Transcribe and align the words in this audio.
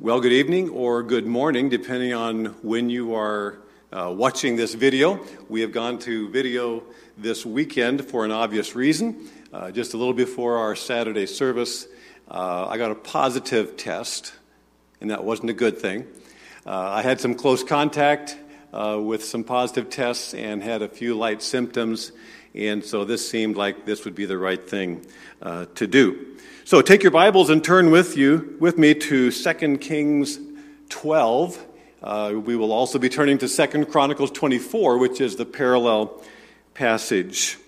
Well, 0.00 0.20
good 0.20 0.30
evening 0.30 0.68
or 0.68 1.02
good 1.02 1.26
morning, 1.26 1.70
depending 1.70 2.14
on 2.14 2.44
when 2.62 2.88
you 2.88 3.16
are 3.16 3.58
uh, 3.92 4.14
watching 4.16 4.54
this 4.54 4.74
video. 4.74 5.18
We 5.48 5.62
have 5.62 5.72
gone 5.72 5.98
to 6.00 6.28
video 6.28 6.84
this 7.16 7.44
weekend 7.44 8.04
for 8.04 8.24
an 8.24 8.30
obvious 8.30 8.76
reason. 8.76 9.28
Uh, 9.52 9.72
just 9.72 9.94
a 9.94 9.96
little 9.96 10.14
before 10.14 10.58
our 10.58 10.76
Saturday 10.76 11.26
service, 11.26 11.88
uh, 12.30 12.68
I 12.68 12.78
got 12.78 12.92
a 12.92 12.94
positive 12.94 13.76
test, 13.76 14.34
and 15.00 15.10
that 15.10 15.24
wasn't 15.24 15.50
a 15.50 15.52
good 15.52 15.78
thing. 15.78 16.06
Uh, 16.64 16.78
I 16.78 17.02
had 17.02 17.20
some 17.20 17.34
close 17.34 17.64
contact 17.64 18.38
uh, 18.72 19.00
with 19.02 19.24
some 19.24 19.42
positive 19.42 19.90
tests 19.90 20.32
and 20.32 20.62
had 20.62 20.80
a 20.80 20.88
few 20.88 21.16
light 21.16 21.42
symptoms, 21.42 22.12
and 22.54 22.84
so 22.84 23.04
this 23.04 23.28
seemed 23.28 23.56
like 23.56 23.84
this 23.84 24.04
would 24.04 24.14
be 24.14 24.24
the 24.24 24.38
right 24.38 24.68
thing 24.68 25.04
uh, 25.42 25.66
to 25.74 25.86
do. 25.86 26.36
So 26.64 26.82
take 26.82 27.02
your 27.02 27.12
Bibles 27.12 27.50
and 27.50 27.62
turn 27.62 27.90
with 27.90 28.16
you 28.16 28.56
with 28.60 28.78
me 28.78 28.94
to 28.94 29.30
2 29.30 29.78
Kings 29.78 30.38
12. 30.88 31.66
Uh, 32.02 32.34
we 32.36 32.56
will 32.56 32.72
also 32.72 32.98
be 32.98 33.08
turning 33.08 33.38
to 33.38 33.48
2 33.48 33.86
Chronicles 33.86 34.30
24, 34.30 34.98
which 34.98 35.20
is 35.20 35.36
the 35.36 35.44
parallel 35.44 36.22
passage. 36.74 37.58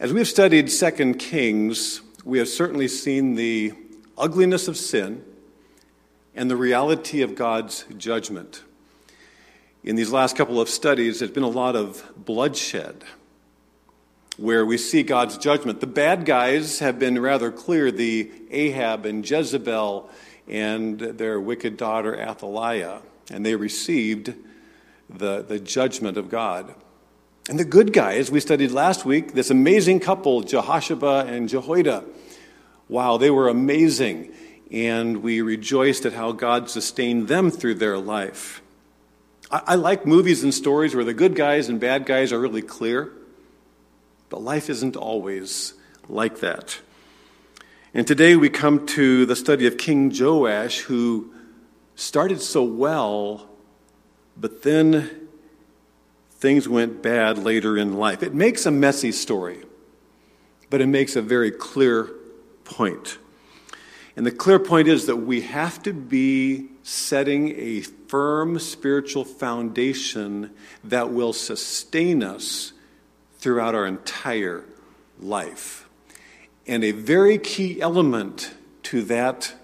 As 0.00 0.12
we 0.12 0.20
have 0.20 0.28
studied 0.28 0.68
2 0.68 1.14
Kings, 1.14 2.00
we 2.24 2.38
have 2.38 2.48
certainly 2.48 2.88
seen 2.88 3.34
the 3.34 3.72
ugliness 4.16 4.66
of 4.66 4.76
sin 4.76 5.24
and 6.34 6.50
the 6.50 6.56
reality 6.56 7.22
of 7.22 7.34
God's 7.34 7.84
judgment. 7.96 8.62
In 9.82 9.96
these 9.96 10.12
last 10.12 10.36
couple 10.36 10.60
of 10.60 10.68
studies, 10.68 11.20
there's 11.20 11.30
been 11.30 11.42
a 11.42 11.48
lot 11.48 11.74
of 11.74 12.04
bloodshed 12.14 13.02
where 14.36 14.64
we 14.66 14.76
see 14.76 15.02
God's 15.02 15.38
judgment. 15.38 15.80
The 15.80 15.86
bad 15.86 16.26
guys 16.26 16.80
have 16.80 16.98
been 16.98 17.18
rather 17.18 17.50
clear 17.50 17.90
the 17.90 18.30
Ahab 18.50 19.06
and 19.06 19.28
Jezebel 19.28 20.10
and 20.46 21.00
their 21.00 21.40
wicked 21.40 21.78
daughter 21.78 22.14
Athaliah, 22.14 23.00
and 23.30 23.44
they 23.44 23.54
received 23.54 24.34
the, 25.08 25.42
the 25.42 25.58
judgment 25.58 26.18
of 26.18 26.28
God. 26.28 26.74
And 27.48 27.58
the 27.58 27.64
good 27.64 27.94
guys, 27.94 28.30
we 28.30 28.40
studied 28.40 28.72
last 28.72 29.06
week, 29.06 29.32
this 29.32 29.50
amazing 29.50 30.00
couple, 30.00 30.42
Jehosheba 30.42 31.26
and 31.26 31.48
Jehoiada. 31.48 32.04
Wow, 32.88 33.16
they 33.16 33.30
were 33.30 33.48
amazing. 33.48 34.34
And 34.70 35.22
we 35.22 35.40
rejoiced 35.40 36.04
at 36.04 36.12
how 36.12 36.32
God 36.32 36.68
sustained 36.68 37.28
them 37.28 37.50
through 37.50 37.74
their 37.76 37.98
life. 37.98 38.60
I, 39.50 39.74
like 39.74 40.06
movies 40.06 40.44
and 40.44 40.54
stories 40.54 40.94
where 40.94 41.04
the 41.04 41.14
good 41.14 41.34
guys 41.34 41.68
and 41.68 41.80
bad 41.80 42.06
guys 42.06 42.32
are 42.32 42.38
really 42.38 42.62
clear. 42.62 43.12
But 44.28 44.42
life 44.42 44.70
isn't 44.70 44.94
always 44.94 45.74
like 46.08 46.38
that. 46.40 46.78
And 47.92 48.06
today 48.06 48.36
we 48.36 48.48
come 48.48 48.86
to 48.86 49.26
the 49.26 49.34
study 49.34 49.66
of 49.66 49.76
King 49.76 50.12
Joash, 50.16 50.80
who 50.80 51.32
started 51.96 52.40
so 52.40 52.62
well, 52.62 53.48
but 54.36 54.62
then 54.62 55.28
things 56.30 56.68
went 56.68 57.02
bad 57.02 57.36
later 57.36 57.76
in 57.76 57.94
life. 57.94 58.22
It 58.22 58.32
makes 58.32 58.66
a 58.66 58.70
messy 58.70 59.10
story, 59.10 59.64
but 60.70 60.80
it 60.80 60.86
makes 60.86 61.16
a 61.16 61.22
very 61.22 61.50
clear 61.50 62.08
point. 62.62 63.18
And 64.14 64.24
the 64.24 64.30
clear 64.30 64.60
point 64.60 64.86
is 64.86 65.06
that 65.06 65.16
we 65.16 65.40
have 65.40 65.82
to 65.82 65.92
be 65.92 66.68
setting 66.84 67.50
a 67.58 67.82
firm 68.10 68.58
spiritual 68.58 69.24
foundation 69.24 70.50
that 70.82 71.12
will 71.12 71.32
sustain 71.32 72.24
us 72.24 72.72
throughout 73.38 73.72
our 73.72 73.86
entire 73.86 74.64
life. 75.20 75.88
And 76.66 76.82
a 76.82 76.90
very 76.90 77.38
key 77.38 77.80
element 77.80 78.52
to 78.82 79.02
that 79.02 79.54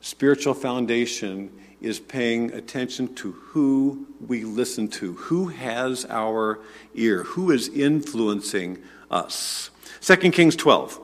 spiritual 0.00 0.54
foundation 0.54 1.50
is 1.80 1.98
paying 1.98 2.52
attention 2.52 3.12
to 3.16 3.32
who 3.32 4.06
we 4.24 4.44
listen 4.44 4.86
to, 4.86 5.14
who 5.14 5.48
has 5.48 6.06
our 6.08 6.60
ear, 6.94 7.24
who 7.24 7.50
is 7.50 7.66
influencing 7.66 8.78
us. 9.10 9.70
2 10.02 10.16
Kings 10.30 10.54
12. 10.54 11.00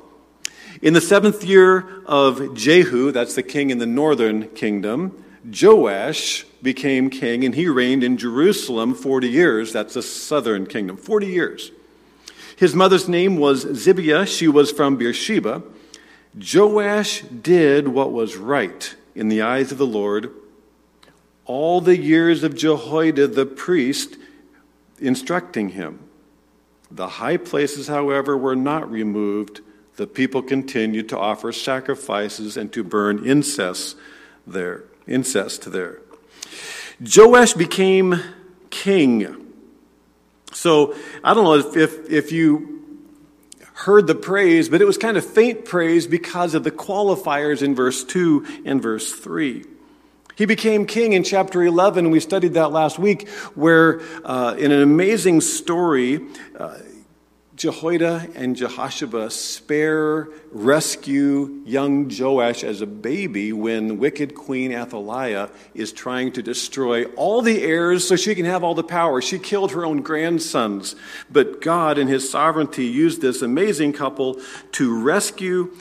In 0.81 0.93
the 0.93 1.01
seventh 1.01 1.43
year 1.43 2.05
of 2.07 2.55
Jehu, 2.55 3.11
that's 3.11 3.35
the 3.35 3.43
king 3.43 3.71
in 3.71 3.79
the 3.79 3.87
northern 3.87 4.49
kingdom, 4.51 5.24
Joash 5.45 6.45
became 6.63 7.11
king 7.11 7.45
and 7.45 7.55
he 7.55 7.69
reigned 7.69 8.03
in 8.03 8.17
Jerusalem 8.17 8.95
40 8.95 9.29
years. 9.29 9.73
That's 9.73 9.95
the 9.95 10.03
southern 10.03 10.67
kingdom, 10.67 10.97
40 10.97 11.27
years. 11.27 11.71
His 12.57 12.75
mother's 12.75 13.09
name 13.09 13.37
was 13.37 13.65
Zibiah. 13.65 14.27
She 14.27 14.49
was 14.49 14.71
from 14.71 14.97
Beersheba. 14.97 15.63
Joash 16.35 17.23
did 17.23 17.89
what 17.89 18.13
was 18.13 18.37
right 18.37 18.95
in 19.15 19.29
the 19.29 19.43
eyes 19.43 19.71
of 19.71 19.79
the 19.79 19.87
Lord 19.87 20.31
all 21.47 21.81
the 21.81 21.97
years 21.97 22.43
of 22.43 22.57
Jehoiada 22.57 23.29
the 23.29 23.47
priest 23.47 24.17
instructing 24.99 25.71
him. 25.71 26.01
The 26.91 27.09
high 27.09 27.37
places, 27.37 27.89
however, 27.89 28.37
were 28.37 28.57
not 28.57 28.91
removed. 28.91 29.61
The 29.97 30.07
people 30.07 30.43
continued 30.43 31.09
to 31.11 31.19
offer 31.19 31.53
sacrifices 31.53 32.57
and 32.57 32.73
to 32.73 32.83
burn 32.83 33.27
incense 33.27 33.95
there. 34.47 34.85
Incest 35.07 35.71
there. 35.73 36.01
Joash 37.01 37.55
became 37.55 38.21
king. 38.71 39.53
So 40.53 40.95
I 41.23 41.35
don't 41.35 41.45
know 41.45 41.55
if, 41.55 41.77
if, 41.77 42.11
if 42.11 42.33
you 42.33 42.75
heard 43.75 44.07
the 44.07 44.15
praise, 44.15 44.69
but 44.69 44.81
it 44.81 44.85
was 44.85 44.97
kind 44.97 45.17
of 45.17 45.25
faint 45.25 45.65
praise 45.65 46.07
because 46.07 46.55
of 46.55 46.65
the 46.65 46.71
qualifiers 46.71 47.63
in 47.63 47.75
verse 47.75 48.05
2 48.05 48.63
and 48.65 48.81
verse 48.81 49.13
3. 49.13 49.65
He 50.37 50.47
became 50.47 50.87
king 50.87 51.13
in 51.13 51.23
chapter 51.23 51.63
11. 51.63 52.11
We 52.11 52.21
studied 52.21 52.55
that 52.55 52.73
last 52.73 52.99
week, 52.99 53.29
where 53.55 54.01
uh, 54.25 54.57
in 54.59 54.73
an 54.73 54.83
amazing 54.83 55.41
story, 55.43 56.21
uh, 56.59 56.79
Jehoiada 57.57 58.29
and 58.35 58.57
Jehosheba 58.57 59.31
spare, 59.31 60.29
rescue 60.51 61.63
young 61.65 62.11
Joash 62.11 62.65
as 62.65 62.81
a 62.81 62.87
baby 62.87 63.53
when 63.53 63.99
wicked 63.99 64.35
Queen 64.35 64.73
Athaliah 64.73 65.51
is 65.73 65.93
trying 65.93 66.33
to 66.33 66.43
destroy 66.43 67.05
all 67.15 67.43
the 67.43 67.63
heirs 67.63 68.09
so 68.09 68.17
she 68.17 68.35
can 68.35 68.45
have 68.45 68.65
all 68.65 68.75
the 68.75 68.83
power. 68.83 69.23
She 69.23 69.39
killed 69.39 69.71
her 69.73 69.85
own 69.85 70.03
grandsons. 70.03 70.97
But 71.31 71.61
God, 71.61 71.97
in 71.97 72.09
His 72.09 72.29
sovereignty, 72.29 72.87
used 72.87 73.21
this 73.21 73.41
amazing 73.41 73.93
couple 73.93 74.41
to 74.73 75.01
rescue 75.01 75.77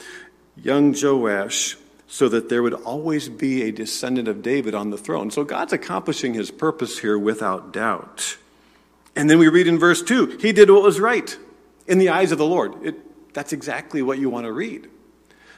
young 0.56 0.94
Joash 0.96 1.76
so 2.06 2.28
that 2.28 2.48
there 2.48 2.62
would 2.62 2.74
always 2.74 3.28
be 3.28 3.62
a 3.62 3.72
descendant 3.72 4.28
of 4.28 4.42
David 4.42 4.76
on 4.76 4.90
the 4.90 4.98
throne. 4.98 5.32
So 5.32 5.42
God's 5.42 5.72
accomplishing 5.72 6.34
His 6.34 6.52
purpose 6.52 7.00
here 7.00 7.18
without 7.18 7.72
doubt. 7.72 8.36
And 9.16 9.28
then 9.28 9.40
we 9.40 9.48
read 9.48 9.66
in 9.66 9.78
verse 9.78 10.02
2 10.04 10.38
He 10.38 10.52
did 10.52 10.70
what 10.70 10.82
was 10.82 11.00
right 11.00 11.36
in 11.86 11.98
the 11.98 12.08
eyes 12.08 12.32
of 12.32 12.38
the 12.38 12.46
Lord. 12.46 12.74
It, 12.84 13.34
that's 13.34 13.52
exactly 13.52 14.02
what 14.02 14.18
you 14.18 14.30
want 14.30 14.46
to 14.46 14.52
read. 14.52 14.88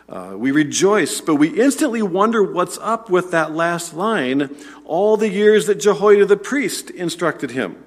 Uh, 0.09 0.35
we 0.37 0.53
rejoice, 0.53 1.21
but 1.21 1.35
we 1.35 1.49
instantly 1.61 2.01
wonder 2.01 2.43
what's 2.43 2.79
up 2.79 3.11
with 3.11 3.33
that 3.33 3.53
last 3.53 3.93
line 3.93 4.57
all 4.85 5.17
the 5.17 5.29
years 5.29 5.67
that 5.67 5.77
Jehoiada 5.77 6.27
the 6.27 6.37
priest 6.37 6.91
instructed 6.91 7.51
him. 7.51 7.83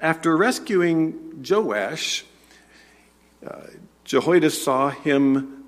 After 0.00 0.36
rescuing 0.36 1.44
Joash, 1.46 2.24
uh, 3.46 3.66
Jehoiada 4.04 4.50
saw 4.50 4.90
him 4.90 5.64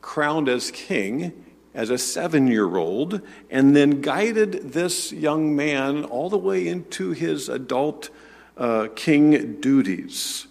crowned 0.00 0.48
as 0.48 0.70
king 0.70 1.44
as 1.74 1.90
a 1.90 1.98
seven 1.98 2.46
year 2.46 2.76
old 2.76 3.20
and 3.50 3.74
then 3.74 4.00
guided 4.00 4.72
this 4.72 5.12
young 5.12 5.54
man 5.56 6.04
all 6.04 6.30
the 6.30 6.38
way 6.38 6.66
into 6.66 7.10
his 7.10 7.48
adult 7.48 8.08
uh, 8.56 8.88
king 8.94 9.60
duties. 9.60 10.46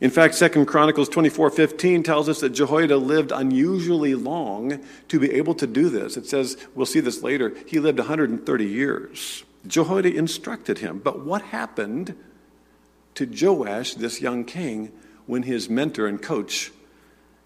In 0.00 0.10
fact, 0.10 0.34
Second 0.34 0.66
Chronicles 0.66 1.08
24:15 1.08 2.04
tells 2.04 2.28
us 2.28 2.40
that 2.40 2.50
Jehoiada 2.50 2.96
lived 2.96 3.32
unusually 3.32 4.14
long 4.14 4.80
to 5.08 5.18
be 5.18 5.32
able 5.32 5.54
to 5.54 5.66
do 5.66 5.88
this. 5.88 6.16
It 6.16 6.26
says, 6.26 6.56
we'll 6.74 6.86
see 6.86 7.00
this 7.00 7.22
later, 7.22 7.54
he 7.66 7.80
lived 7.80 7.98
130 7.98 8.64
years. 8.64 9.44
Jehoiada 9.66 10.14
instructed 10.14 10.78
him. 10.78 11.00
But 11.00 11.24
what 11.24 11.42
happened 11.42 12.14
to 13.16 13.26
Joash, 13.26 13.94
this 13.94 14.20
young 14.20 14.44
king, 14.44 14.92
when 15.26 15.42
his 15.42 15.68
mentor 15.68 16.06
and 16.06 16.22
coach 16.22 16.70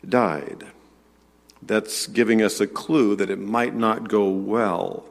died? 0.07 0.67
That's 1.63 2.07
giving 2.07 2.43
us 2.43 2.61
a 2.61 2.67
clue 2.67 3.17
that 3.17 3.31
it 3.31 3.39
might 3.39 3.75
not 3.75 4.09
go 4.09 4.29
well. 4.29 5.07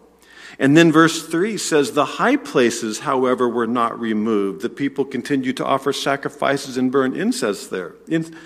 And 0.62 0.78
then 0.78 0.92
verse 0.92 1.26
3 1.26 1.58
says, 1.58 1.94
The 1.94 2.06
high 2.06 2.36
places, 2.36 3.00
however, 3.00 3.50
were 3.50 3.66
not 3.66 4.00
removed. 4.00 4.62
The 4.62 4.70
people 4.70 5.06
continued 5.06 5.58
to 5.58 5.66
offer 5.66 5.92
sacrifices 5.92 6.78
and 6.78 6.92
burn 6.92 7.16
incense 7.16 7.66
there. 7.66 7.96
In, 8.08 8.38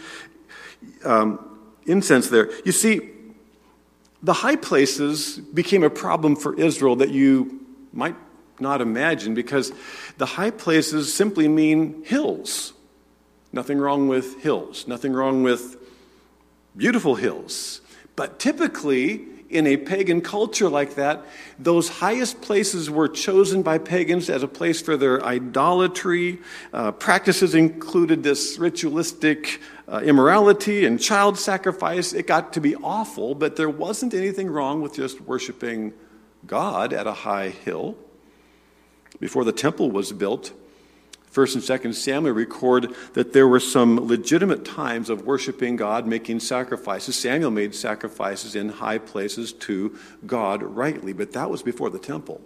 um, 1.03 1.59
incense 1.85 2.29
there. 2.29 2.49
You 2.63 2.71
see, 2.71 3.09
the 4.23 4.31
high 4.31 4.55
places 4.55 5.37
became 5.37 5.83
a 5.83 5.89
problem 5.89 6.37
for 6.37 6.57
Israel 6.57 6.95
that 6.95 7.09
you 7.09 7.59
might 7.91 8.15
not 8.61 8.79
imagine 8.79 9.33
because 9.33 9.73
the 10.17 10.25
high 10.25 10.51
places 10.51 11.13
simply 11.13 11.49
mean 11.49 12.01
hills. 12.05 12.71
Nothing 13.51 13.77
wrong 13.77 14.07
with 14.07 14.41
hills, 14.41 14.87
nothing 14.87 15.11
wrong 15.11 15.43
with 15.43 15.75
beautiful 16.77 17.15
hills. 17.15 17.81
But 18.15 18.39
typically, 18.39 19.34
in 19.55 19.65
a 19.67 19.77
pagan 19.77 20.21
culture 20.21 20.69
like 20.69 20.95
that, 20.95 21.25
those 21.57 21.89
highest 21.89 22.41
places 22.41 22.89
were 22.89 23.07
chosen 23.07 23.63
by 23.63 23.77
pagans 23.77 24.29
as 24.29 24.43
a 24.43 24.47
place 24.47 24.81
for 24.81 24.97
their 24.97 25.23
idolatry. 25.23 26.39
Uh, 26.73 26.91
practices 26.91 27.55
included 27.55 28.23
this 28.23 28.57
ritualistic 28.57 29.59
uh, 29.87 30.01
immorality 30.03 30.85
and 30.85 30.99
child 30.99 31.37
sacrifice. 31.37 32.13
It 32.13 32.27
got 32.27 32.53
to 32.53 32.61
be 32.61 32.75
awful, 32.75 33.35
but 33.35 33.55
there 33.55 33.69
wasn't 33.69 34.13
anything 34.13 34.49
wrong 34.49 34.81
with 34.81 34.95
just 34.95 35.21
worshiping 35.21 35.93
God 36.45 36.93
at 36.93 37.07
a 37.07 37.13
high 37.13 37.49
hill. 37.49 37.95
Before 39.19 39.43
the 39.43 39.53
temple 39.53 39.91
was 39.91 40.11
built, 40.11 40.51
First 41.35 41.53
and 41.53 41.63
Second 41.65 41.95
Samuel 41.95 42.33
record 42.33 42.95
that 43.11 43.33
there 43.33 43.45
were 43.45 43.59
some 43.59 44.07
legitimate 44.07 44.63
times 44.63 45.09
of 45.09 45.25
worshiping 45.25 45.75
God, 45.75 46.07
making 46.07 46.39
sacrifices. 46.39 47.17
Samuel 47.17 47.51
made 47.51 47.75
sacrifices 47.75 48.55
in 48.55 48.69
high 48.69 48.99
places 48.99 49.51
to 49.51 49.97
God 50.25 50.63
rightly, 50.63 51.11
but 51.11 51.33
that 51.33 51.49
was 51.49 51.61
before 51.61 51.89
the 51.89 51.99
temple. 51.99 52.39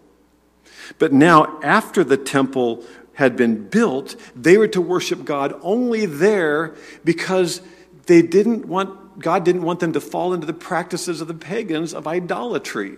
But 0.97 1.13
now, 1.13 1.59
after 1.61 2.03
the 2.03 2.17
temple 2.17 2.83
had 3.13 3.37
been 3.37 3.69
built, 3.69 4.15
they 4.35 4.57
were 4.57 4.67
to 4.69 4.81
worship 4.81 5.23
God 5.23 5.53
only 5.61 6.07
there 6.07 6.73
because 7.05 7.61
they 8.07 8.23
didn't 8.23 8.65
want 8.65 9.19
God 9.19 9.45
didn't 9.45 9.61
want 9.61 9.81
them 9.81 9.93
to 9.93 10.01
fall 10.01 10.33
into 10.33 10.47
the 10.47 10.53
practices 10.53 11.21
of 11.21 11.27
the 11.27 11.35
pagans 11.35 11.93
of 11.93 12.07
idolatry. 12.07 12.97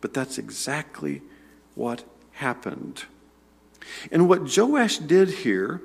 But 0.00 0.12
that's 0.12 0.38
exactly 0.38 1.22
what 1.76 2.02
happened. 2.32 3.04
And 4.10 4.28
what 4.28 4.56
Joash 4.56 4.98
did 4.98 5.28
here 5.28 5.82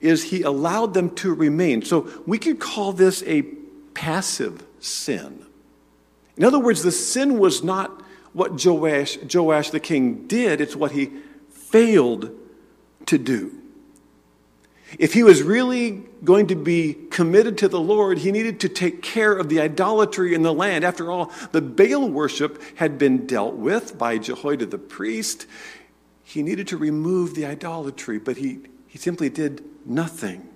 is 0.00 0.24
he 0.24 0.42
allowed 0.42 0.94
them 0.94 1.14
to 1.16 1.32
remain. 1.32 1.82
So 1.82 2.10
we 2.26 2.38
could 2.38 2.58
call 2.58 2.92
this 2.92 3.22
a 3.24 3.42
passive 3.94 4.66
sin. 4.80 5.44
In 6.36 6.44
other 6.44 6.58
words, 6.58 6.82
the 6.82 6.92
sin 6.92 7.38
was 7.38 7.62
not 7.62 8.02
what 8.32 8.64
Joash, 8.64 9.18
Joash 9.32 9.70
the 9.70 9.80
king 9.80 10.26
did, 10.26 10.60
it's 10.60 10.74
what 10.74 10.92
he 10.92 11.10
failed 11.50 12.30
to 13.06 13.18
do. 13.18 13.52
If 14.98 15.14
he 15.14 15.22
was 15.22 15.42
really 15.42 16.02
going 16.22 16.48
to 16.48 16.54
be 16.54 16.94
committed 17.10 17.58
to 17.58 17.68
the 17.68 17.80
Lord, 17.80 18.18
he 18.18 18.30
needed 18.30 18.60
to 18.60 18.68
take 18.68 19.02
care 19.02 19.32
of 19.32 19.48
the 19.48 19.60
idolatry 19.60 20.34
in 20.34 20.42
the 20.42 20.52
land. 20.52 20.84
After 20.84 21.10
all, 21.10 21.32
the 21.52 21.62
Baal 21.62 22.08
worship 22.08 22.62
had 22.76 22.98
been 22.98 23.26
dealt 23.26 23.54
with 23.54 23.96
by 23.96 24.18
Jehoiada 24.18 24.66
the 24.66 24.78
priest. 24.78 25.46
He 26.24 26.42
needed 26.42 26.68
to 26.68 26.76
remove 26.76 27.34
the 27.34 27.46
idolatry, 27.46 28.18
but 28.18 28.36
he, 28.36 28.60
he 28.86 28.98
simply 28.98 29.28
did 29.28 29.62
nothing. 29.84 30.48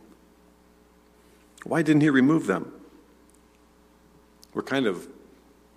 Why 1.65 1.83
didn't 1.83 2.03
he 2.03 2.11
remove 2.11 2.47
them? 2.47 2.73
We're 4.55 4.63
kind 4.63 4.87
of 4.87 5.09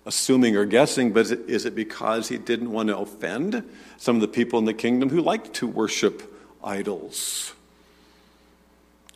assuming 0.06 0.56
or 0.56 0.64
guessing, 0.64 1.12
but 1.12 1.20
is 1.20 1.30
it, 1.32 1.40
is 1.48 1.66
it 1.66 1.74
because 1.74 2.28
he 2.28 2.38
didn't 2.38 2.72
want 2.72 2.88
to 2.88 2.98
offend 2.98 3.68
some 3.98 4.16
of 4.16 4.22
the 4.22 4.28
people 4.28 4.58
in 4.58 4.64
the 4.64 4.74
kingdom 4.74 5.10
who 5.10 5.20
liked 5.20 5.52
to 5.54 5.66
worship 5.66 6.22
idols? 6.64 7.52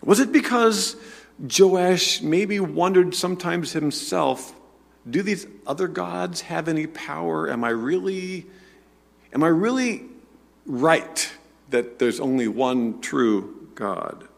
Was 0.02 0.20
it 0.20 0.32
because 0.32 0.96
Joash 1.38 2.20
maybe 2.20 2.60
wondered 2.60 3.14
sometimes 3.14 3.72
himself, 3.72 4.54
do 5.08 5.22
these 5.22 5.46
other 5.66 5.88
gods 5.88 6.42
have 6.42 6.68
any 6.68 6.86
power? 6.86 7.50
Am 7.50 7.64
I 7.64 7.70
really 7.70 8.46
am 9.32 9.42
I 9.42 9.48
really 9.48 10.04
right 10.66 11.32
that 11.70 11.98
there's 11.98 12.20
only 12.20 12.48
one 12.48 13.00
true 13.00 13.68
God. 13.74 14.28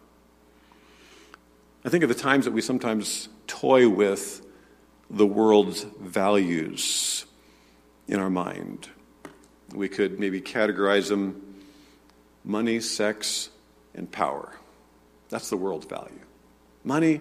I 1.84 1.88
think 1.88 2.02
of 2.02 2.08
the 2.08 2.14
times 2.14 2.46
that 2.46 2.50
we 2.50 2.61
sometimes 2.61 3.28
toy 3.46 3.88
with 3.88 4.44
the 5.08 5.26
world's 5.26 5.84
values 6.00 7.26
in 8.08 8.19
our 8.19 8.31
mind. 8.31 8.88
We 9.75 9.88
could 9.88 10.19
maybe 10.19 10.40
categorize 10.40 11.08
them 11.08 11.43
money, 12.44 12.81
sex, 12.81 13.50
and 13.94 14.11
power. 14.11 14.56
That's 15.28 15.50
the 15.50 15.56
world's 15.56 15.87
value. 15.87 16.20
Money, 16.84 17.20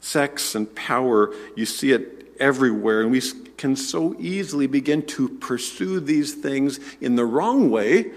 sex, 0.00 0.54
and 0.54 0.72
power, 0.74 1.32
you 1.56 1.66
see 1.66 1.92
it 1.92 2.21
everywhere, 2.42 3.00
and 3.00 3.10
we 3.10 3.22
can 3.56 3.76
so 3.76 4.14
easily 4.18 4.66
begin 4.66 5.06
to 5.06 5.28
pursue 5.28 6.00
these 6.00 6.34
things 6.34 6.80
in 7.00 7.14
the 7.14 7.24
wrong 7.24 7.70
way 7.70 8.10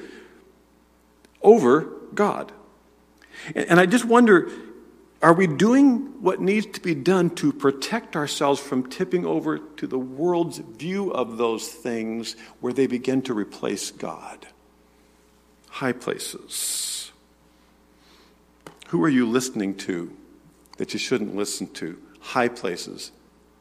over 1.41 1.87
God. 2.13 2.51
And 3.53 3.79
I 3.79 3.85
just 3.85 4.05
wonder 4.05 4.49
are 5.21 5.33
we 5.33 5.47
doing 5.47 6.21
what 6.21 6.41
needs 6.41 6.67
to 6.67 6.81
be 6.81 6.93
done 6.93 7.31
to 7.35 7.51
protect 7.51 8.15
ourselves 8.15 8.59
from 8.59 8.89
tipping 8.89 9.25
over 9.25 9.57
to 9.57 9.87
the 9.87 9.97
world's 9.97 10.57
view 10.57 11.11
of 11.11 11.37
those 11.37 11.67
things 11.67 12.35
where 12.59 12.73
they 12.73 12.85
begin 12.85 13.21
to 13.23 13.33
replace 13.33 13.91
God? 13.91 14.45
High 15.69 15.93
places. 15.93 17.11
Who 18.89 19.03
are 19.03 19.09
you 19.09 19.27
listening 19.27 19.75
to 19.77 20.15
that 20.77 20.93
you 20.93 20.99
shouldn't 20.99 21.35
listen 21.35 21.67
to? 21.73 21.97
High 22.19 22.49
places 22.49 23.11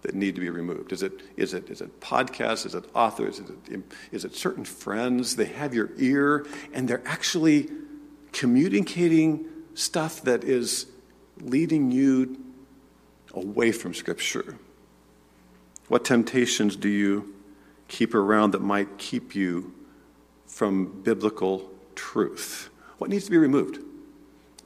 that 0.05 0.15
need 0.15 0.35
to 0.35 0.41
be 0.41 0.51
removed? 0.51 0.93
Is 0.93 1.03
it, 1.03 1.13
is 1.37 1.55
it, 1.55 1.71
is 1.71 1.81
it 1.81 2.01
podcasts? 2.01 2.67
Is 2.67 2.75
it 2.75 2.85
authors? 2.95 3.41
Is 3.41 3.51
it, 3.51 3.83
is 4.13 4.25
it 4.25 4.37
certain 4.37 4.65
friends? 4.65 5.37
They 5.37 5.47
have 5.47 5.75
your 5.75 5.91
ear 5.97 6.47
and 6.73 6.87
they're 6.87 7.07
actually 7.07 7.71
communicating 8.33 9.47
stuff 9.75 10.23
that 10.23 10.45
is 10.45 10.87
leading 11.41 11.91
you 11.91 12.39
away 13.33 13.73
from 13.73 13.95
Scripture. 13.95 14.57
What 15.89 16.05
temptations 16.05 16.77
do 16.77 16.89
you 16.89 17.35
keep 17.89 18.15
around 18.15 18.53
that 18.53 18.61
might 18.61 18.99
keep 18.99 19.35
you 19.35 19.73
from 20.47 21.03
biblical 21.03 21.71
truth? 21.95 22.69
What 22.99 23.09
needs 23.09 23.25
to 23.25 23.31
be 23.31 23.39
removed? 23.39 23.79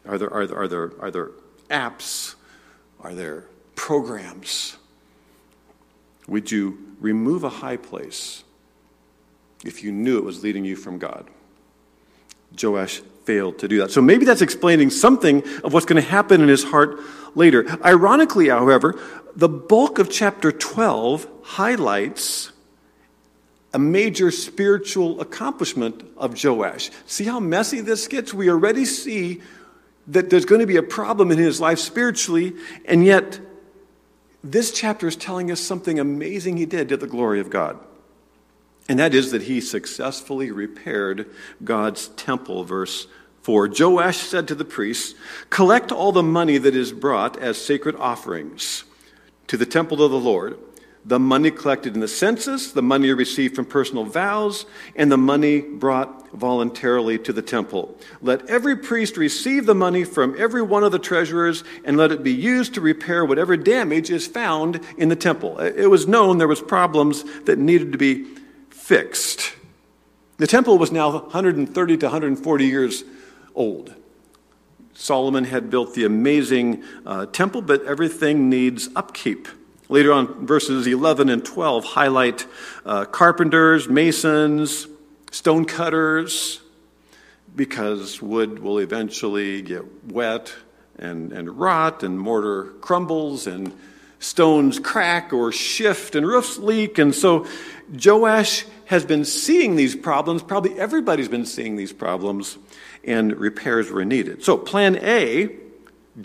Are 0.05 0.19
there, 0.19 0.33
are 0.33 0.47
there, 0.47 0.59
are 0.59 0.69
there, 0.69 0.93
are 1.01 1.11
there 1.13 1.31
apps? 1.71 2.35
Are 3.01 3.15
there 3.15 3.45
programs? 3.77 4.77
Would 6.29 6.53
you 6.53 6.79
remove 7.01 7.43
a 7.43 7.49
high 7.49 7.77
place 7.77 8.45
if 9.65 9.83
you 9.83 9.91
knew 9.91 10.19
it 10.19 10.25
was 10.25 10.43
leading 10.43 10.65
you 10.65 10.77
from 10.77 10.99
God? 10.99 11.29
Joash 12.61 13.01
failed 13.25 13.59
to 13.59 13.69
do 13.69 13.79
that. 13.79 13.91
So 13.91 14.01
maybe 14.01 14.25
that's 14.25 14.43
explaining 14.43 14.91
something 14.91 15.43
of 15.65 15.73
what's 15.73 15.87
going 15.87 16.01
to 16.03 16.09
happen 16.09 16.41
in 16.41 16.49
his 16.49 16.65
heart 16.65 16.99
later. 17.35 17.67
Ironically, 17.85 18.49
however, 18.49 18.99
the 19.37 19.49
bulk 19.49 19.99
of 19.99 20.11
chapter 20.11 20.53
12 20.53 21.27
highlights 21.43 22.53
a 23.75 23.79
major 23.79 24.31
spiritual 24.31 25.21
accomplishment 25.21 26.03
of 26.17 26.43
Joash. 26.43 26.91
See 27.07 27.25
how 27.25 27.39
messy 27.39 27.81
this 27.81 28.09
gets? 28.09 28.33
We 28.33 28.51
already 28.51 28.87
see 28.87 29.43
that 30.07 30.31
there's 30.31 30.47
going 30.47 30.63
to 30.63 30.67
be 30.67 30.79
a 30.79 30.83
problem 30.83 31.31
in 31.31 31.37
his 31.37 31.61
life 31.61 31.79
spiritually, 31.79 32.55
and 32.87 33.05
yet 33.05 33.39
this 34.43 34.73
chapter 34.73 35.09
is 35.09 35.17
telling 35.17 35.51
us 35.51 35.61
something 35.61 35.99
amazing 35.99 36.57
he 36.57 36.67
did 36.67 36.89
to 36.89 36.97
the 36.97 37.07
glory 37.07 37.41
of 37.41 37.51
God. 37.51 37.79
And 38.89 38.99
that 38.99 39.15
is 39.15 39.33
that 39.33 39.43
he 39.43 39.61
successfully 39.61 40.51
repaired 40.51 41.29
God's 41.63 42.09
temple, 42.09 42.65
verse 42.65 43.07
4. 43.43 43.71
Joash 43.79 44.19
said 44.19 44.49
to 44.49 44.55
the 44.55 44.65
priests, 44.65 45.15
Collect 45.51 45.93
all 45.93 46.13
the 46.13 46.23
money 46.23 46.59
that 46.59 46.75
is 46.75 46.93
brought 46.93 47.37
as 47.39 47.63
sacred 47.63 47.97
offerings 47.97 48.85
to 49.49 49.57
the 49.57 49.67
temple 49.67 50.03
of 50.03 50.11
the 50.11 50.19
Lord 50.19 50.59
the 51.09 51.19
money 51.19 51.51
collected 51.51 51.95
in 51.95 52.01
the 52.01 52.09
census, 52.09 52.73
the 52.73 52.83
money 52.83 53.11
received 53.11 53.57
from 53.57 53.65
personal 53.65 54.05
vows, 54.05 54.67
and 54.95 55.11
the 55.11 55.17
money 55.17 55.63
brought 55.63 56.29
voluntarily 56.33 57.19
to 57.19 57.33
the 57.33 57.41
temple. 57.41 57.99
Let 58.21 58.47
every 58.51 58.77
priest 58.77 59.17
receive 59.17 59.65
the 59.65 59.75
money 59.75 60.05
from 60.05 60.37
every 60.39 60.61
one 60.61 60.85
of 60.85 60.93
the 60.93 60.99
treasurers, 60.99 61.65
and 61.83 61.97
let 61.97 62.13
it 62.13 62.23
be 62.23 62.35
used 62.35 62.75
to 62.75 62.83
repair 62.83 63.25
whatever 63.25 63.57
damage 63.57 64.11
is 64.11 64.27
found 64.27 64.81
in 64.99 65.09
the 65.09 65.17
temple. 65.17 65.59
It 65.59 65.87
was 65.87 66.07
known 66.07 66.37
there 66.37 66.47
was 66.47 66.61
problems 66.61 67.25
that 67.45 67.59
needed 67.59 67.93
to 67.93 67.99
be 67.99 68.27
fixed. 68.69 69.55
The 70.37 70.47
temple 70.47 70.77
was 70.77 70.93
now 70.93 71.11
130 71.11 71.97
to 71.97 72.07
140 72.07 72.67
years 72.67 73.03
old. 73.55 73.95
Solomon 74.93 75.45
had 75.45 75.71
built 75.71 75.95
the 75.95 76.05
amazing 76.05 76.85
uh, 77.07 77.25
temple, 77.27 77.63
but 77.63 77.83
everything 77.85 78.51
needs 78.51 78.91
upkeep. 78.95 79.49
Later 79.91 80.13
on, 80.13 80.47
verses 80.47 80.87
11 80.87 81.31
and 81.31 81.43
12 81.43 81.85
highlight 81.85 82.47
uh, 82.85 83.07
carpenters, 83.07 83.89
masons, 83.89 84.87
stone 85.31 85.65
cutters, 85.65 86.61
because 87.57 88.21
wood 88.21 88.59
will 88.59 88.79
eventually 88.79 89.63
get 89.63 90.13
wet 90.13 90.55
and, 90.99 91.33
and 91.33 91.59
rot, 91.59 92.03
and 92.03 92.19
mortar 92.19 92.65
crumbles, 92.83 93.47
and 93.47 93.73
stones 94.19 94.79
crack 94.79 95.33
or 95.33 95.53
shift, 95.53 96.15
and 96.15 96.27
roofs 96.27 96.59
leak. 96.59 96.99
And 96.99 97.15
so 97.15 97.47
Joash 97.91 98.67
has 98.87 99.07
been 99.07 99.25
seeing 99.25 99.77
these 99.77 99.97
problems. 99.97 100.43
Probably 100.43 100.79
everybody's 100.79 101.29
been 101.29 101.47
seeing 101.47 101.77
these 101.77 101.95
problems, 101.95 102.59
and 103.05 103.35
repairs 103.39 103.91
were 103.91 104.05
needed. 104.05 104.45
So, 104.45 104.59
plan 104.59 104.97
A 105.03 105.57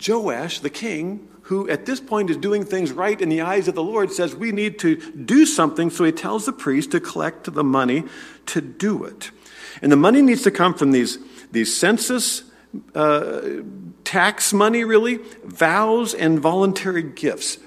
Joash, 0.06 0.60
the 0.60 0.70
king, 0.70 1.28
who 1.44 1.68
at 1.68 1.84
this 1.84 2.00
point 2.00 2.30
is 2.30 2.36
doing 2.38 2.64
things 2.64 2.90
right 2.90 3.20
in 3.20 3.28
the 3.28 3.42
eyes 3.42 3.68
of 3.68 3.74
the 3.74 3.82
Lord, 3.82 4.10
says 4.10 4.34
we 4.34 4.50
need 4.50 4.78
to 4.78 4.96
do 5.12 5.44
something. 5.44 5.90
So 5.90 6.04
he 6.04 6.12
tells 6.12 6.46
the 6.46 6.52
priest 6.52 6.92
to 6.92 7.00
collect 7.00 7.52
the 7.52 7.64
money 7.64 8.04
to 8.46 8.60
do 8.60 9.04
it. 9.04 9.30
And 9.82 9.92
the 9.92 9.96
money 9.96 10.22
needs 10.22 10.42
to 10.42 10.50
come 10.50 10.72
from 10.72 10.92
these, 10.92 11.18
these 11.52 11.76
census 11.76 12.44
uh, 12.94 13.62
tax 14.04 14.52
money, 14.52 14.84
really, 14.84 15.18
vows, 15.44 16.14
and 16.14 16.40
voluntary 16.40 17.02
gifts. 17.02 17.58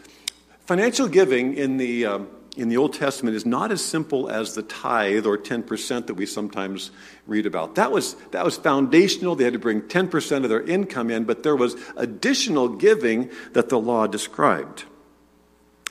Financial 0.65 1.07
giving 1.07 1.53
in 1.53 1.77
the, 1.77 2.05
um, 2.05 2.27
in 2.57 2.69
the 2.69 2.77
Old 2.77 2.93
Testament 2.93 3.35
is 3.35 3.45
not 3.45 3.71
as 3.71 3.85
simple 3.85 4.29
as 4.29 4.55
the 4.55 4.63
tithe 4.63 5.25
or 5.25 5.37
10% 5.37 6.07
that 6.07 6.15
we 6.15 6.25
sometimes 6.25 6.89
read 7.27 7.45
about. 7.45 7.75
That 7.75 7.91
was, 7.91 8.15
that 8.31 8.43
was 8.43 8.57
foundational. 8.57 9.35
They 9.35 9.43
had 9.43 9.53
to 9.53 9.59
bring 9.59 9.83
10% 9.83 10.43
of 10.43 10.49
their 10.49 10.63
income 10.63 11.11
in, 11.11 11.25
but 11.25 11.43
there 11.43 11.55
was 11.55 11.75
additional 11.95 12.69
giving 12.69 13.29
that 13.53 13.69
the 13.69 13.79
law 13.79 14.07
described. 14.07 14.85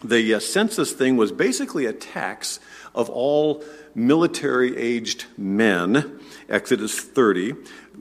The 0.05 0.35
uh, 0.35 0.41
census 0.41 0.93
thing 0.93 1.17
was 1.17 1.33
basically 1.33 1.87
a 1.87 1.93
tax 1.93 2.61
of 2.95 3.09
all 3.09 3.65
military 3.95 4.77
aged 4.77 5.25
men, 5.39 6.21
Exodus 6.49 7.01
30, 7.01 7.55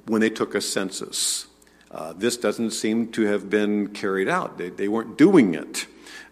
when 0.07 0.21
they 0.21 0.29
took 0.29 0.55
a 0.55 0.61
census. 0.61 1.47
Uh, 1.91 2.13
this 2.13 2.35
doesn't 2.35 2.71
seem 2.71 3.11
to 3.13 3.21
have 3.21 3.49
been 3.49 3.89
carried 3.89 4.27
out, 4.27 4.57
they, 4.57 4.69
they 4.69 4.87
weren't 4.87 5.17
doing 5.17 5.53
it. 5.53 5.85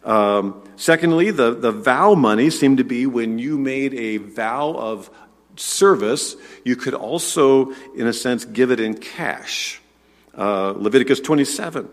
Um, 0.03 0.61
secondly, 0.75 1.31
the, 1.31 1.53
the 1.53 1.71
vow 1.71 2.13
money 2.13 2.49
seemed 2.49 2.77
to 2.79 2.83
be 2.83 3.05
when 3.05 3.39
you 3.39 3.57
made 3.57 3.93
a 3.93 4.17
vow 4.17 4.73
of 4.73 5.09
service, 5.55 6.35
you 6.63 6.75
could 6.75 6.93
also, 6.93 7.71
in 7.95 8.07
a 8.07 8.13
sense, 8.13 8.45
give 8.45 8.71
it 8.71 8.79
in 8.79 8.95
cash. 8.95 9.81
Uh, 10.35 10.73
Leviticus 10.75 11.19
27. 11.19 11.89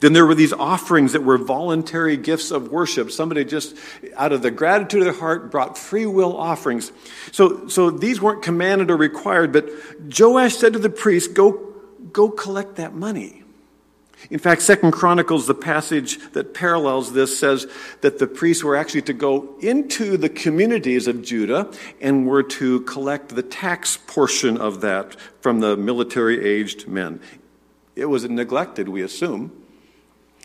Then 0.00 0.12
there 0.12 0.24
were 0.24 0.34
these 0.34 0.52
offerings 0.52 1.12
that 1.12 1.22
were 1.22 1.38
voluntary 1.38 2.16
gifts 2.16 2.50
of 2.50 2.68
worship. 2.68 3.10
Somebody 3.10 3.44
just, 3.44 3.76
out 4.16 4.32
of 4.32 4.42
the 4.42 4.50
gratitude 4.50 5.00
of 5.00 5.06
their 5.06 5.20
heart, 5.20 5.50
brought 5.50 5.76
free 5.76 6.06
will 6.06 6.36
offerings. 6.36 6.92
So, 7.32 7.68
so 7.68 7.90
these 7.90 8.20
weren't 8.20 8.42
commanded 8.42 8.90
or 8.90 8.96
required, 8.96 9.52
but 9.52 9.68
Joash 10.18 10.56
said 10.56 10.74
to 10.74 10.78
the 10.78 10.90
priest, 10.90 11.34
Go, 11.34 11.74
go 12.12 12.30
collect 12.30 12.76
that 12.76 12.94
money. 12.94 13.41
In 14.30 14.38
fact, 14.38 14.62
Second 14.62 14.92
Chronicles, 14.92 15.46
the 15.46 15.54
passage 15.54 16.18
that 16.32 16.54
parallels 16.54 17.12
this, 17.12 17.38
says 17.38 17.66
that 18.00 18.18
the 18.18 18.26
priests 18.26 18.62
were 18.62 18.76
actually 18.76 19.02
to 19.02 19.12
go 19.12 19.56
into 19.60 20.16
the 20.16 20.28
communities 20.28 21.08
of 21.08 21.22
Judah 21.22 21.70
and 22.00 22.26
were 22.26 22.42
to 22.44 22.80
collect 22.82 23.30
the 23.30 23.42
tax 23.42 23.96
portion 23.96 24.56
of 24.56 24.80
that 24.80 25.16
from 25.40 25.60
the 25.60 25.76
military 25.76 26.44
aged 26.44 26.86
men. 26.86 27.20
It 27.96 28.06
was 28.06 28.28
neglected, 28.28 28.88
we 28.88 29.02
assume. 29.02 29.52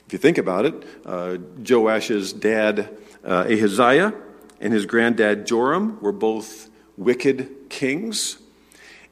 If 0.06 0.14
you 0.14 0.20
think 0.20 0.38
about 0.38 0.66
it, 0.66 0.84
uh, 1.06 1.38
Joash's 1.64 2.34
dad, 2.34 2.98
uh, 3.24 3.46
Ahaziah, 3.50 4.14
and 4.60 4.74
his 4.74 4.86
granddad, 4.86 5.46
Joram, 5.46 6.00
were 6.02 6.12
both 6.12 6.70
wicked 6.98 7.70
kings, 7.70 8.38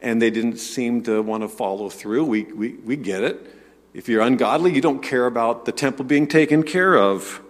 and 0.01 0.21
they 0.21 0.31
didn't 0.31 0.57
seem 0.57 1.03
to 1.03 1.21
want 1.21 1.43
to 1.43 1.49
follow 1.49 1.89
through. 1.89 2.25
We, 2.25 2.43
we, 2.43 2.69
we 2.75 2.95
get 2.95 3.23
it. 3.23 3.54
If 3.95 4.09
you're 4.09 4.21
ungodly, 4.21 4.75
you 4.75 4.81
don't 4.81 5.01
care 5.01 5.25
about 5.25 5.65
the 5.65 5.71
temple 5.71 6.05
being 6.05 6.27
taken 6.27 6.63
care 6.63 6.97
of. 6.97 7.41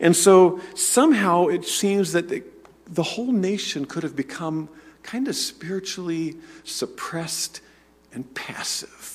And 0.00 0.16
so 0.16 0.60
somehow 0.74 1.48
it 1.48 1.66
seems 1.66 2.12
that 2.12 2.28
the, 2.28 2.44
the 2.86 3.02
whole 3.02 3.32
nation 3.32 3.84
could 3.84 4.04
have 4.04 4.16
become 4.16 4.68
kind 5.02 5.26
of 5.26 5.34
spiritually 5.34 6.36
suppressed 6.64 7.60
and 8.12 8.32
passive 8.34 9.12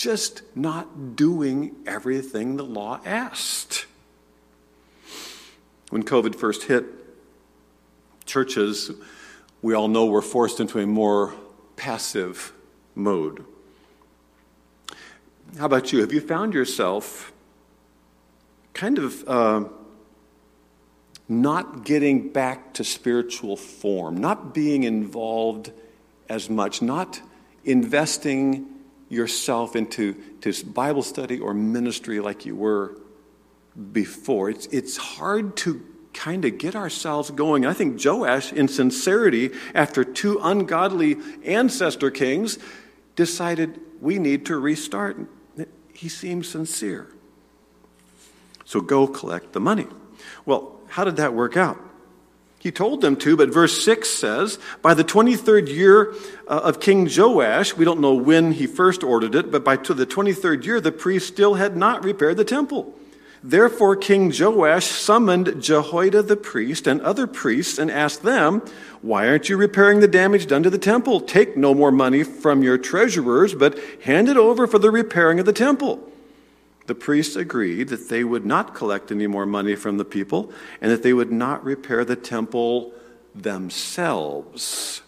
just 0.00 0.40
not 0.56 1.14
doing 1.14 1.76
everything 1.86 2.56
the 2.56 2.64
law 2.64 2.98
asked. 3.04 3.84
When 5.90 6.02
COVID 6.02 6.36
first 6.36 6.62
hit, 6.62 6.86
churches, 8.24 8.92
we 9.60 9.74
all 9.74 9.88
know, 9.88 10.06
were 10.06 10.22
forced 10.22 10.58
into 10.58 10.78
a 10.78 10.86
more 10.86 11.34
passive 11.76 12.54
mode. 12.94 13.44
How 15.58 15.66
about 15.66 15.92
you? 15.92 16.00
Have 16.00 16.12
you 16.12 16.20
found 16.20 16.54
yourself 16.54 17.32
kind 18.72 18.98
of 18.98 19.28
uh, 19.28 19.64
not 21.28 21.84
getting 21.84 22.28
back 22.28 22.74
to 22.74 22.84
spiritual 22.84 23.56
form, 23.56 24.16
not 24.16 24.54
being 24.54 24.84
involved 24.84 25.72
as 26.28 26.48
much, 26.48 26.82
not 26.82 27.20
investing 27.64 28.66
yourself 29.08 29.74
into 29.74 30.14
to 30.40 30.52
Bible 30.66 31.02
study 31.02 31.40
or 31.40 31.52
ministry 31.52 32.20
like 32.20 32.46
you 32.46 32.54
were 32.54 32.96
before. 33.92 34.50
It's, 34.50 34.66
it's 34.66 34.96
hard 34.96 35.56
to 35.58 35.84
kind 36.14 36.44
of 36.44 36.58
get 36.58 36.76
ourselves 36.76 37.30
going. 37.30 37.66
I 37.66 37.72
think 37.72 38.00
Joash, 38.02 38.52
in 38.52 38.68
sincerity, 38.68 39.50
after 39.74 40.04
two 40.04 40.38
ungodly 40.40 41.16
ancestor 41.44 42.10
kings, 42.10 42.58
decided 43.16 43.80
we 44.00 44.18
need 44.18 44.46
to 44.46 44.56
restart. 44.56 45.18
He 46.00 46.08
seemed 46.08 46.46
sincere. 46.46 47.08
So 48.64 48.80
go 48.80 49.06
collect 49.06 49.52
the 49.52 49.60
money. 49.60 49.86
Well, 50.46 50.80
how 50.88 51.04
did 51.04 51.16
that 51.16 51.34
work 51.34 51.58
out? 51.58 51.78
He 52.58 52.70
told 52.70 53.02
them 53.02 53.16
to, 53.16 53.36
but 53.36 53.52
verse 53.52 53.84
6 53.84 54.08
says, 54.08 54.58
By 54.80 54.94
the 54.94 55.04
23rd 55.04 55.68
year 55.68 56.14
uh, 56.48 56.60
of 56.64 56.80
King 56.80 57.06
Joash, 57.14 57.76
we 57.76 57.84
don't 57.84 58.00
know 58.00 58.14
when 58.14 58.52
he 58.52 58.66
first 58.66 59.04
ordered 59.04 59.34
it, 59.34 59.50
but 59.50 59.62
by 59.62 59.76
the 59.76 60.06
23rd 60.06 60.64
year, 60.64 60.80
the 60.80 60.90
priest 60.90 61.28
still 61.28 61.54
had 61.54 61.76
not 61.76 62.02
repaired 62.02 62.38
the 62.38 62.44
temple. 62.46 62.94
Therefore, 63.42 63.94
King 63.94 64.32
Joash 64.34 64.86
summoned 64.86 65.62
Jehoiada 65.62 66.22
the 66.22 66.36
priest 66.36 66.86
and 66.86 67.02
other 67.02 67.26
priests 67.26 67.78
and 67.78 67.90
asked 67.90 68.22
them, 68.22 68.62
Why 69.02 69.28
aren't 69.28 69.48
you 69.48 69.56
repairing 69.56 70.00
the 70.00 70.08
damage 70.08 70.46
done 70.46 70.62
to 70.62 70.70
the 70.70 70.78
temple? 70.78 71.20
Take 71.20 71.56
no 71.56 71.74
more 71.74 71.90
money 71.90 72.22
from 72.22 72.62
your 72.62 72.76
treasurers, 72.76 73.54
but 73.54 73.78
hand 74.04 74.28
it 74.28 74.36
over 74.36 74.66
for 74.66 74.78
the 74.78 74.90
repairing 74.90 75.40
of 75.40 75.46
the 75.46 75.52
temple 75.52 76.10
the 76.90 76.94
priests 76.96 77.36
agreed 77.36 77.86
that 77.86 78.08
they 78.08 78.24
would 78.24 78.44
not 78.44 78.74
collect 78.74 79.12
any 79.12 79.28
more 79.28 79.46
money 79.46 79.76
from 79.76 79.96
the 79.96 80.04
people 80.04 80.52
and 80.80 80.90
that 80.90 81.04
they 81.04 81.12
would 81.12 81.30
not 81.30 81.62
repair 81.62 82.04
the 82.04 82.16
temple 82.16 82.92
themselves. 83.32 85.00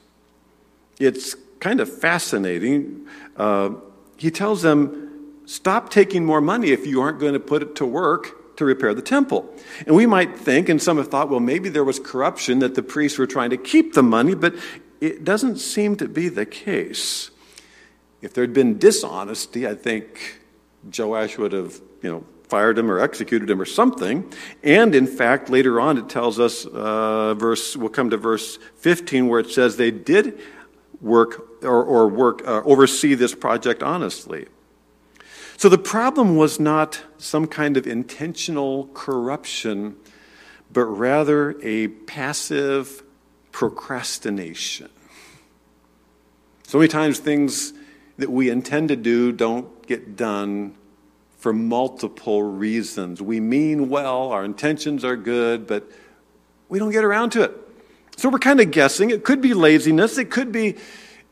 It's 1.01 1.35
kind 1.59 1.81
of 1.81 1.93
fascinating. 1.93 3.09
Uh, 3.37 3.71
he 4.17 4.31
tells 4.31 4.63
them, 4.63 5.09
Stop 5.45 5.91
taking 5.91 6.25
more 6.25 6.41
money 6.41 6.71
if 6.71 6.87
you 6.87 7.01
aren't 7.01 7.19
going 7.19 7.33
to 7.33 7.41
put 7.41 7.63
it 7.63 7.75
to 7.75 7.85
work 7.85 8.42
to 8.57 8.65
repair 8.65 8.95
the 8.95 9.03
temple. 9.03 9.53
And 9.87 9.97
we 9.97 10.07
might 10.07 10.37
think, 10.37 10.69
and 10.69 10.81
some 10.81 10.99
have 10.99 11.09
thought, 11.09 11.31
well, 11.31 11.41
maybe 11.41 11.69
there 11.69 11.85
was 11.85 11.99
corruption 11.99 12.59
that 12.61 12.75
the 12.75 12.83
priests 12.83 13.19
were 13.19 13.27
trying 13.27 13.51
to 13.51 13.57
keep 13.57 13.95
the 13.95 14.03
money, 14.03 14.35
but 14.35 14.55
it 15.01 15.25
doesn't 15.25 15.59
seem 15.59 15.97
to 15.97 16.09
be 16.09 16.29
the 16.29 16.47
case. 16.47 17.31
If 18.21 18.35
there 18.35 18.43
had 18.43 18.53
been 18.53 18.79
dishonesty, 18.79 19.67
I 19.67 19.75
think 19.75 20.41
Joash 20.97 21.39
would 21.39 21.53
have, 21.53 21.81
you 22.03 22.11
know, 22.11 22.25
fired 22.49 22.79
him 22.79 22.91
or 22.91 23.01
executed 23.01 23.49
him 23.49 23.61
or 23.61 23.65
something. 23.65 24.31
And 24.63 24.95
in 24.95 25.07
fact, 25.07 25.49
later 25.49 25.81
on, 25.81 25.97
it 25.97 26.09
tells 26.11 26.39
us, 26.39 26.67
uh, 26.67 27.35
verse, 27.35 27.77
we'll 27.77 27.89
come 27.89 28.11
to 28.11 28.19
verse 28.19 28.59
15, 28.77 29.27
where 29.27 29.41
it 29.41 29.51
says 29.51 29.77
they 29.77 29.91
did 29.91 30.39
work 31.01 31.65
or, 31.65 31.83
or 31.83 32.09
work, 32.09 32.47
uh, 32.47 32.63
oversee 32.65 33.15
this 33.15 33.35
project 33.35 33.83
honestly. 33.83 34.47
So 35.63 35.69
the 35.69 35.79
problem 35.79 36.35
was 36.35 36.59
not 36.59 37.01
some 37.19 37.47
kind 37.47 37.77
of 37.77 37.87
intentional 37.87 38.91
corruption, 38.95 39.95
but 40.73 40.87
rather 40.87 41.55
a 41.63 41.87
passive 41.87 43.05
procrastination. 43.53 44.89
So 46.65 46.79
many 46.79 46.89
times 46.89 47.21
things 47.21 47.75
that 48.17 48.29
we 48.29 48.51
intend 48.51 48.89
to 48.89 48.97
do 48.97 49.31
don't 49.31 49.87
get 49.87 50.17
done 50.17 50.75
for 51.39 51.53
multiple 51.53 52.43
reasons. 52.43 53.23
We 53.23 53.39
mean 53.39 53.89
well, 53.89 54.33
our 54.33 54.45
intentions 54.45 55.05
are 55.05 55.15
good, 55.15 55.69
but 55.69 55.89
we 56.69 56.81
don't 56.81 56.91
get 56.91 57.05
around 57.05 57.31
to 57.35 57.43
it. 57.43 57.53
So 58.17 58.29
we're 58.31 58.41
kind 58.41 58.61
of 58.61 58.73
guessing. 58.73 59.11
It 59.11 59.23
could 59.23 59.41
be 59.41 59.55
laziness, 59.55 60.19
it 60.19 60.29
could 60.29 60.51
be 60.51 60.75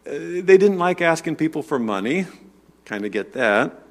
uh, 0.07 0.11
they 0.13 0.57
didn't 0.57 0.79
like 0.79 1.01
asking 1.01 1.35
people 1.35 1.65
for 1.65 1.81
money. 1.81 2.27
Kind 2.85 3.05
of 3.05 3.11
get 3.11 3.33
that. 3.33 3.90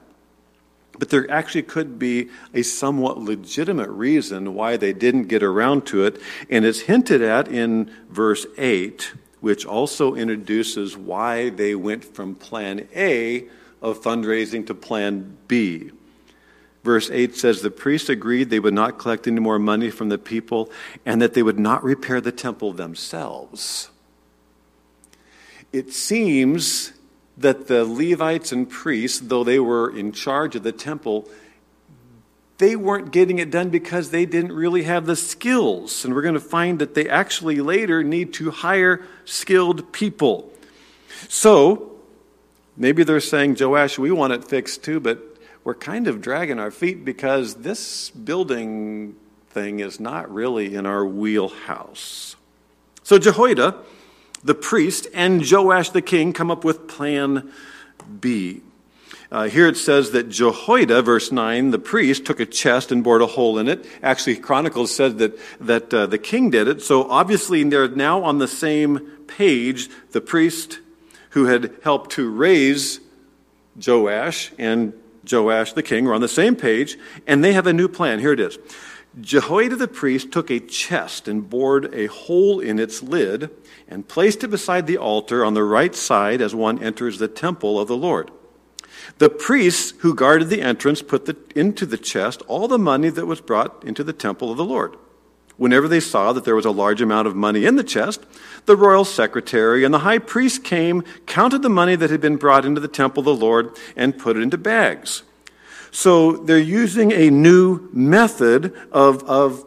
But 0.99 1.09
there 1.09 1.29
actually 1.31 1.63
could 1.63 1.97
be 1.97 2.29
a 2.53 2.61
somewhat 2.61 3.17
legitimate 3.17 3.89
reason 3.89 4.53
why 4.53 4.77
they 4.77 4.93
didn't 4.93 5.23
get 5.23 5.41
around 5.41 5.87
to 5.87 6.03
it, 6.05 6.21
and 6.49 6.65
it's 6.65 6.81
hinted 6.81 7.21
at 7.21 7.47
in 7.47 7.89
verse 8.09 8.45
8 8.57 9.13
which 9.41 9.65
also 9.65 10.15
introduces 10.15 10.97
why 10.97 11.49
they 11.49 11.75
went 11.75 12.03
from 12.03 12.35
plan 12.35 12.87
A 12.95 13.47
of 13.81 14.01
fundraising 14.01 14.67
to 14.67 14.75
plan 14.75 15.37
B. 15.47 15.91
Verse 16.83 17.09
8 17.09 17.35
says 17.35 17.61
the 17.61 17.71
priests 17.71 18.09
agreed 18.09 18.49
they 18.49 18.59
would 18.59 18.73
not 18.73 18.99
collect 18.99 19.27
any 19.27 19.39
more 19.39 19.59
money 19.59 19.89
from 19.89 20.09
the 20.09 20.17
people 20.17 20.71
and 21.05 21.21
that 21.21 21.33
they 21.33 21.43
would 21.43 21.59
not 21.59 21.83
repair 21.83 22.21
the 22.21 22.31
temple 22.31 22.73
themselves. 22.73 23.89
It 25.71 25.93
seems 25.93 26.93
that 27.39 27.67
the 27.67 27.85
Levites 27.85 28.51
and 28.51 28.69
priests, 28.69 29.19
though 29.19 29.43
they 29.43 29.59
were 29.59 29.95
in 29.95 30.11
charge 30.11 30.55
of 30.55 30.63
the 30.63 30.71
temple, 30.71 31.27
they 32.57 32.75
weren't 32.75 33.11
getting 33.11 33.39
it 33.39 33.49
done 33.49 33.69
because 33.69 34.11
they 34.11 34.25
didn't 34.25 34.51
really 34.51 34.83
have 34.83 35.05
the 35.05 35.15
skills. 35.15 36.03
And 36.03 36.13
we're 36.13 36.21
going 36.21 36.33
to 36.33 36.41
find 36.41 36.79
that 36.79 36.93
they 36.93 37.07
actually 37.07 37.61
later 37.61 38.03
need 38.03 38.33
to 38.33 38.51
hire 38.51 39.05
skilled 39.23 39.93
people. 39.93 40.51
So, 41.29 41.93
maybe 42.75 43.03
they're 43.03 43.21
saying, 43.21 43.55
Joash, 43.57 43.97
we 43.97 44.11
want 44.11 44.33
it 44.33 44.43
fixed 44.43 44.83
too, 44.83 44.99
but 44.99 45.19
we're 45.63 45.75
kind 45.75 46.07
of 46.07 46.21
dragging 46.21 46.59
our 46.59 46.71
feet 46.71 47.05
because 47.05 47.55
this 47.55 48.09
building 48.09 49.15
thing 49.49 49.79
is 49.79 49.99
not 49.99 50.31
really 50.31 50.75
in 50.75 50.85
our 50.85 51.05
wheelhouse. 51.05 52.35
So, 53.03 53.17
Jehoiada, 53.17 53.77
the 54.43 54.55
priest, 54.55 55.07
and 55.13 55.43
Joash 55.49 55.89
the 55.89 56.01
king 56.01 56.33
come 56.33 56.51
up 56.51 56.63
with 56.63 56.87
plan 56.87 57.51
B. 58.19 58.61
Uh, 59.31 59.43
here 59.47 59.67
it 59.67 59.77
says 59.77 60.11
that 60.11 60.29
Jehoiada, 60.29 61.03
verse 61.03 61.31
9, 61.31 61.69
the 61.69 61.77
priest, 61.77 62.25
took 62.25 62.39
a 62.39 62.47
chest 62.47 62.91
and 62.91 63.03
bored 63.03 63.21
a 63.21 63.27
hole 63.27 63.59
in 63.59 63.67
it. 63.67 63.85
Actually, 64.01 64.37
Chronicles 64.37 64.93
said 64.93 65.19
that, 65.19 65.37
that 65.59 65.93
uh, 65.93 66.07
the 66.07 66.17
king 66.17 66.49
did 66.49 66.67
it. 66.67 66.81
So 66.81 67.07
obviously, 67.07 67.63
they're 67.63 67.87
now 67.89 68.23
on 68.23 68.39
the 68.39 68.47
same 68.47 68.99
page. 69.27 69.89
The 70.11 70.21
priest 70.21 70.79
who 71.31 71.45
had 71.45 71.75
helped 71.83 72.11
to 72.13 72.27
raise 72.27 72.99
Joash 73.85 74.51
and 74.57 74.93
Joash 75.31 75.73
the 75.73 75.83
king 75.83 76.07
are 76.07 76.13
on 76.15 76.21
the 76.21 76.27
same 76.27 76.55
page, 76.55 76.97
and 77.27 77.43
they 77.43 77.53
have 77.53 77.67
a 77.67 77.73
new 77.73 77.87
plan. 77.87 78.19
Here 78.19 78.33
it 78.33 78.39
is. 78.39 78.57
Jehoiada 79.21 79.75
the 79.75 79.87
priest 79.87 80.31
took 80.31 80.49
a 80.49 80.59
chest 80.59 81.27
and 81.27 81.49
bored 81.49 81.93
a 81.93 82.07
hole 82.07 82.59
in 82.59 82.79
its 82.79 83.01
lid 83.01 83.49
and 83.87 84.07
placed 84.07 84.43
it 84.43 84.49
beside 84.49 84.87
the 84.87 84.97
altar 84.97 85.43
on 85.43 85.53
the 85.53 85.63
right 85.63 85.95
side 85.95 86.41
as 86.41 86.53
one 86.53 86.81
enters 86.81 87.17
the 87.17 87.27
temple 87.27 87.79
of 87.79 87.87
the 87.87 87.97
Lord. 87.97 88.31
The 89.17 89.29
priests 89.29 89.93
who 89.99 90.13
guarded 90.13 90.49
the 90.49 90.61
entrance 90.61 91.01
put 91.01 91.25
the, 91.25 91.35
into 91.55 91.85
the 91.85 91.97
chest 91.97 92.41
all 92.47 92.67
the 92.67 92.77
money 92.77 93.09
that 93.09 93.25
was 93.25 93.41
brought 93.41 93.83
into 93.83 94.03
the 94.03 94.13
temple 94.13 94.51
of 94.51 94.57
the 94.57 94.65
Lord. 94.65 94.95
Whenever 95.57 95.89
they 95.89 95.99
saw 95.99 96.31
that 96.31 96.45
there 96.45 96.55
was 96.55 96.65
a 96.65 96.71
large 96.71 97.01
amount 97.01 97.27
of 97.27 97.35
money 97.35 97.65
in 97.65 97.75
the 97.75 97.83
chest, 97.83 98.25
the 98.65 98.77
royal 98.77 99.03
secretary 99.03 99.83
and 99.83 99.93
the 99.93 99.99
high 99.99 100.19
priest 100.19 100.63
came, 100.63 101.03
counted 101.25 101.61
the 101.61 101.69
money 101.69 101.95
that 101.95 102.09
had 102.09 102.21
been 102.21 102.37
brought 102.37 102.65
into 102.65 102.79
the 102.79 102.87
temple 102.87 103.21
of 103.21 103.25
the 103.25 103.45
Lord, 103.45 103.77
and 103.97 104.17
put 104.17 104.37
it 104.37 104.43
into 104.43 104.57
bags. 104.57 105.23
So 105.91 106.33
they're 106.33 106.59
using 106.59 107.11
a 107.11 107.29
new 107.29 107.89
method 107.93 108.75
of, 108.91 109.23
of 109.23 109.65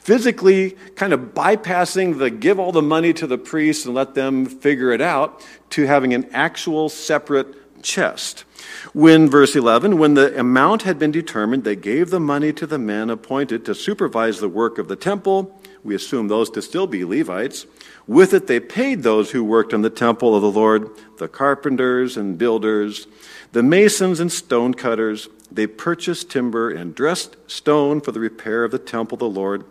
physically 0.00 0.70
kind 0.96 1.12
of 1.12 1.20
bypassing 1.32 2.18
the 2.18 2.30
give 2.30 2.58
all 2.58 2.72
the 2.72 2.82
money 2.82 3.12
to 3.12 3.26
the 3.26 3.38
priests 3.38 3.86
and 3.86 3.94
let 3.94 4.14
them 4.14 4.46
figure 4.46 4.90
it 4.92 5.00
out 5.00 5.44
to 5.70 5.86
having 5.86 6.12
an 6.12 6.28
actual 6.32 6.88
separate 6.88 7.82
chest. 7.82 8.44
When, 8.92 9.28
verse 9.28 9.54
11, 9.56 9.98
when 9.98 10.14
the 10.14 10.38
amount 10.38 10.82
had 10.82 10.98
been 10.98 11.10
determined, 11.10 11.64
they 11.64 11.76
gave 11.76 12.10
the 12.10 12.20
money 12.20 12.52
to 12.54 12.66
the 12.66 12.78
men 12.78 13.10
appointed 13.10 13.64
to 13.64 13.74
supervise 13.74 14.40
the 14.40 14.48
work 14.48 14.78
of 14.78 14.88
the 14.88 14.96
temple. 14.96 15.58
We 15.84 15.94
assume 15.94 16.28
those 16.28 16.50
to 16.50 16.62
still 16.62 16.86
be 16.86 17.04
Levites. 17.04 17.66
With 18.06 18.34
it, 18.34 18.46
they 18.46 18.60
paid 18.60 19.02
those 19.02 19.30
who 19.30 19.44
worked 19.44 19.74
on 19.74 19.82
the 19.82 19.90
temple 19.90 20.34
of 20.34 20.42
the 20.42 20.50
Lord, 20.50 20.90
the 21.18 21.28
carpenters 21.28 22.16
and 22.16 22.38
builders, 22.38 23.06
the 23.52 23.62
masons 23.62 24.18
and 24.20 24.32
stone 24.32 24.74
cutters. 24.74 25.28
They 25.50 25.66
purchased 25.66 26.30
timber 26.30 26.70
and 26.70 26.94
dressed 26.94 27.36
stone 27.46 28.00
for 28.00 28.12
the 28.12 28.20
repair 28.20 28.64
of 28.64 28.70
the 28.70 28.78
temple 28.78 29.16
of 29.16 29.20
the 29.20 29.28
Lord, 29.28 29.64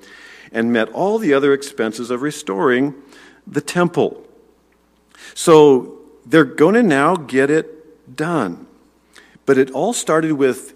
and 0.52 0.72
met 0.72 0.90
all 0.90 1.18
the 1.18 1.34
other 1.34 1.54
expenses 1.54 2.12
of 2.12 2.22
restoring 2.22 2.94
the 3.48 3.62
temple. 3.62 4.26
So 5.34 6.00
they're 6.26 6.44
going 6.44 6.76
to 6.76 6.84
now 6.84 7.16
get 7.16 7.50
it 7.50 8.16
done. 8.16 8.68
But 9.46 9.58
it 9.58 9.72
all 9.72 9.94
started 9.94 10.34
with 10.34 10.74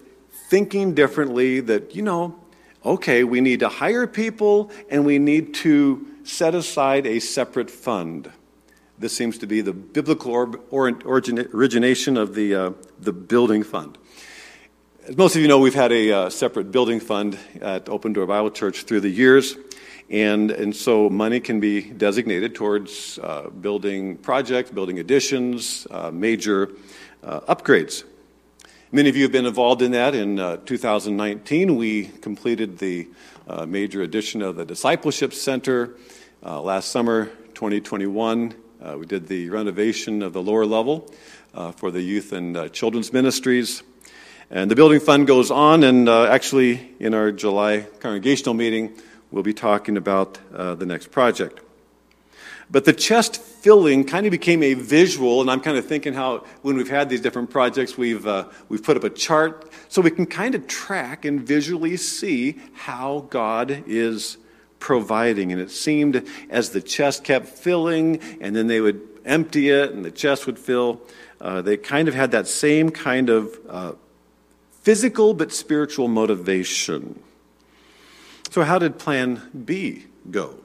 thinking 0.48 0.94
differently 0.94 1.60
that, 1.60 1.94
you 1.94 2.02
know, 2.02 2.36
okay, 2.84 3.24
we 3.24 3.40
need 3.40 3.60
to 3.60 3.68
hire 3.68 4.06
people 4.06 4.70
and 4.90 5.04
we 5.04 5.18
need 5.18 5.54
to 5.54 6.06
set 6.24 6.54
aside 6.54 7.06
a 7.06 7.20
separate 7.20 7.70
fund. 7.70 8.30
This 8.98 9.14
seems 9.14 9.36
to 9.38 9.46
be 9.46 9.60
the 9.60 9.74
biblical 9.74 10.34
origination 10.72 12.16
of 12.16 12.34
the, 12.34 12.54
uh, 12.54 12.70
the 12.98 13.12
building 13.12 13.62
fund. 13.62 13.98
As 15.06 15.18
most 15.18 15.36
of 15.36 15.42
you 15.42 15.48
know, 15.48 15.58
we've 15.58 15.74
had 15.74 15.92
a 15.92 16.12
uh, 16.12 16.30
separate 16.30 16.72
building 16.72 17.00
fund 17.00 17.38
at 17.60 17.90
Open 17.90 18.14
Door 18.14 18.28
Bible 18.28 18.50
Church 18.50 18.84
through 18.84 19.00
the 19.00 19.10
years. 19.10 19.54
And, 20.08 20.50
and 20.50 20.74
so 20.74 21.10
money 21.10 21.40
can 21.40 21.60
be 21.60 21.82
designated 21.82 22.54
towards 22.54 23.18
uh, 23.18 23.50
building 23.50 24.16
projects, 24.16 24.70
building 24.70 24.98
additions, 24.98 25.86
uh, 25.90 26.10
major 26.10 26.70
uh, 27.22 27.40
upgrades. 27.40 28.02
Many 28.92 29.10
of 29.10 29.16
you 29.16 29.24
have 29.24 29.32
been 29.32 29.44
involved 29.44 29.82
in 29.82 29.90
that. 29.90 30.14
In 30.14 30.40
uh, 30.40 30.56
2019, 30.64 31.76
we 31.76 32.06
completed 32.06 32.78
the 32.78 33.08
major 33.66 34.00
addition 34.00 34.40
of 34.40 34.56
the 34.56 34.64
Discipleship 34.64 35.34
Center. 35.34 35.96
Last 36.42 36.92
summer, 36.92 37.26
2021, 37.52 38.54
uh, 38.82 38.96
we 38.98 39.06
did 39.06 39.26
the 39.26 39.48
renovation 39.50 40.22
of 40.22 40.32
the 40.32 40.42
lower 40.42 40.66
level 40.66 41.12
uh, 41.54 41.72
for 41.72 41.90
the 41.90 42.02
youth 42.02 42.32
and 42.32 42.72
children's 42.72 43.12
ministries. 43.12 43.82
And 44.50 44.70
the 44.70 44.76
building 44.76 45.00
fund 45.00 45.26
goes 45.26 45.50
on, 45.50 45.82
and 45.82 46.08
actually, 46.08 46.94
in 47.00 47.14
our 47.14 47.32
July 47.32 47.86
congregational 48.00 48.54
meeting, 48.54 48.94
we'll 49.30 49.42
be 49.42 49.54
talking 49.54 49.96
about 49.96 50.38
the 50.52 50.86
next 50.86 51.10
project. 51.10 51.60
But 52.70 52.84
the 52.84 52.92
chest 52.92 53.36
filling 53.40 54.04
kind 54.04 54.26
of 54.26 54.32
became 54.32 54.62
a 54.62 54.74
visual, 54.74 55.40
and 55.40 55.48
I'm 55.50 55.60
kind 55.60 55.76
of 55.76 55.86
thinking 55.86 56.14
how 56.14 56.44
when 56.62 56.76
we've 56.76 56.90
had 56.90 57.08
these 57.08 57.20
different 57.20 57.50
projects, 57.50 57.96
we've, 57.96 58.26
uh, 58.26 58.48
we've 58.68 58.82
put 58.82 58.96
up 58.96 59.04
a 59.04 59.10
chart 59.10 59.70
so 59.88 60.02
we 60.02 60.10
can 60.10 60.26
kind 60.26 60.54
of 60.56 60.66
track 60.66 61.24
and 61.24 61.40
visually 61.40 61.96
see 61.96 62.58
how 62.74 63.26
God 63.30 63.84
is 63.86 64.36
providing. 64.86 65.50
And 65.50 65.60
it 65.60 65.72
seemed 65.72 66.24
as 66.48 66.70
the 66.70 66.80
chest 66.80 67.24
kept 67.24 67.48
filling, 67.48 68.20
and 68.40 68.54
then 68.54 68.68
they 68.68 68.80
would 68.80 69.00
empty 69.24 69.68
it, 69.68 69.90
and 69.90 70.04
the 70.04 70.12
chest 70.12 70.46
would 70.46 70.60
fill, 70.60 71.00
uh, 71.40 71.60
they 71.60 71.76
kind 71.76 72.06
of 72.06 72.14
had 72.14 72.30
that 72.30 72.46
same 72.46 72.90
kind 72.90 73.28
of 73.28 73.58
uh, 73.68 73.92
physical 74.82 75.34
but 75.34 75.52
spiritual 75.52 76.06
motivation. 76.06 77.20
So, 78.52 78.62
how 78.62 78.78
did 78.78 78.96
plan 78.96 79.42
B 79.64 80.04
go? 80.30 80.60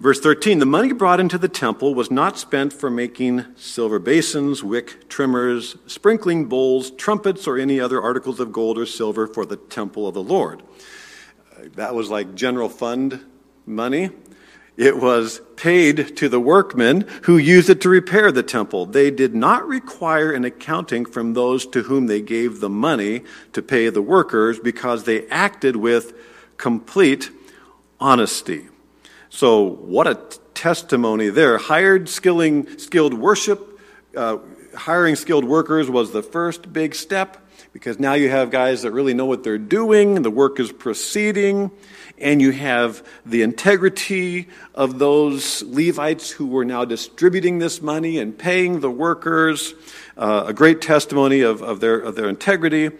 Verse 0.00 0.18
13 0.18 0.58
The 0.58 0.64
money 0.64 0.94
brought 0.94 1.20
into 1.20 1.36
the 1.36 1.50
temple 1.50 1.94
was 1.94 2.10
not 2.10 2.38
spent 2.38 2.72
for 2.72 2.88
making 2.88 3.44
silver 3.54 3.98
basins, 3.98 4.64
wick 4.64 5.10
trimmers, 5.10 5.76
sprinkling 5.86 6.46
bowls, 6.46 6.90
trumpets, 6.92 7.46
or 7.46 7.58
any 7.58 7.78
other 7.78 8.00
articles 8.00 8.40
of 8.40 8.50
gold 8.50 8.78
or 8.78 8.86
silver 8.86 9.26
for 9.26 9.44
the 9.44 9.58
temple 9.58 10.08
of 10.08 10.14
the 10.14 10.22
Lord. 10.22 10.62
That 11.74 11.94
was 11.94 12.10
like 12.10 12.34
general 12.34 12.68
fund 12.68 13.24
money. 13.66 14.10
It 14.76 14.96
was 14.96 15.40
paid 15.56 16.16
to 16.16 16.28
the 16.28 16.40
workmen 16.40 17.06
who 17.24 17.36
used 17.36 17.68
it 17.68 17.82
to 17.82 17.88
repair 17.88 18.32
the 18.32 18.42
temple. 18.42 18.86
They 18.86 19.10
did 19.10 19.34
not 19.34 19.68
require 19.68 20.32
an 20.32 20.44
accounting 20.44 21.04
from 21.04 21.34
those 21.34 21.66
to 21.66 21.82
whom 21.82 22.06
they 22.06 22.22
gave 22.22 22.60
the 22.60 22.70
money 22.70 23.22
to 23.52 23.60
pay 23.60 23.90
the 23.90 24.00
workers 24.00 24.58
because 24.58 25.04
they 25.04 25.26
acted 25.28 25.76
with 25.76 26.14
complete 26.56 27.30
honesty. 28.00 28.68
So, 29.28 29.62
what 29.62 30.06
a 30.06 30.14
t- 30.14 30.38
testimony 30.54 31.28
there. 31.28 31.58
Hired, 31.58 32.08
skilling, 32.08 32.78
skilled 32.78 33.14
worship, 33.14 33.78
uh, 34.16 34.38
hiring 34.74 35.16
skilled 35.16 35.44
workers 35.44 35.90
was 35.90 36.12
the 36.12 36.22
first 36.22 36.72
big 36.72 36.94
step 36.94 37.41
because 37.72 37.98
now 37.98 38.14
you 38.14 38.28
have 38.28 38.50
guys 38.50 38.82
that 38.82 38.92
really 38.92 39.14
know 39.14 39.26
what 39.26 39.42
they're 39.42 39.58
doing, 39.58 40.22
the 40.22 40.30
work 40.30 40.60
is 40.60 40.70
proceeding, 40.70 41.70
and 42.18 42.40
you 42.40 42.52
have 42.52 43.06
the 43.24 43.42
integrity 43.42 44.48
of 44.74 44.98
those 44.98 45.62
Levites 45.62 46.30
who 46.30 46.46
were 46.46 46.64
now 46.64 46.84
distributing 46.84 47.58
this 47.58 47.80
money 47.80 48.18
and 48.18 48.36
paying 48.36 48.80
the 48.80 48.90
workers. 48.90 49.74
Uh, 50.16 50.44
a 50.48 50.52
great 50.52 50.82
testimony 50.82 51.40
of, 51.40 51.62
of, 51.62 51.80
their, 51.80 51.98
of 51.98 52.14
their 52.14 52.28
integrity. 52.28 52.90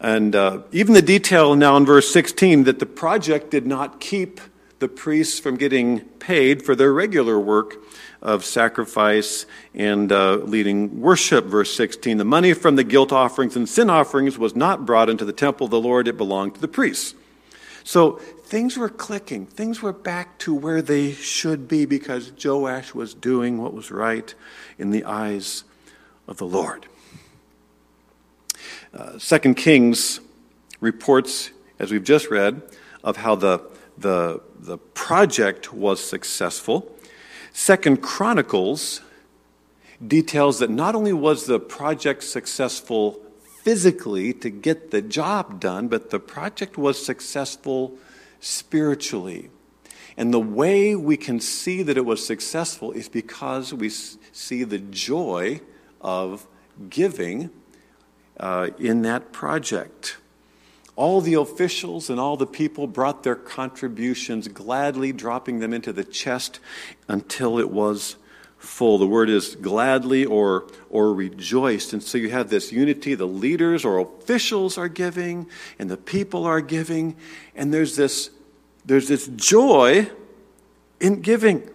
And 0.00 0.36
uh, 0.36 0.62
even 0.70 0.94
the 0.94 1.02
detail 1.02 1.56
now 1.56 1.76
in 1.76 1.84
verse 1.84 2.12
16 2.12 2.64
that 2.64 2.78
the 2.78 2.86
project 2.86 3.50
did 3.50 3.66
not 3.66 3.98
keep 3.98 4.40
the 4.78 4.88
priests 4.88 5.40
from 5.40 5.56
getting 5.56 6.00
paid 6.00 6.64
for 6.64 6.76
their 6.76 6.92
regular 6.92 7.38
work 7.38 7.74
of 8.20 8.44
sacrifice 8.44 9.46
and 9.74 10.10
uh, 10.10 10.36
leading 10.36 11.00
worship. 11.00 11.44
Verse 11.44 11.74
16 11.74 12.18
The 12.18 12.24
money 12.24 12.52
from 12.52 12.76
the 12.76 12.84
guilt 12.84 13.12
offerings 13.12 13.56
and 13.56 13.68
sin 13.68 13.90
offerings 13.90 14.38
was 14.38 14.56
not 14.56 14.84
brought 14.86 15.08
into 15.08 15.24
the 15.24 15.32
temple 15.32 15.66
of 15.66 15.70
the 15.70 15.80
Lord, 15.80 16.08
it 16.08 16.16
belonged 16.16 16.54
to 16.54 16.60
the 16.60 16.68
priests. 16.68 17.14
So 17.84 18.12
things 18.44 18.76
were 18.76 18.90
clicking. 18.90 19.46
Things 19.46 19.80
were 19.80 19.92
back 19.92 20.38
to 20.40 20.54
where 20.54 20.82
they 20.82 21.12
should 21.12 21.68
be 21.68 21.86
because 21.86 22.32
Joash 22.42 22.94
was 22.94 23.14
doing 23.14 23.58
what 23.58 23.72
was 23.72 23.90
right 23.90 24.34
in 24.78 24.90
the 24.90 25.04
eyes 25.04 25.64
of 26.26 26.36
the 26.36 26.46
Lord. 26.46 26.86
Uh, 28.92 29.18
Second 29.18 29.54
Kings 29.54 30.20
reports, 30.80 31.50
as 31.78 31.90
we've 31.90 32.04
just 32.04 32.30
read, 32.30 32.62
of 33.02 33.16
how 33.16 33.34
the 33.34 33.62
the, 33.98 34.40
the 34.60 34.78
project 34.78 35.72
was 35.72 36.02
successful. 36.02 36.94
Second 37.58 38.02
Chronicles 38.02 39.00
details 40.06 40.60
that 40.60 40.70
not 40.70 40.94
only 40.94 41.12
was 41.12 41.46
the 41.46 41.58
project 41.58 42.22
successful 42.22 43.20
physically 43.64 44.32
to 44.34 44.48
get 44.48 44.92
the 44.92 45.02
job 45.02 45.58
done, 45.58 45.88
but 45.88 46.10
the 46.10 46.20
project 46.20 46.78
was 46.78 47.04
successful 47.04 47.98
spiritually. 48.38 49.50
And 50.16 50.32
the 50.32 50.38
way 50.38 50.94
we 50.94 51.16
can 51.16 51.40
see 51.40 51.82
that 51.82 51.96
it 51.96 52.04
was 52.04 52.24
successful 52.24 52.92
is 52.92 53.08
because 53.08 53.74
we 53.74 53.88
see 53.90 54.62
the 54.62 54.78
joy 54.78 55.60
of 56.00 56.46
giving 56.88 57.50
uh, 58.38 58.70
in 58.78 59.02
that 59.02 59.32
project. 59.32 60.18
All 60.98 61.20
the 61.20 61.34
officials 61.34 62.10
and 62.10 62.18
all 62.18 62.36
the 62.36 62.44
people 62.44 62.88
brought 62.88 63.22
their 63.22 63.36
contributions, 63.36 64.48
gladly 64.48 65.12
dropping 65.12 65.60
them 65.60 65.72
into 65.72 65.92
the 65.92 66.02
chest 66.02 66.58
until 67.06 67.60
it 67.60 67.70
was 67.70 68.16
full. 68.56 68.98
The 68.98 69.06
word 69.06 69.30
is 69.30 69.54
gladly 69.54 70.24
or, 70.24 70.66
or 70.90 71.14
rejoiced. 71.14 71.92
And 71.92 72.02
so 72.02 72.18
you 72.18 72.30
have 72.30 72.50
this 72.50 72.72
unity. 72.72 73.14
The 73.14 73.28
leaders 73.28 73.84
or 73.84 74.00
officials 74.00 74.76
are 74.76 74.88
giving, 74.88 75.46
and 75.78 75.88
the 75.88 75.96
people 75.96 76.44
are 76.44 76.60
giving, 76.60 77.14
and 77.54 77.72
there's 77.72 77.94
this, 77.94 78.30
there's 78.84 79.06
this 79.06 79.28
joy 79.28 80.10
in 80.98 81.20
giving. 81.22 81.70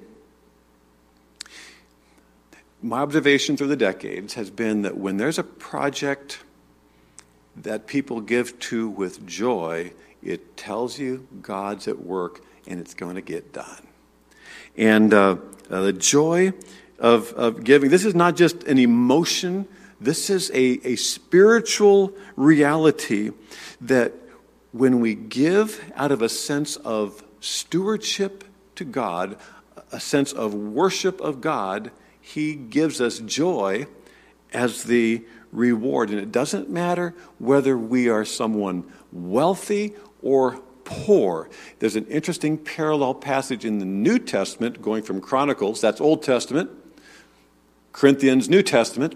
My 2.81 2.99
observation 2.99 3.55
through 3.55 3.67
the 3.67 3.77
decades 3.77 4.33
has 4.33 4.49
been 4.49 4.81
that 4.81 4.97
when 4.97 5.15
there's 5.15 5.39
a 5.39 5.45
project 5.45 6.42
that 7.55 7.87
people 7.87 8.21
give 8.21 8.59
to 8.59 8.89
with 8.89 9.25
joy, 9.25 9.93
it 10.21 10.57
tells 10.57 10.97
you 10.99 11.27
God's 11.41 11.87
at 11.87 11.99
work 11.99 12.41
and 12.67 12.79
it's 12.79 12.93
going 12.93 13.15
to 13.15 13.21
get 13.21 13.53
done. 13.53 13.87
And 14.77 15.13
uh, 15.13 15.37
uh, 15.69 15.81
the 15.81 15.93
joy 15.93 16.53
of, 16.99 17.31
of 17.33 17.63
giving, 17.63 17.89
this 17.89 18.05
is 18.05 18.15
not 18.15 18.35
just 18.35 18.63
an 18.63 18.79
emotion, 18.79 19.67
this 20.01 20.29
is 20.29 20.49
a, 20.51 20.79
a 20.87 20.95
spiritual 20.95 22.13
reality 22.35 23.31
that 23.81 24.13
when 24.71 24.99
we 24.99 25.13
give 25.13 25.91
out 25.95 26.11
of 26.11 26.21
a 26.21 26.29
sense 26.29 26.77
of 26.77 27.23
stewardship 27.39 28.43
to 28.75 28.83
God, 28.83 29.37
a 29.91 29.99
sense 29.99 30.33
of 30.33 30.53
worship 30.53 31.21
of 31.21 31.41
God, 31.41 31.91
He 32.19 32.55
gives 32.55 32.99
us 32.99 33.19
joy 33.19 33.85
as 34.51 34.83
the 34.83 35.23
reward. 35.53 36.09
And 36.09 36.19
it 36.19 36.31
doesn't 36.31 36.69
matter 36.69 37.15
whether 37.39 37.77
we 37.77 38.09
are 38.09 38.25
someone 38.25 38.83
wealthy 39.11 39.93
or 40.21 40.59
poor. 40.83 41.49
There's 41.79 41.95
an 41.95 42.07
interesting 42.07 42.57
parallel 42.57 43.13
passage 43.13 43.63
in 43.63 43.79
the 43.79 43.85
New 43.85 44.19
Testament 44.19 44.81
going 44.81 45.03
from 45.03 45.21
Chronicles, 45.21 45.79
that's 45.79 46.01
Old 46.01 46.23
Testament, 46.23 46.69
Corinthians, 47.91 48.49
New 48.49 48.63
Testament, 48.63 49.15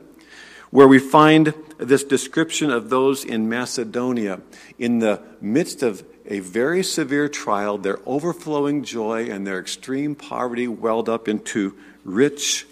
where 0.70 0.88
we 0.88 1.00
find 1.00 1.54
this 1.78 2.04
description 2.04 2.72
of 2.72 2.90
those 2.90 3.24
in 3.24 3.50
Macedonia 3.50 4.42
in 4.78 5.00
the 5.00 5.22
midst 5.42 5.84
of 5.84 6.04
a 6.26 6.40
very 6.40 6.84
severe 6.84 7.30
trial, 7.30 7.78
their 7.78 8.00
overflowing 8.06 8.84
joy 8.84 9.30
and 9.30 9.48
their 9.48 9.60
extreme 9.60 10.14
poverty 10.14 10.68
welled 10.68 11.08
up 11.08 11.28
into 11.28 11.78
rich 12.04 12.66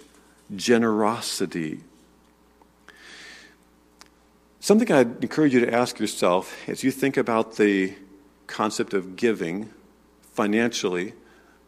generosity. 0.56 1.82
Something 4.65 4.91
I'd 4.91 5.21
encourage 5.21 5.54
you 5.54 5.60
to 5.60 5.71
ask 5.71 5.99
yourself 5.99 6.67
as 6.67 6.84
you 6.84 6.89
think 6.89 7.17
about 7.17 7.58
the 7.58 7.93
concept 8.47 8.95
of 8.95 9.15
giving 9.15 9.69
financially 10.34 11.13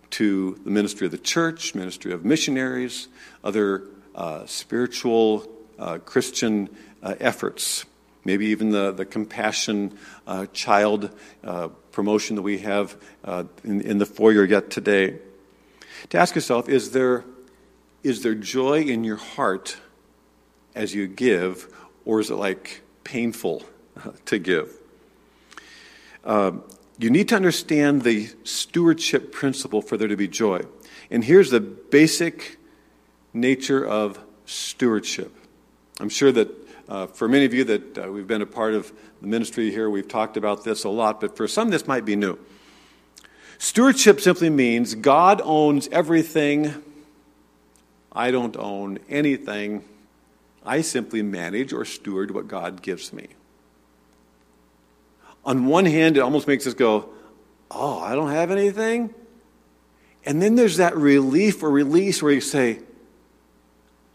to 0.10 0.60
the 0.64 0.72
ministry 0.72 1.06
of 1.06 1.12
the 1.12 1.20
church, 1.20 1.76
ministry 1.76 2.12
of 2.12 2.26
missionaries, 2.26 3.08
other 3.44 3.84
uh, 4.16 4.48
spiritual 4.48 5.48
uh, 5.78 6.00
Christian 6.00 6.70
uh, 7.04 7.14
efforts, 7.20 7.86
maybe 8.26 8.48
even 8.48 8.72
the, 8.72 8.92
the 8.92 9.06
compassion 9.06 9.96
uh, 10.26 10.48
child 10.48 11.12
uh, 11.44 11.68
promotion 11.92 12.36
that 12.36 12.42
we 12.42 12.58
have 12.58 12.98
uh, 13.24 13.44
in, 13.64 13.82
in 13.82 13.98
the 14.00 14.08
foyer 14.08 14.44
yet 14.44 14.72
today. 14.72 15.20
To 16.10 16.18
ask 16.18 16.34
yourself, 16.34 16.68
is 16.68 16.90
there, 16.94 17.26
is 18.02 18.24
there 18.24 18.34
joy 18.34 18.82
in 18.82 19.04
your 19.04 19.18
heart 19.18 19.78
as 20.74 20.96
you 20.96 21.06
give, 21.06 21.72
or 22.04 22.20
is 22.20 22.32
it 22.32 22.38
like 22.38 22.82
painful 23.08 23.64
to 24.26 24.38
give. 24.38 24.70
Uh, 26.26 26.52
you 27.00 27.10
need 27.10 27.30
to 27.30 27.36
understand 27.36 28.02
the 28.02 28.28
stewardship 28.44 29.32
principle 29.32 29.82
for 29.82 29.96
there 29.96 30.10
to 30.10 30.18
be 30.18 30.28
joy. 30.28 30.62
And 31.10 31.24
here's 31.24 31.50
the 31.50 31.62
basic 31.62 32.58
nature 33.34 33.86
of 33.86 34.20
stewardship. 34.46 35.34
I'm 36.02 36.10
sure 36.10 36.34
that 36.34 36.50
uh, 36.90 37.08
for 37.08 37.30
many 37.30 37.46
of 37.46 37.54
you 37.54 37.64
that 37.64 37.98
uh, 37.98 38.12
we've 38.12 38.28
been 38.28 38.42
a 38.42 38.46
part 38.46 38.74
of 38.74 38.92
the 39.22 39.28
ministry 39.28 39.72
here, 39.72 39.90
we've 39.90 40.10
talked 40.10 40.36
about 40.36 40.66
this 40.66 40.84
a 40.84 40.90
lot, 40.90 41.22
but 41.22 41.38
for 41.38 41.48
some, 41.48 41.70
this 41.70 41.88
might 41.88 42.04
be 42.04 42.18
new. 42.18 42.38
Stewardship 43.58 44.20
simply 44.20 44.50
means 44.50 44.96
God 44.96 45.42
owns 45.46 45.88
everything, 45.94 46.84
I 48.12 48.32
don't 48.32 48.58
own 48.58 49.00
anything, 49.08 49.86
I 50.66 50.82
simply 50.82 51.22
manage 51.22 51.74
or 51.74 51.86
steward 51.86 52.32
what 52.32 52.48
God 52.48 52.82
gives 52.82 53.14
me. 53.14 53.28
On 55.46 55.66
one 55.66 55.86
hand, 55.86 56.18
it 56.18 56.22
almost 56.22 56.48
makes 56.48 56.68
us 56.68 56.74
go, 56.74 57.10
Oh, 57.70 58.00
I 58.00 58.16
don't 58.16 58.32
have 58.32 58.52
anything. 58.52 59.14
And 60.26 60.42
then 60.42 60.56
there's 60.56 60.78
that 60.78 60.96
relief 60.96 61.64
or 61.64 61.70
release 61.70 62.22
where 62.22 62.32
you 62.32 62.42
say, 62.42 62.80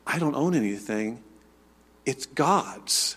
I 0.07 0.19
don't 0.19 0.35
own 0.35 0.55
anything. 0.55 1.23
It's 2.05 2.27
God's. 2.27 3.17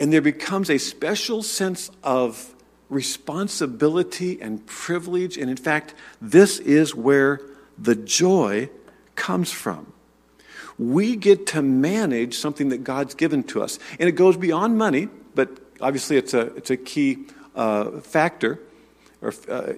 And 0.00 0.12
there 0.12 0.20
becomes 0.20 0.70
a 0.70 0.78
special 0.78 1.42
sense 1.42 1.90
of 2.02 2.54
responsibility 2.88 4.40
and 4.40 4.64
privilege. 4.66 5.36
And 5.36 5.50
in 5.50 5.56
fact, 5.56 5.94
this 6.20 6.58
is 6.58 6.94
where 6.94 7.40
the 7.76 7.94
joy 7.94 8.70
comes 9.14 9.52
from 9.52 9.92
we 10.78 11.16
get 11.16 11.46
to 11.48 11.62
manage 11.62 12.38
something 12.38 12.68
that 12.68 12.84
God's 12.84 13.14
given 13.14 13.42
to 13.44 13.62
us. 13.62 13.78
And 13.98 14.08
it 14.08 14.12
goes 14.12 14.36
beyond 14.36 14.78
money, 14.78 15.08
but 15.34 15.58
obviously 15.80 16.16
it's 16.16 16.34
a, 16.34 16.54
it's 16.56 16.70
a 16.70 16.76
key 16.76 17.26
uh, 17.56 18.00
factor. 18.00 18.60
Or, 19.20 19.34
uh, 19.48 19.72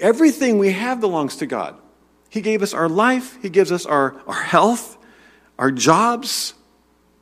everything 0.00 0.58
we 0.58 0.72
have 0.72 1.00
belongs 1.00 1.36
to 1.36 1.46
God. 1.46 1.76
He 2.30 2.40
gave 2.40 2.62
us 2.62 2.74
our 2.74 2.88
life, 2.88 3.38
He 3.42 3.48
gives 3.48 3.70
us 3.70 3.86
our, 3.86 4.20
our 4.26 4.42
health, 4.42 4.98
our 5.56 5.70
jobs, 5.70 6.54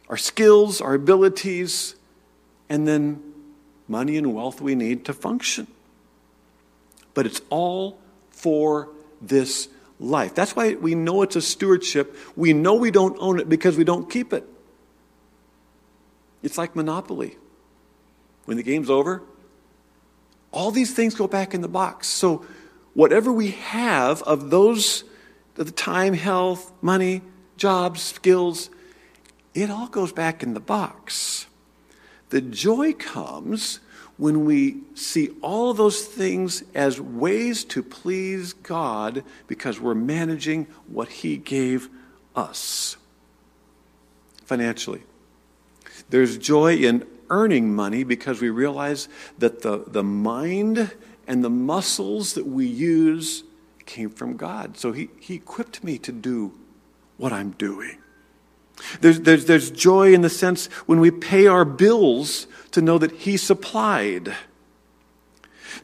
our 0.09 0.16
skills, 0.16 0.81
our 0.81 0.95
abilities, 0.95 1.97
and 2.71 2.88
then 2.88 3.23
money 3.88 4.16
and 4.16 4.35
wealth 4.35 4.62
we 4.62 4.75
need 4.75 5.05
to 5.05 5.12
function. 5.12 5.66
But 7.12 7.27
it's 7.27 7.42
all 7.51 7.99
for 8.31 8.88
this 9.21 9.68
life. 10.03 10.35
That's 10.35 10.55
why 10.55 10.75
we 10.75 10.95
know 10.95 11.23
it's 11.23 11.37
a 11.37 11.43
stewardship. 11.43 12.17
We 12.37 12.53
know 12.53 12.75
we 12.75 12.91
don't 12.91 13.17
own 13.21 13.38
it 13.38 13.49
because 13.49 13.77
we 13.77 13.85
don't 13.85 14.11
keep 14.11 14.33
it. 14.33 14.47
It's 16.43 16.59
like 16.59 16.75
Monopoly. 16.75 17.37
When 18.45 18.57
the 18.57 18.62
game's 18.62 18.91
over, 18.91 19.23
all 20.51 20.71
these 20.71 20.93
things 20.93 21.15
go 21.15 21.29
back 21.29 21.55
in 21.55 21.61
the 21.61 21.69
box. 21.69 22.09
So, 22.09 22.45
whatever 22.95 23.33
we 23.33 23.53
have 23.53 24.23
of 24.23 24.51
those, 24.51 25.05
the 25.55 25.65
time, 25.65 26.15
health, 26.15 26.73
money, 26.83 27.23
jobs, 27.57 28.03
skills, 28.03 28.69
it 29.55 29.71
all 29.71 29.87
goes 29.87 30.12
back 30.12 30.43
in 30.43 30.55
the 30.55 30.61
box. 30.61 31.47
The 32.31 32.41
joy 32.41 32.93
comes 32.95 33.81
when 34.18 34.44
we 34.44 34.77
see 34.94 35.31
all 35.40 35.75
those 35.75 36.05
things 36.05 36.62
as 36.75 37.01
ways 37.01 37.64
to 37.64 37.83
please 37.83 38.53
God 38.53 39.25
because 39.46 39.81
we're 39.81 39.94
managing 39.94 40.66
what 40.87 41.09
He 41.09 41.37
gave 41.37 41.88
us 42.37 42.96
financially. 44.44 45.03
There's 46.11 46.37
joy 46.37 46.77
in 46.77 47.07
earning 47.31 47.75
money 47.75 48.05
because 48.05 48.40
we 48.40 48.51
realize 48.51 49.09
that 49.38 49.62
the, 49.62 49.85
the 49.87 50.03
mind 50.03 50.94
and 51.27 51.42
the 51.42 51.51
muscles 51.51 52.35
that 52.35 52.46
we 52.46 52.66
use 52.66 53.44
came 53.87 54.11
from 54.11 54.37
God. 54.37 54.77
So 54.77 54.92
He, 54.92 55.09
he 55.18 55.37
equipped 55.37 55.83
me 55.83 55.98
to 55.98 56.12
do 56.12 56.53
what 57.16 57.33
I'm 57.33 57.53
doing. 57.53 58.02
There's, 59.01 59.21
there's, 59.21 59.45
there's 59.47 59.71
joy 59.71 60.12
in 60.12 60.23
the 60.23 60.31
sense 60.31 60.66
when 60.87 61.01
we 61.01 61.11
pay 61.11 61.47
our 61.47 61.64
bills 61.64 62.47
to 62.73 62.83
know 62.83 62.99
that 62.99 63.12
He 63.12 63.37
supplied. 63.37 64.35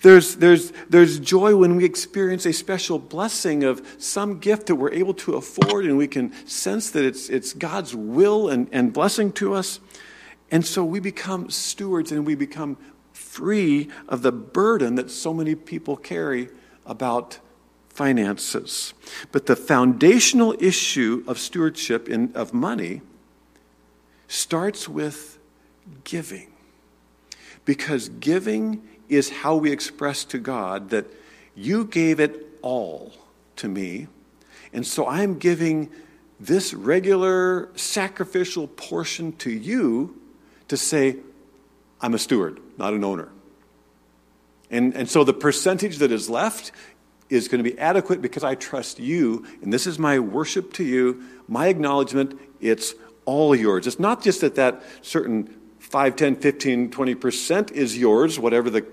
There's, 0.02 0.36
there's, 0.36 0.72
there's 0.88 1.18
joy 1.18 1.56
when 1.56 1.76
we 1.76 1.84
experience 1.84 2.46
a 2.46 2.52
special 2.52 2.98
blessing 2.98 3.64
of 3.64 3.96
some 3.98 4.38
gift 4.38 4.66
that 4.66 4.76
we're 4.76 4.92
able 4.92 5.14
to 5.14 5.34
afford 5.34 5.86
and 5.86 5.96
we 5.96 6.06
can 6.06 6.32
sense 6.46 6.90
that 6.90 7.04
it's, 7.04 7.28
it's 7.28 7.52
God's 7.52 7.94
will 7.94 8.48
and, 8.48 8.68
and 8.70 8.92
blessing 8.92 9.32
to 9.32 9.54
us. 9.54 9.80
And 10.50 10.64
so 10.64 10.84
we 10.84 11.00
become 11.00 11.50
stewards 11.50 12.12
and 12.12 12.26
we 12.26 12.34
become 12.34 12.76
free 13.12 13.88
of 14.08 14.22
the 14.22 14.32
burden 14.32 14.94
that 14.94 15.10
so 15.10 15.34
many 15.34 15.54
people 15.54 15.96
carry 15.96 16.48
about 16.86 17.38
finances. 17.98 18.94
But 19.32 19.46
the 19.46 19.56
foundational 19.56 20.54
issue 20.60 21.24
of 21.26 21.36
stewardship 21.36 22.08
in, 22.08 22.32
of 22.36 22.54
money 22.54 23.02
starts 24.28 24.88
with 24.88 25.38
giving. 26.04 26.52
Because 27.64 28.08
giving 28.08 28.86
is 29.08 29.30
how 29.30 29.56
we 29.56 29.72
express 29.72 30.24
to 30.26 30.38
God 30.38 30.90
that 30.90 31.06
you 31.56 31.86
gave 31.86 32.20
it 32.20 32.46
all 32.62 33.12
to 33.56 33.68
me, 33.68 34.06
and 34.72 34.86
so 34.86 35.08
I'm 35.08 35.38
giving 35.38 35.90
this 36.38 36.72
regular 36.72 37.68
sacrificial 37.74 38.68
portion 38.68 39.32
to 39.38 39.50
you 39.50 40.20
to 40.68 40.76
say, 40.76 41.16
I'm 42.00 42.14
a 42.14 42.18
steward, 42.18 42.60
not 42.76 42.92
an 42.92 43.02
owner. 43.02 43.30
And, 44.70 44.94
and 44.94 45.08
so 45.08 45.24
the 45.24 45.32
percentage 45.32 45.98
that 45.98 46.12
is 46.12 46.30
left 46.30 46.70
is 47.30 47.48
going 47.48 47.62
to 47.62 47.70
be 47.70 47.78
adequate 47.78 48.22
because 48.22 48.44
I 48.44 48.54
trust 48.54 48.98
you, 48.98 49.46
and 49.62 49.72
this 49.72 49.86
is 49.86 49.98
my 49.98 50.18
worship 50.18 50.72
to 50.74 50.84
you, 50.84 51.22
my 51.46 51.68
acknowledgement, 51.68 52.38
it's 52.60 52.94
all 53.24 53.54
yours. 53.54 53.86
It's 53.86 53.98
not 53.98 54.22
just 54.22 54.40
that 54.40 54.54
that 54.54 54.82
certain 55.02 55.54
5, 55.78 56.16
10, 56.16 56.36
15, 56.36 56.90
20% 56.90 57.72
is 57.72 57.96
yours, 57.96 58.38
whatever 58.38 58.70
the 58.70 58.86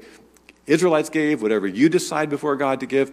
Israelites 0.68 1.10
gave, 1.10 1.42
whatever 1.42 1.68
you 1.68 1.90
decide 1.90 2.30
before 2.30 2.56
God 2.56 2.80
to 2.82 2.86
give. 2.86 3.12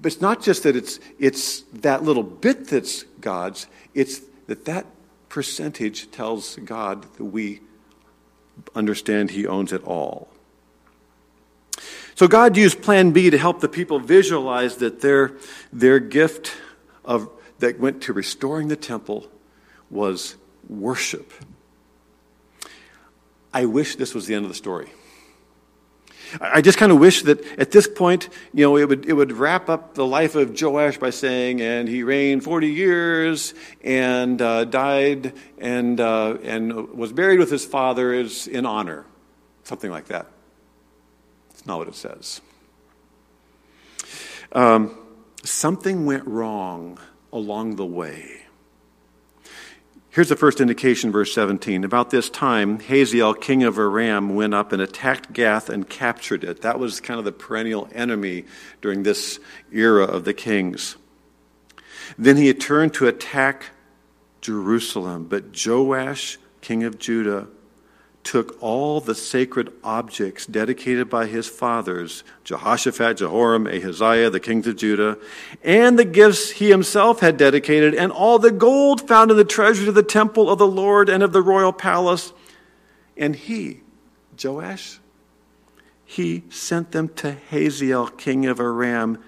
But 0.00 0.12
it's 0.12 0.20
not 0.20 0.42
just 0.42 0.62
that 0.64 0.76
it's, 0.76 1.00
it's 1.18 1.62
that 1.74 2.02
little 2.02 2.22
bit 2.22 2.68
that's 2.68 3.02
God's, 3.20 3.66
it's 3.94 4.20
that 4.46 4.64
that 4.66 4.86
percentage 5.28 6.10
tells 6.10 6.56
God 6.56 7.02
that 7.16 7.24
we 7.24 7.60
understand 8.74 9.30
He 9.30 9.46
owns 9.46 9.72
it 9.72 9.82
all. 9.84 10.28
So 12.16 12.26
God 12.26 12.56
used 12.56 12.80
Plan 12.80 13.10
B 13.10 13.28
to 13.28 13.36
help 13.36 13.60
the 13.60 13.68
people 13.68 14.00
visualize 14.00 14.76
that 14.76 15.02
their, 15.02 15.36
their 15.70 16.00
gift 16.00 16.50
of, 17.04 17.28
that 17.58 17.78
went 17.78 18.04
to 18.04 18.14
restoring 18.14 18.68
the 18.68 18.76
temple 18.76 19.26
was 19.90 20.36
worship. 20.66 21.30
I 23.52 23.66
wish 23.66 23.96
this 23.96 24.14
was 24.14 24.26
the 24.26 24.34
end 24.34 24.46
of 24.46 24.48
the 24.48 24.54
story. 24.54 24.90
I 26.40 26.62
just 26.62 26.78
kind 26.78 26.90
of 26.90 26.98
wish 26.98 27.22
that 27.22 27.44
at 27.58 27.70
this 27.70 27.86
point, 27.86 28.30
you 28.54 28.64
know, 28.64 28.78
it 28.78 28.88
would, 28.88 29.04
it 29.04 29.12
would 29.12 29.32
wrap 29.32 29.68
up 29.68 29.94
the 29.94 30.06
life 30.06 30.34
of 30.36 30.60
Joash 30.60 30.96
by 30.96 31.10
saying, 31.10 31.60
and 31.60 31.86
he 31.86 32.02
reigned 32.02 32.42
40 32.42 32.68
years 32.68 33.52
and 33.84 34.40
uh, 34.40 34.64
died 34.64 35.34
and, 35.58 36.00
uh, 36.00 36.38
and 36.42 36.88
was 36.94 37.12
buried 37.12 37.38
with 37.38 37.50
his 37.50 37.66
fathers 37.66 38.48
in 38.48 38.64
honor. 38.64 39.04
Something 39.64 39.90
like 39.90 40.06
that. 40.06 40.28
Not 41.66 41.78
what 41.78 41.88
it 41.88 41.94
says. 41.94 42.40
Um, 44.52 44.96
something 45.42 46.06
went 46.06 46.26
wrong 46.26 46.98
along 47.32 47.76
the 47.76 47.86
way. 47.86 48.42
Here's 50.10 50.30
the 50.30 50.36
first 50.36 50.62
indication, 50.62 51.12
verse 51.12 51.34
17. 51.34 51.84
About 51.84 52.08
this 52.08 52.30
time, 52.30 52.80
Hazael, 52.80 53.34
king 53.34 53.64
of 53.64 53.78
Aram, 53.78 54.34
went 54.34 54.54
up 54.54 54.72
and 54.72 54.80
attacked 54.80 55.34
Gath 55.34 55.68
and 55.68 55.86
captured 55.86 56.42
it. 56.42 56.62
That 56.62 56.78
was 56.78 57.00
kind 57.00 57.18
of 57.18 57.26
the 57.26 57.32
perennial 57.32 57.86
enemy 57.92 58.46
during 58.80 59.02
this 59.02 59.38
era 59.70 60.04
of 60.04 60.24
the 60.24 60.32
kings. 60.32 60.96
Then 62.16 62.38
he 62.38 62.54
turned 62.54 62.94
to 62.94 63.06
attack 63.06 63.66
Jerusalem, 64.40 65.24
but 65.24 65.54
Joash, 65.54 66.38
king 66.62 66.84
of 66.84 66.98
Judah, 66.98 67.48
took 68.26 68.60
all 68.60 69.00
the 69.00 69.14
sacred 69.14 69.72
objects 69.84 70.46
dedicated 70.46 71.08
by 71.08 71.26
his 71.26 71.48
fathers, 71.48 72.24
Jehoshaphat, 72.42 73.18
Jehoram, 73.18 73.68
Ahaziah, 73.68 74.30
the 74.30 74.40
kings 74.40 74.66
of 74.66 74.76
Judah, 74.76 75.16
and 75.62 75.96
the 75.96 76.04
gifts 76.04 76.50
he 76.50 76.68
himself 76.68 77.20
had 77.20 77.36
dedicated, 77.36 77.94
and 77.94 78.10
all 78.10 78.40
the 78.40 78.50
gold 78.50 79.06
found 79.06 79.30
in 79.30 79.36
the 79.36 79.44
treasures 79.44 79.86
of 79.86 79.94
the 79.94 80.02
temple 80.02 80.50
of 80.50 80.58
the 80.58 80.66
Lord 80.66 81.08
and 81.08 81.22
of 81.22 81.32
the 81.32 81.40
royal 81.40 81.72
palace. 81.72 82.32
And 83.16 83.36
he, 83.36 83.82
Joash, 84.42 84.98
he 86.04 86.42
sent 86.50 86.90
them 86.90 87.08
to 87.10 87.32
Hazael, 87.32 88.08
king 88.08 88.44
of 88.46 88.58
Aram, 88.58 89.22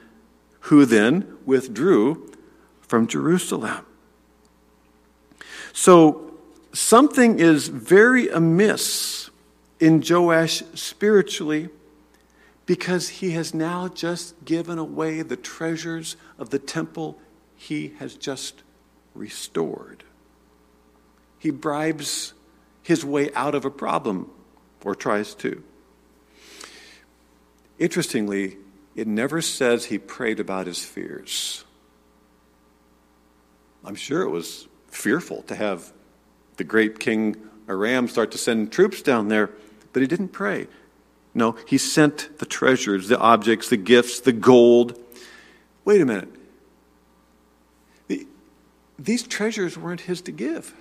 who 0.62 0.84
then 0.84 1.38
withdrew 1.46 2.32
from 2.80 3.06
Jerusalem. 3.06 3.86
So 5.72 6.27
something 6.78 7.40
is 7.40 7.68
very 7.68 8.28
amiss 8.28 9.30
in 9.80 10.02
Joash 10.08 10.62
spiritually 10.74 11.68
because 12.66 13.08
he 13.08 13.32
has 13.32 13.52
now 13.52 13.88
just 13.88 14.44
given 14.44 14.78
away 14.78 15.22
the 15.22 15.36
treasures 15.36 16.16
of 16.38 16.50
the 16.50 16.58
temple 16.58 17.18
he 17.56 17.94
has 17.98 18.14
just 18.14 18.62
restored. 19.14 20.04
He 21.38 21.50
bribes 21.50 22.34
his 22.82 23.04
way 23.04 23.32
out 23.34 23.54
of 23.54 23.64
a 23.64 23.70
problem, 23.70 24.30
or 24.84 24.94
tries 24.94 25.34
to. 25.34 25.62
Interestingly, 27.78 28.56
it 28.94 29.06
never 29.06 29.42
says 29.42 29.84
he 29.84 29.98
prayed 29.98 30.40
about 30.40 30.66
his 30.66 30.84
fears. 30.84 31.64
I'm 33.84 33.94
sure 33.94 34.22
it 34.22 34.30
was 34.30 34.68
fearful 34.88 35.42
to 35.42 35.54
have 35.54 35.92
the 36.58 36.64
great 36.64 37.00
king 37.00 37.36
Aram 37.68 38.08
start 38.08 38.32
to 38.32 38.38
send 38.38 38.72
troops 38.72 39.02
down 39.02 39.28
there, 39.28 39.50
but 39.92 40.02
he 40.02 40.08
didn't 40.08 40.28
pray. 40.28 40.66
No, 41.34 41.56
he 41.66 41.78
sent 41.78 42.38
the 42.38 42.46
treasures, 42.46 43.08
the 43.08 43.18
objects, 43.18 43.68
the 43.68 43.76
gifts, 43.76 44.20
the 44.20 44.32
gold. 44.32 44.98
Wait 45.84 46.00
a 46.00 46.04
minute. 46.04 46.28
The, 48.08 48.26
these 48.98 49.22
treasures 49.22 49.78
weren't 49.78 50.02
his 50.02 50.20
to 50.22 50.32
give. 50.32 50.74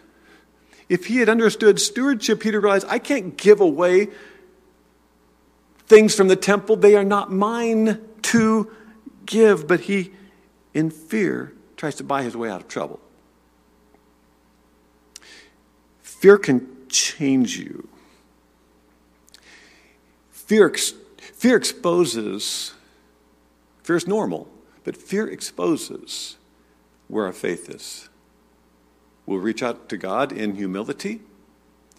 If 0.90 1.08
he 1.08 1.18
had 1.18 1.30
understood 1.30 1.80
stewardship, 1.80 2.44
he'd 2.44 2.54
have 2.54 2.63
realized 2.63 2.88
I 2.90 3.00
can't 3.00 3.38
give 3.38 3.62
away 3.62 4.10
things 5.86 6.16
from 6.16 6.28
the 6.28 6.36
temple. 6.36 6.78
They 6.78 6.96
are 6.96 7.04
not 7.04 7.32
mine 7.32 8.02
to 8.24 8.72
give. 9.26 9.68
But 9.68 9.82
he, 9.82 10.13
in 10.74 10.90
fear, 10.90 11.54
tries 11.76 11.96
to 11.96 12.04
buy 12.04 12.24
his 12.24 12.36
way 12.36 12.50
out 12.50 12.62
of 12.62 12.68
trouble. 12.68 13.02
Fear 16.28 16.40
can 16.40 16.68
change 16.90 17.58
you. 17.58 17.88
Fear, 20.30 20.76
fear 21.18 21.56
exposes, 21.56 22.74
fear 23.82 23.96
is 23.96 24.08
normal, 24.08 24.50
but 24.84 24.98
fear 24.98 25.26
exposes 25.26 26.36
where 27.08 27.28
our 27.28 27.32
faith 27.32 27.70
is. 27.70 28.10
We'll 29.26 29.40
reach 29.40 29.63
out 29.63 29.88
to 29.88 29.96
God 29.96 30.34
in 30.34 30.56
humility, 30.56 31.22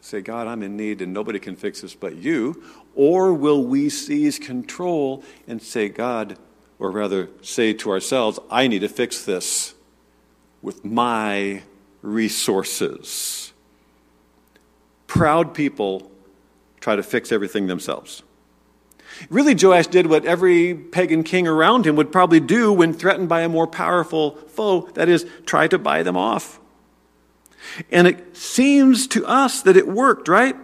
say, 0.02 0.20
God, 0.20 0.46
I'm 0.46 0.62
in 0.62 0.76
need 0.76 1.00
and 1.00 1.14
nobody 1.14 1.38
can 1.38 1.56
fix 1.56 1.80
this 1.80 1.94
but 1.94 2.16
you. 2.16 2.62
Or 2.94 3.32
will 3.32 3.64
we 3.64 3.88
seize 3.88 4.38
control 4.38 5.24
and 5.46 5.62
say, 5.62 5.88
God, 5.88 6.36
or 6.78 6.90
rather 6.90 7.30
say 7.40 7.72
to 7.72 7.90
ourselves, 7.90 8.38
I 8.50 8.68
need 8.68 8.80
to 8.80 8.90
fix 8.90 9.24
this 9.24 9.72
with 10.60 10.84
my 10.84 11.62
resources? 12.02 13.54
Proud 15.08 15.52
people 15.52 16.12
try 16.78 16.94
to 16.94 17.02
fix 17.02 17.32
everything 17.32 17.66
themselves. 17.66 18.22
Really, 19.30 19.56
Joash 19.60 19.88
did 19.88 20.06
what 20.06 20.24
every 20.24 20.74
pagan 20.74 21.24
king 21.24 21.48
around 21.48 21.86
him 21.86 21.96
would 21.96 22.12
probably 22.12 22.38
do 22.38 22.72
when 22.72 22.92
threatened 22.92 23.28
by 23.28 23.40
a 23.40 23.48
more 23.48 23.66
powerful 23.66 24.36
foe 24.48 24.82
that 24.94 25.08
is, 25.08 25.26
try 25.44 25.66
to 25.66 25.78
buy 25.78 26.04
them 26.04 26.16
off. 26.16 26.60
And 27.90 28.06
it 28.06 28.36
seems 28.36 29.08
to 29.08 29.26
us 29.26 29.62
that 29.62 29.76
it 29.76 29.88
worked, 29.88 30.28
right? 30.28 30.54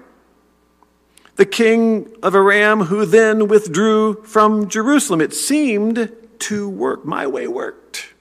The 1.37 1.47
king 1.47 2.15
of 2.23 2.35
Aram, 2.35 2.83
who 2.83 3.05
then 3.05 3.49
withdrew 3.49 4.23
from 4.23 4.69
Jerusalem, 4.69 5.21
it 5.21 5.35
seemed 5.35 6.13
to 6.41 6.69
work. 6.69 7.05
My 7.05 7.27
way 7.27 7.49
worked. 7.49 8.15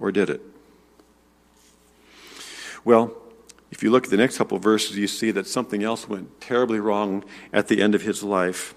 Or 0.00 0.10
did 0.10 0.30
it? 0.30 0.40
Well, 2.84 3.19
if 3.80 3.84
you 3.84 3.90
look 3.90 4.04
at 4.04 4.10
the 4.10 4.18
next 4.18 4.36
couple 4.36 4.58
verses, 4.58 4.98
you 4.98 5.06
see 5.06 5.30
that 5.30 5.46
something 5.46 5.82
else 5.82 6.06
went 6.06 6.38
terribly 6.38 6.78
wrong 6.78 7.24
at 7.50 7.68
the 7.68 7.80
end 7.80 7.94
of 7.94 8.02
his 8.02 8.22
life. 8.22 8.74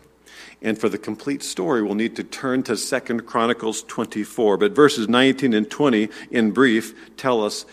And 0.62 0.80
for 0.80 0.88
the 0.88 0.98
complete 0.98 1.44
story, 1.44 1.84
we'll 1.84 1.96
need 1.96 2.16
to 2.16 2.24
turn 2.24 2.64
to 2.64 2.78
2 2.78 3.20
Chronicles 3.24 3.84
24. 3.84 4.56
But 4.56 4.72
verses 4.72 5.10
19 5.10 5.54
and 5.54 5.70
20, 5.70 6.08
in 6.32 6.52
brief, 6.52 7.18
tell 7.18 7.44
us 7.44 7.66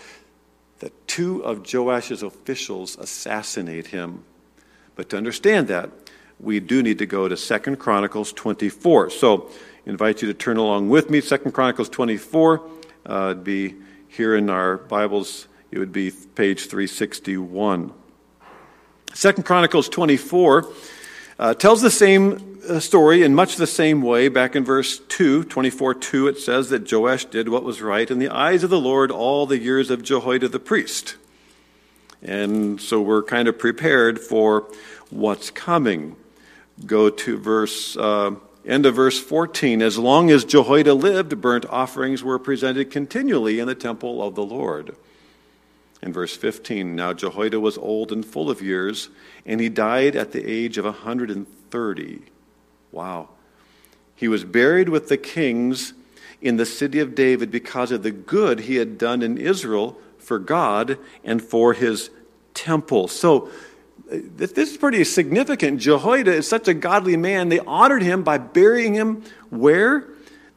that 0.80 1.06
two 1.06 1.44
of 1.44 1.62
Joash's 1.62 2.24
officials 2.24 2.98
assassinate 2.98 3.86
him. 3.86 4.24
But 4.96 5.08
to 5.10 5.16
understand 5.16 5.68
that, 5.68 5.88
we 6.40 6.58
do 6.58 6.82
need 6.82 6.98
to 6.98 7.06
go 7.06 7.28
to 7.28 7.36
2 7.36 7.76
Chronicles 7.76 8.32
24. 8.32 9.10
So 9.10 9.50
I 9.86 9.90
invite 9.90 10.20
you 10.20 10.26
to 10.26 10.34
turn 10.34 10.56
along 10.56 10.88
with 10.88 11.10
me. 11.10 11.20
2 11.20 11.38
Chronicles 11.52 11.88
24 11.90 12.68
uh, 13.06 13.34
be 13.34 13.76
here 14.08 14.34
in 14.34 14.50
our 14.50 14.78
Bibles 14.78 15.46
it 15.70 15.78
would 15.78 15.92
be 15.92 16.10
page 16.10 16.66
361. 16.66 17.92
Second 19.14 19.44
Chronicles 19.44 19.88
24 19.88 20.66
uh, 21.38 21.54
tells 21.54 21.80
the 21.80 21.90
same 21.90 22.60
uh, 22.68 22.80
story 22.80 23.22
in 23.22 23.34
much 23.34 23.56
the 23.56 23.66
same 23.66 24.02
way. 24.02 24.28
Back 24.28 24.54
in 24.56 24.64
verse 24.64 24.98
2, 25.08 25.44
24 25.44 25.94
2, 25.94 26.28
it 26.28 26.38
says 26.38 26.70
that 26.70 26.90
Joash 26.90 27.24
did 27.26 27.48
what 27.48 27.64
was 27.64 27.80
right 27.80 28.10
in 28.10 28.18
the 28.18 28.28
eyes 28.28 28.62
of 28.62 28.70
the 28.70 28.80
Lord 28.80 29.10
all 29.10 29.46
the 29.46 29.58
years 29.58 29.90
of 29.90 30.02
Jehoiada 30.02 30.48
the 30.48 30.60
priest. 30.60 31.16
And 32.22 32.80
so 32.80 33.00
we're 33.00 33.22
kind 33.22 33.48
of 33.48 33.58
prepared 33.58 34.20
for 34.20 34.66
what's 35.08 35.50
coming. 35.50 36.16
Go 36.84 37.10
to 37.10 37.38
verse, 37.38 37.96
uh, 37.96 38.32
end 38.66 38.86
of 38.86 38.94
verse 38.94 39.18
14. 39.18 39.82
As 39.82 39.98
long 39.98 40.30
as 40.30 40.44
Jehoiada 40.44 40.94
lived, 40.94 41.40
burnt 41.40 41.64
offerings 41.66 42.22
were 42.22 42.38
presented 42.38 42.90
continually 42.90 43.58
in 43.58 43.66
the 43.66 43.74
temple 43.74 44.22
of 44.22 44.34
the 44.34 44.44
Lord. 44.44 44.94
In 46.02 46.12
verse 46.12 46.36
15, 46.36 46.96
now 46.96 47.12
Jehoiada 47.12 47.60
was 47.60 47.76
old 47.76 48.10
and 48.10 48.24
full 48.24 48.50
of 48.50 48.62
years, 48.62 49.10
and 49.44 49.60
he 49.60 49.68
died 49.68 50.16
at 50.16 50.32
the 50.32 50.44
age 50.44 50.78
of 50.78 50.84
130. 50.84 52.22
Wow. 52.90 53.28
He 54.14 54.28
was 54.28 54.44
buried 54.44 54.88
with 54.88 55.08
the 55.08 55.18
kings 55.18 55.92
in 56.40 56.56
the 56.56 56.66
city 56.66 57.00
of 57.00 57.14
David 57.14 57.50
because 57.50 57.92
of 57.92 58.02
the 58.02 58.10
good 58.10 58.60
he 58.60 58.76
had 58.76 58.98
done 58.98 59.22
in 59.22 59.36
Israel 59.36 59.98
for 60.18 60.38
God 60.38 60.98
and 61.22 61.42
for 61.42 61.74
his 61.74 62.10
temple. 62.54 63.08
So, 63.08 63.50
uh, 64.10 64.18
this 64.36 64.52
is 64.52 64.76
pretty 64.76 65.04
significant. 65.04 65.80
Jehoiada 65.80 66.32
is 66.32 66.48
such 66.48 66.66
a 66.66 66.74
godly 66.74 67.16
man. 67.16 67.48
They 67.48 67.60
honored 67.60 68.02
him 68.02 68.22
by 68.22 68.38
burying 68.38 68.94
him 68.94 69.22
where? 69.50 70.08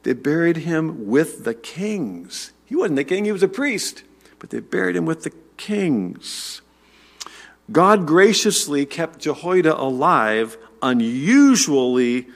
They 0.03 0.13
buried 0.13 0.58
him 0.58 1.08
with 1.08 1.43
the 1.43 1.53
kings. 1.53 2.51
He 2.65 2.75
wasn't 2.75 2.95
the 2.97 3.03
king, 3.03 3.25
he 3.25 3.32
was 3.32 3.43
a 3.43 3.47
priest, 3.47 4.03
but 4.43 4.49
they 4.49 4.60
buried 4.60 4.97
him 4.97 5.06
with 5.06 5.23
the 5.23 5.32
kings. 5.56 6.62
God 7.71 8.06
graciously 8.06 8.86
kept 8.86 9.19
Jehoiada 9.19 9.79
alive 9.79 10.58
unusually 10.82 12.27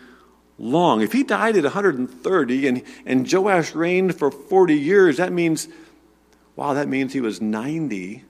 long. 0.58 1.02
If 1.02 1.12
he 1.12 1.24
died 1.24 1.58
at 1.58 1.66
130 1.66 2.68
and, 2.68 2.82
and 3.06 3.30
Joash 3.30 3.76
reigned 3.76 4.18
for 4.18 4.32
40 4.32 4.74
years, 4.74 5.18
that 5.18 5.34
means, 5.34 5.68
wow, 6.56 6.74
that 6.76 6.88
means 6.88 7.12
he 7.12 7.20
was 7.20 7.42
90 7.42 8.24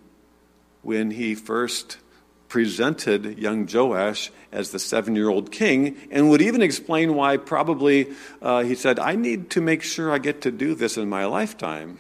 when 0.82 1.12
he 1.12 1.36
first 1.36 2.00
presented 2.48 3.38
young 3.38 3.70
Joash 3.72 4.32
as 4.52 4.72
the 4.72 4.80
seven 4.80 5.16
year 5.16 5.30
old 5.30 5.52
king, 5.52 5.96
and 6.10 6.32
would 6.32 6.42
even 6.42 6.64
explain 6.64 7.14
why 7.14 7.38
probably 7.38 8.08
uh, 8.42 8.64
he 8.64 8.74
said, 8.74 8.98
I 8.98 9.14
need 9.14 9.52
to 9.52 9.62
make 9.62 9.84
sure 9.84 10.12
I 10.12 10.18
get 10.18 10.42
to 10.42 10.52
do 10.52 10.74
this 10.74 10.98
in 10.98 11.08
my 11.08 11.26
lifetime. 11.26 12.00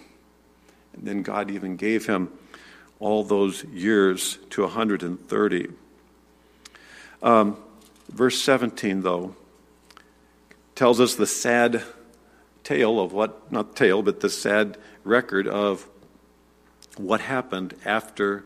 And 0.98 1.08
then 1.08 1.22
God 1.22 1.52
even 1.52 1.76
gave 1.76 2.06
him 2.06 2.30
all 3.00 3.24
those 3.24 3.64
years 3.66 4.38
to 4.52 4.64
130. 4.64 5.68
Um, 7.22 7.58
verse 8.10 8.42
17, 8.42 9.02
though, 9.02 9.36
tells 10.76 11.00
us 11.00 11.16
the 11.16 11.28
sad 11.28 11.84
tale 12.64 13.00
of 13.00 13.14
what, 13.14 13.52
not 13.52 13.76
tale, 13.76 14.02
but 14.02 14.20
the 14.20 14.30
sad 14.30 14.78
record 15.04 15.48
of 15.48 15.88
what 16.98 17.22
happened 17.22 17.76
after 17.86 18.44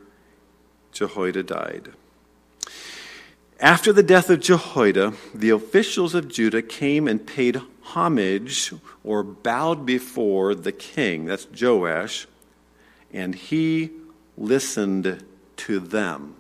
Jehoiada 0.92 1.44
died. 1.44 1.92
After 3.60 3.94
the 3.94 4.04
death 4.04 4.30
of 4.30 4.40
Jehoiada, 4.40 5.14
the 5.34 5.52
officials 5.52 6.16
of 6.16 6.28
Judah 6.28 6.62
came 6.62 7.08
and 7.08 7.26
paid 7.26 7.62
homage 7.82 8.74
or 9.04 9.24
bowed 9.24 9.86
before 9.86 10.56
the 10.56 10.72
king, 10.72 11.26
that's 11.26 11.48
Joash, 11.60 12.28
and 13.14 13.36
he 13.36 13.92
listened 14.38 15.24
to 15.58 15.80
them. 15.80 16.36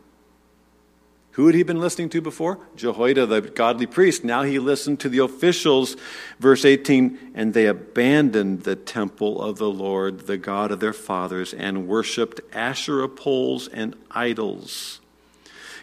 Who 1.34 1.46
had 1.46 1.56
he 1.56 1.64
been 1.64 1.80
listening 1.80 2.10
to 2.10 2.22
before? 2.22 2.60
Jehoiada, 2.76 3.26
the 3.26 3.42
godly 3.42 3.86
priest. 3.86 4.24
Now 4.24 4.44
he 4.44 4.60
listened 4.60 5.00
to 5.02 5.10
the 5.10 5.20
officials. 5.20 5.96
Verse 6.40 6.66
18 6.66 7.34
And 7.34 7.54
they 7.54 7.68
abandoned 7.68 8.64
the 8.64 8.76
temple 8.76 9.42
of 9.42 9.58
the 9.58 9.70
Lord, 9.70 10.28
the 10.28 10.38
God 10.38 10.72
of 10.72 10.80
their 10.82 10.94
fathers, 10.94 11.54
and 11.54 11.88
worshiped 11.88 12.42
Asherah 12.54 13.10
poles 13.10 13.68
and 13.70 13.96
idols. 14.10 15.01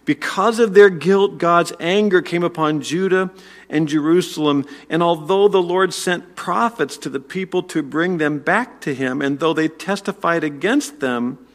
Because 0.09 0.59
of 0.59 0.73
their 0.73 0.88
guilt, 0.88 1.37
God's 1.37 1.75
anger 1.79 2.23
came 2.23 2.42
upon 2.42 2.81
Judah 2.81 3.31
and 3.68 3.87
Jerusalem. 3.87 4.64
And 4.88 5.03
although 5.03 5.49
the 5.49 5.61
Lord 5.61 5.92
sent 5.92 6.35
prophets 6.35 6.97
to 6.97 7.11
the 7.11 7.21
people 7.21 7.62
to 7.64 7.83
bring 7.83 8.16
them 8.16 8.38
back 8.38 8.81
to 8.81 8.94
him, 8.94 9.21
and 9.21 9.38
though 9.38 9.53
they 9.53 9.68
testified 9.68 10.44
against 10.44 11.01
them, 11.01 11.47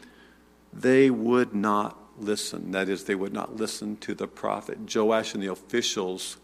they 0.72 1.10
would 1.10 1.52
not 1.52 1.98
listen. 2.16 2.70
That 2.70 2.88
is, 2.88 3.02
they 3.06 3.16
would 3.16 3.32
not 3.32 3.56
listen 3.56 3.96
to 3.96 4.14
the 4.14 4.28
prophet. 4.28 4.78
Joash 4.94 5.34
and 5.34 5.42
the 5.42 5.50
officials 5.50 6.36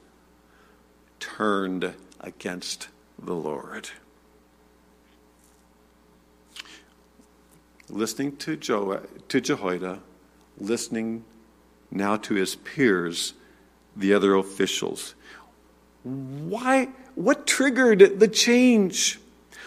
turned 1.20 1.94
against 2.18 2.88
the 3.22 3.36
Lord. 3.36 3.88
Listening 7.88 8.36
to, 8.38 8.56
jo- 8.56 9.06
to 9.28 9.40
Jehoiada, 9.40 10.00
listening 10.58 11.24
now 11.90 12.16
to 12.16 12.34
his 12.34 12.56
peers, 12.56 13.34
the 13.96 14.14
other 14.14 14.34
officials. 14.34 15.14
Why? 16.02 16.88
What 17.14 17.46
triggered 17.46 18.20
the 18.20 18.28
change? 18.28 19.18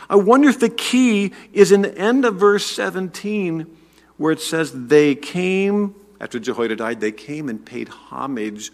I 0.10 0.16
wonder 0.16 0.50
if 0.50 0.60
the 0.60 0.70
key 0.70 1.34
is 1.54 1.72
in 1.72 1.82
the 1.82 1.98
end 1.98 2.26
of 2.26 2.36
verse 2.36 2.66
17 2.66 3.78
where 4.18 4.32
it 4.32 4.42
says 4.42 4.88
they 4.88 5.16
came, 5.16 5.96
after 6.22 6.40
Jehoiada 6.40 6.76
died, 6.76 7.00
they 7.02 7.12
came 7.12 7.50
and 7.50 7.66
paid 7.66 7.90
homage, 7.90 8.72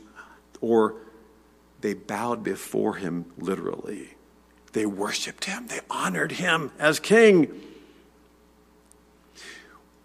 or 0.61 0.95
they 1.81 1.93
bowed 1.93 2.43
before 2.43 2.95
him 2.95 3.25
literally. 3.37 4.09
They 4.73 4.85
worshiped 4.85 5.45
him, 5.45 5.67
they 5.67 5.79
honored 5.89 6.33
him 6.33 6.71
as 6.77 6.99
king. 6.99 7.61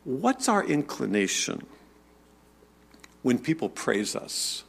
What's 0.04 0.48
our 0.48 0.64
inclination 0.64 1.66
when 3.24 3.38
people 3.38 3.68
praise 3.68 4.14
us? 4.14 4.62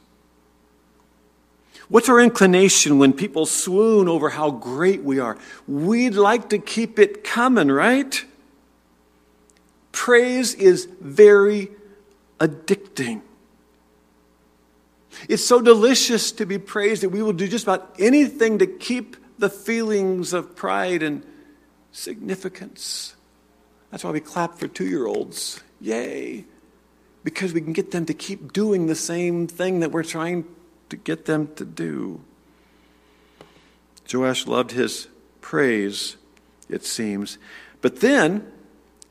What's 1.88 2.08
our 2.08 2.20
inclination 2.20 2.98
when 2.98 3.12
people 3.12 3.46
swoon 3.46 4.08
over 4.08 4.30
how 4.30 4.50
great 4.50 5.04
we 5.04 5.20
are? 5.20 5.38
We'd 5.68 6.14
like 6.14 6.48
to 6.48 6.58
keep 6.58 6.98
it 6.98 7.22
coming, 7.22 7.68
right? 7.68 8.24
Praise 9.92 10.54
is 10.54 10.88
very 11.00 11.70
addicting. 12.40 13.20
It's 15.28 15.44
so 15.44 15.60
delicious 15.60 16.32
to 16.32 16.46
be 16.46 16.58
praised 16.58 17.02
that 17.02 17.10
we 17.10 17.22
will 17.22 17.32
do 17.32 17.46
just 17.46 17.64
about 17.64 17.94
anything 17.98 18.58
to 18.58 18.66
keep 18.66 19.16
the 19.38 19.50
feelings 19.50 20.32
of 20.32 20.56
pride 20.56 21.02
and 21.02 21.24
significance. 21.92 23.14
That's 23.90 24.02
why 24.02 24.10
we 24.10 24.20
clap 24.20 24.58
for 24.58 24.66
two 24.66 24.86
year 24.86 25.06
olds. 25.06 25.62
Yay! 25.80 26.46
Because 27.26 27.52
we 27.52 27.60
can 27.60 27.72
get 27.72 27.90
them 27.90 28.06
to 28.06 28.14
keep 28.14 28.52
doing 28.52 28.86
the 28.86 28.94
same 28.94 29.48
thing 29.48 29.80
that 29.80 29.90
we're 29.90 30.04
trying 30.04 30.44
to 30.90 30.96
get 30.96 31.24
them 31.24 31.52
to 31.56 31.64
do. 31.64 32.20
Joash 34.08 34.46
loved 34.46 34.70
his 34.70 35.08
praise, 35.40 36.18
it 36.68 36.84
seems. 36.84 37.38
But 37.80 37.98
then, 37.98 38.46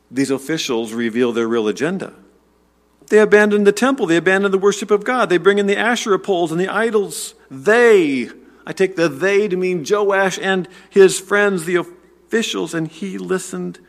these 0.10 0.32
officials 0.32 0.94
reveal 0.94 1.34
their 1.34 1.50
real 1.50 1.68
agenda. 1.68 2.14
They 3.08 3.20
abandon 3.20 3.66
the 3.66 3.74
temple, 3.74 4.06
they 4.06 4.16
abandon 4.16 4.54
the 4.54 4.58
worship 4.58 4.92
of 4.92 5.04
God, 5.04 5.28
they 5.28 5.38
bring 5.38 5.58
in 5.58 5.68
the 5.68 5.76
Asherah 5.76 6.18
poles 6.18 6.54
and 6.54 6.62
the 6.62 6.70
idols. 6.70 7.36
They, 7.52 8.30
I 8.66 8.72
take 8.72 8.96
the 8.96 9.10
they 9.10 9.50
to 9.50 9.58
mean 9.58 9.84
Joash 9.86 10.40
and 10.42 10.70
his 10.90 11.20
friends, 11.20 11.66
the 11.66 11.76
officials, 11.76 12.74
and 12.74 12.88
he 12.88 13.18
listened 13.18 13.80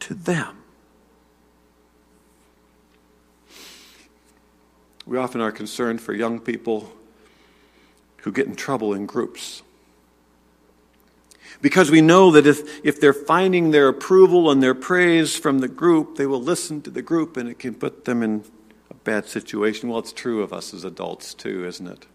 to 0.00 0.14
them. 0.14 0.57
We 5.08 5.16
often 5.16 5.40
are 5.40 5.50
concerned 5.50 6.02
for 6.02 6.12
young 6.12 6.38
people 6.38 6.92
who 8.18 8.30
get 8.30 8.46
in 8.46 8.54
trouble 8.54 8.92
in 8.92 9.06
groups. 9.06 9.62
Because 11.62 11.90
we 11.90 12.02
know 12.02 12.30
that 12.32 12.46
if, 12.46 12.84
if 12.84 13.00
they're 13.00 13.14
finding 13.14 13.70
their 13.70 13.88
approval 13.88 14.50
and 14.50 14.62
their 14.62 14.74
praise 14.74 15.34
from 15.34 15.60
the 15.60 15.66
group, 15.66 16.18
they 16.18 16.26
will 16.26 16.42
listen 16.42 16.82
to 16.82 16.90
the 16.90 17.00
group 17.00 17.38
and 17.38 17.48
it 17.48 17.58
can 17.58 17.74
put 17.74 18.04
them 18.04 18.22
in 18.22 18.44
a 18.90 18.94
bad 18.94 19.26
situation. 19.26 19.88
Well, 19.88 19.98
it's 19.98 20.12
true 20.12 20.42
of 20.42 20.52
us 20.52 20.74
as 20.74 20.84
adults 20.84 21.32
too, 21.32 21.66
isn't 21.66 21.86
it? 21.86 22.06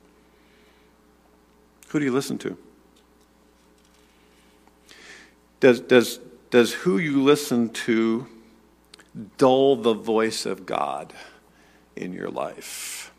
Who 1.88 1.98
do 1.98 2.06
you 2.06 2.14
listen 2.14 2.38
to? 2.38 2.56
Does, 5.60 5.82
does, 5.82 6.20
does 6.52 6.74
who 6.74 7.00
you 7.00 7.24
listen 7.24 7.70
to 7.70 8.28
dull 9.40 9.78
the 9.78 9.94
voice 9.94 10.46
of 10.46 10.68
God 10.68 11.12
in 11.96 12.14
your 12.14 12.30
life? 12.30 13.12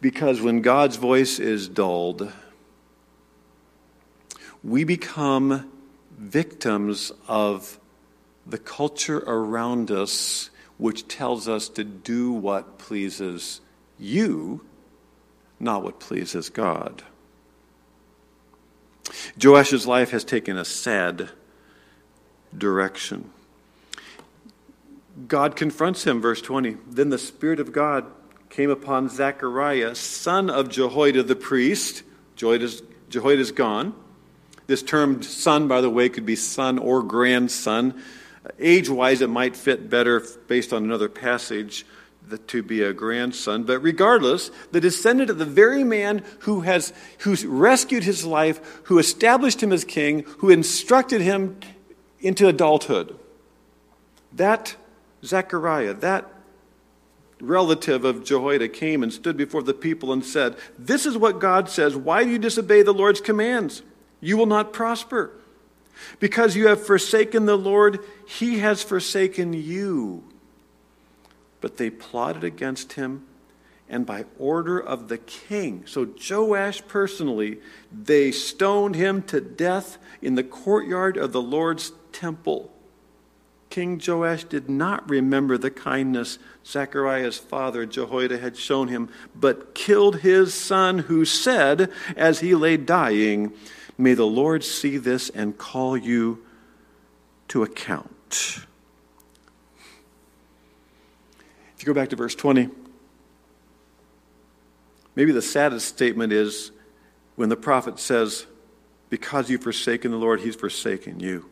Because 0.00 0.40
when 0.40 0.60
God's 0.60 0.96
voice 0.96 1.38
is 1.38 1.68
dulled, 1.68 2.32
we 4.62 4.84
become 4.84 5.70
victims 6.18 7.12
of 7.28 7.78
the 8.46 8.58
culture 8.58 9.18
around 9.26 9.90
us, 9.90 10.50
which 10.76 11.08
tells 11.08 11.48
us 11.48 11.68
to 11.70 11.84
do 11.84 12.32
what 12.32 12.78
pleases 12.78 13.60
you, 13.98 14.64
not 15.58 15.82
what 15.82 16.00
pleases 16.00 16.50
God. 16.50 17.02
Joash's 19.38 19.86
life 19.86 20.10
has 20.10 20.24
taken 20.24 20.56
a 20.56 20.64
sad 20.64 21.30
direction. 22.56 23.30
God 25.28 25.56
confronts 25.56 26.04
him, 26.04 26.20
verse 26.20 26.40
20. 26.40 26.76
Then 26.88 27.10
the 27.10 27.18
Spirit 27.18 27.60
of 27.60 27.72
God 27.72 28.06
came 28.50 28.70
upon 28.70 29.08
Zechariah, 29.08 29.94
son 29.94 30.50
of 30.50 30.68
Jehoiada 30.68 31.22
the 31.22 31.36
priest. 31.36 32.02
Jehoiada's, 32.36 32.82
Jehoiada's 33.08 33.52
gone. 33.52 33.94
This 34.66 34.82
term 34.82 35.22
son, 35.22 35.68
by 35.68 35.80
the 35.80 35.90
way, 35.90 36.08
could 36.08 36.26
be 36.26 36.36
son 36.36 36.78
or 36.78 37.02
grandson. 37.02 38.02
Age 38.58 38.88
wise, 38.88 39.20
it 39.20 39.30
might 39.30 39.56
fit 39.56 39.88
better 39.88 40.24
based 40.48 40.72
on 40.72 40.84
another 40.84 41.08
passage 41.08 41.84
to 42.46 42.62
be 42.62 42.82
a 42.82 42.92
grandson. 42.92 43.64
But 43.64 43.80
regardless, 43.80 44.50
the 44.72 44.80
descendant 44.80 45.30
of 45.30 45.38
the 45.38 45.44
very 45.44 45.84
man 45.84 46.24
who 46.40 46.62
has 46.62 46.92
who's 47.18 47.44
rescued 47.44 48.04
his 48.04 48.24
life, 48.24 48.80
who 48.84 48.98
established 48.98 49.62
him 49.62 49.72
as 49.72 49.84
king, 49.84 50.24
who 50.38 50.50
instructed 50.50 51.20
him 51.20 51.58
into 52.20 52.48
adulthood. 52.48 53.18
That 54.32 54.76
Zechariah, 55.24 55.94
that 55.94 56.30
relative 57.40 58.04
of 58.04 58.24
Jehoiada, 58.24 58.68
came 58.68 59.02
and 59.02 59.12
stood 59.12 59.36
before 59.36 59.62
the 59.62 59.74
people 59.74 60.12
and 60.12 60.24
said, 60.24 60.56
This 60.78 61.06
is 61.06 61.16
what 61.16 61.40
God 61.40 61.68
says. 61.68 61.96
Why 61.96 62.24
do 62.24 62.30
you 62.30 62.38
disobey 62.38 62.82
the 62.82 62.92
Lord's 62.92 63.20
commands? 63.20 63.82
You 64.20 64.36
will 64.36 64.46
not 64.46 64.72
prosper. 64.72 65.32
Because 66.18 66.56
you 66.56 66.68
have 66.68 66.84
forsaken 66.84 67.46
the 67.46 67.58
Lord, 67.58 68.00
he 68.26 68.58
has 68.58 68.82
forsaken 68.82 69.52
you. 69.52 70.24
But 71.60 71.76
they 71.76 71.90
plotted 71.90 72.44
against 72.44 72.94
him, 72.94 73.26
and 73.88 74.04
by 74.04 74.24
order 74.38 74.78
of 74.78 75.08
the 75.08 75.18
king, 75.18 75.84
so 75.86 76.08
Joash 76.28 76.82
personally, 76.88 77.60
they 77.92 78.32
stoned 78.32 78.96
him 78.96 79.22
to 79.22 79.40
death 79.40 79.98
in 80.20 80.34
the 80.34 80.44
courtyard 80.44 81.16
of 81.16 81.32
the 81.32 81.42
Lord's 81.42 81.92
temple. 82.12 82.73
King 83.74 84.00
Joash 84.06 84.44
did 84.44 84.70
not 84.70 85.10
remember 85.10 85.58
the 85.58 85.68
kindness 85.68 86.38
Zechariah's 86.64 87.38
father 87.38 87.84
Jehoiada 87.84 88.38
had 88.38 88.56
shown 88.56 88.86
him, 88.86 89.08
but 89.34 89.74
killed 89.74 90.20
his 90.20 90.54
son, 90.54 91.00
who 91.00 91.24
said, 91.24 91.90
as 92.16 92.38
he 92.38 92.54
lay 92.54 92.76
dying, 92.76 93.52
May 93.98 94.14
the 94.14 94.28
Lord 94.28 94.62
see 94.62 94.96
this 94.96 95.28
and 95.28 95.58
call 95.58 95.96
you 95.96 96.44
to 97.48 97.64
account. 97.64 98.60
If 101.76 101.80
you 101.80 101.86
go 101.86 101.94
back 101.94 102.10
to 102.10 102.16
verse 102.16 102.36
20, 102.36 102.68
maybe 105.16 105.32
the 105.32 105.42
saddest 105.42 105.88
statement 105.88 106.32
is 106.32 106.70
when 107.34 107.48
the 107.48 107.56
prophet 107.56 107.98
says, 107.98 108.46
Because 109.10 109.50
you've 109.50 109.64
forsaken 109.64 110.12
the 110.12 110.16
Lord, 110.16 110.42
he's 110.42 110.54
forsaken 110.54 111.18
you 111.18 111.50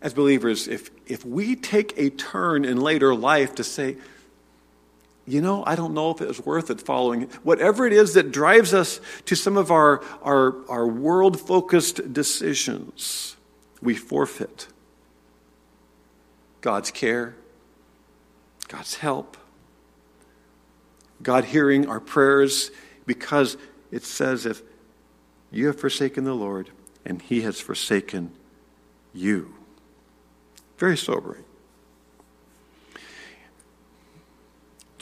as 0.00 0.14
believers, 0.14 0.68
if, 0.68 0.90
if 1.06 1.24
we 1.24 1.56
take 1.56 1.94
a 1.96 2.10
turn 2.10 2.64
in 2.64 2.80
later 2.80 3.14
life 3.14 3.54
to 3.56 3.64
say, 3.64 3.96
you 5.26 5.40
know, 5.40 5.62
I 5.66 5.76
don't 5.76 5.94
know 5.94 6.10
if 6.10 6.20
it 6.20 6.28
was 6.28 6.44
worth 6.44 6.70
it 6.70 6.80
following. 6.80 7.22
Whatever 7.42 7.86
it 7.86 7.92
is 7.92 8.14
that 8.14 8.32
drives 8.32 8.74
us 8.74 9.00
to 9.26 9.36
some 9.36 9.56
of 9.56 9.70
our, 9.70 10.02
our, 10.22 10.56
our 10.68 10.86
world 10.86 11.38
focused 11.38 12.12
decisions, 12.12 13.36
we 13.80 13.94
forfeit 13.94 14.66
God's 16.60 16.90
care, 16.90 17.36
God's 18.68 18.96
help, 18.96 19.36
God 21.22 21.44
hearing 21.44 21.86
our 21.86 22.00
prayers, 22.00 22.70
because 23.06 23.56
it 23.90 24.04
says, 24.04 24.46
if 24.46 24.62
you 25.50 25.66
have 25.66 25.78
forsaken 25.78 26.24
the 26.24 26.34
Lord 26.34 26.70
and 27.04 27.20
he 27.20 27.42
has 27.42 27.60
forsaken 27.60 28.32
you. 29.12 29.54
Very 30.78 30.96
sobering. 30.96 31.44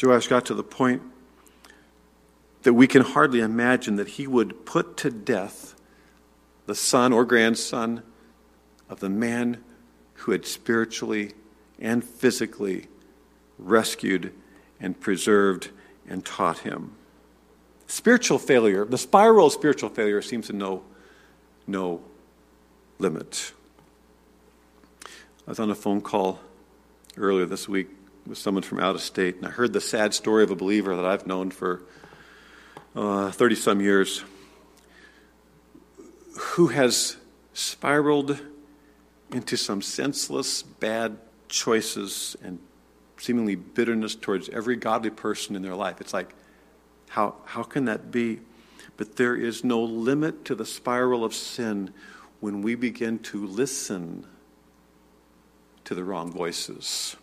Joash 0.01 0.29
got 0.29 0.45
to 0.47 0.55
the 0.55 0.63
point 0.63 1.03
that 2.63 2.75
we 2.75 2.87
can 2.87 3.03
hardly 3.03 3.41
imagine 3.41 3.97
that 3.97 4.09
he 4.09 4.27
would 4.27 4.67
put 4.67 4.97
to 4.99 5.11
death 5.11 5.75
the 6.67 6.75
son 6.75 7.13
or 7.13 7.25
grandson 7.25 8.03
of 8.89 9.01
the 9.01 9.09
man 9.09 9.63
who 10.15 10.33
had 10.33 10.45
spiritually 10.45 11.33
and 11.79 12.05
physically 12.05 12.87
rescued 13.59 14.33
and 14.81 15.01
preserved 15.01 15.71
and 16.09 16.25
taught 16.25 16.59
him. 16.59 16.93
Spiritual 17.87 18.39
failure, 18.39 18.85
the 18.85 18.99
spiral 18.99 19.47
of 19.47 19.53
spiritual 19.53 19.89
failure 19.89 20.21
seems 20.21 20.47
to 20.49 20.53
know 20.53 20.83
no 21.67 22.03
limit. 22.99 23.53
I 25.49 25.51
was 25.51 25.61
on 25.61 25.71
a 25.71 25.75
phone 25.75 26.03
call 26.03 26.41
earlier 27.17 27.47
this 27.47 27.67
week 27.67 27.89
with 28.27 28.37
someone 28.37 28.63
from 28.63 28.81
out 28.81 28.95
of 28.95 29.01
state, 29.01 29.37
and 29.37 29.47
I 29.47 29.49
heard 29.49 29.73
the 29.73 29.81
sad 29.81 30.13
story 30.13 30.43
of 30.43 30.51
a 30.51 30.55
believer 30.55 30.95
that 30.95 31.07
I've 31.07 31.27
known 31.27 31.51
for 31.51 31.81
30 32.95 33.33
uh, 33.33 33.59
some 33.59 33.81
years 33.81 34.23
who 36.39 36.67
has 36.67 37.17
spiraled 37.55 38.39
into 39.31 39.57
some 39.57 39.81
senseless, 39.81 40.63
bad 40.63 41.17
choices 41.49 42.37
and 42.43 42.59
seemingly 43.17 43.55
bitterness 43.55 44.15
towards 44.15 44.51
every 44.51 44.77
godly 44.77 45.09
person 45.09 45.57
in 45.57 45.63
their 45.63 45.75
life. 45.75 46.03
It's 46.03 46.13
like, 46.13 46.35
how, 47.09 47.37
how 47.47 47.63
can 47.63 47.87
that 47.87 48.11
be? 48.11 48.41
But 48.99 49.17
there 49.17 49.35
is 49.35 49.65
no 49.65 49.81
limit 49.81 50.45
to 50.45 50.55
the 50.55 50.67
spiral 50.67 51.25
of 51.25 51.33
sin 51.33 51.95
when 52.41 52.61
we 52.61 52.75
begin 52.75 53.19
to 53.21 53.47
listen 53.47 54.27
to 55.89 55.95
the 55.95 56.05
wrong 56.05 56.31
voices. 56.31 57.17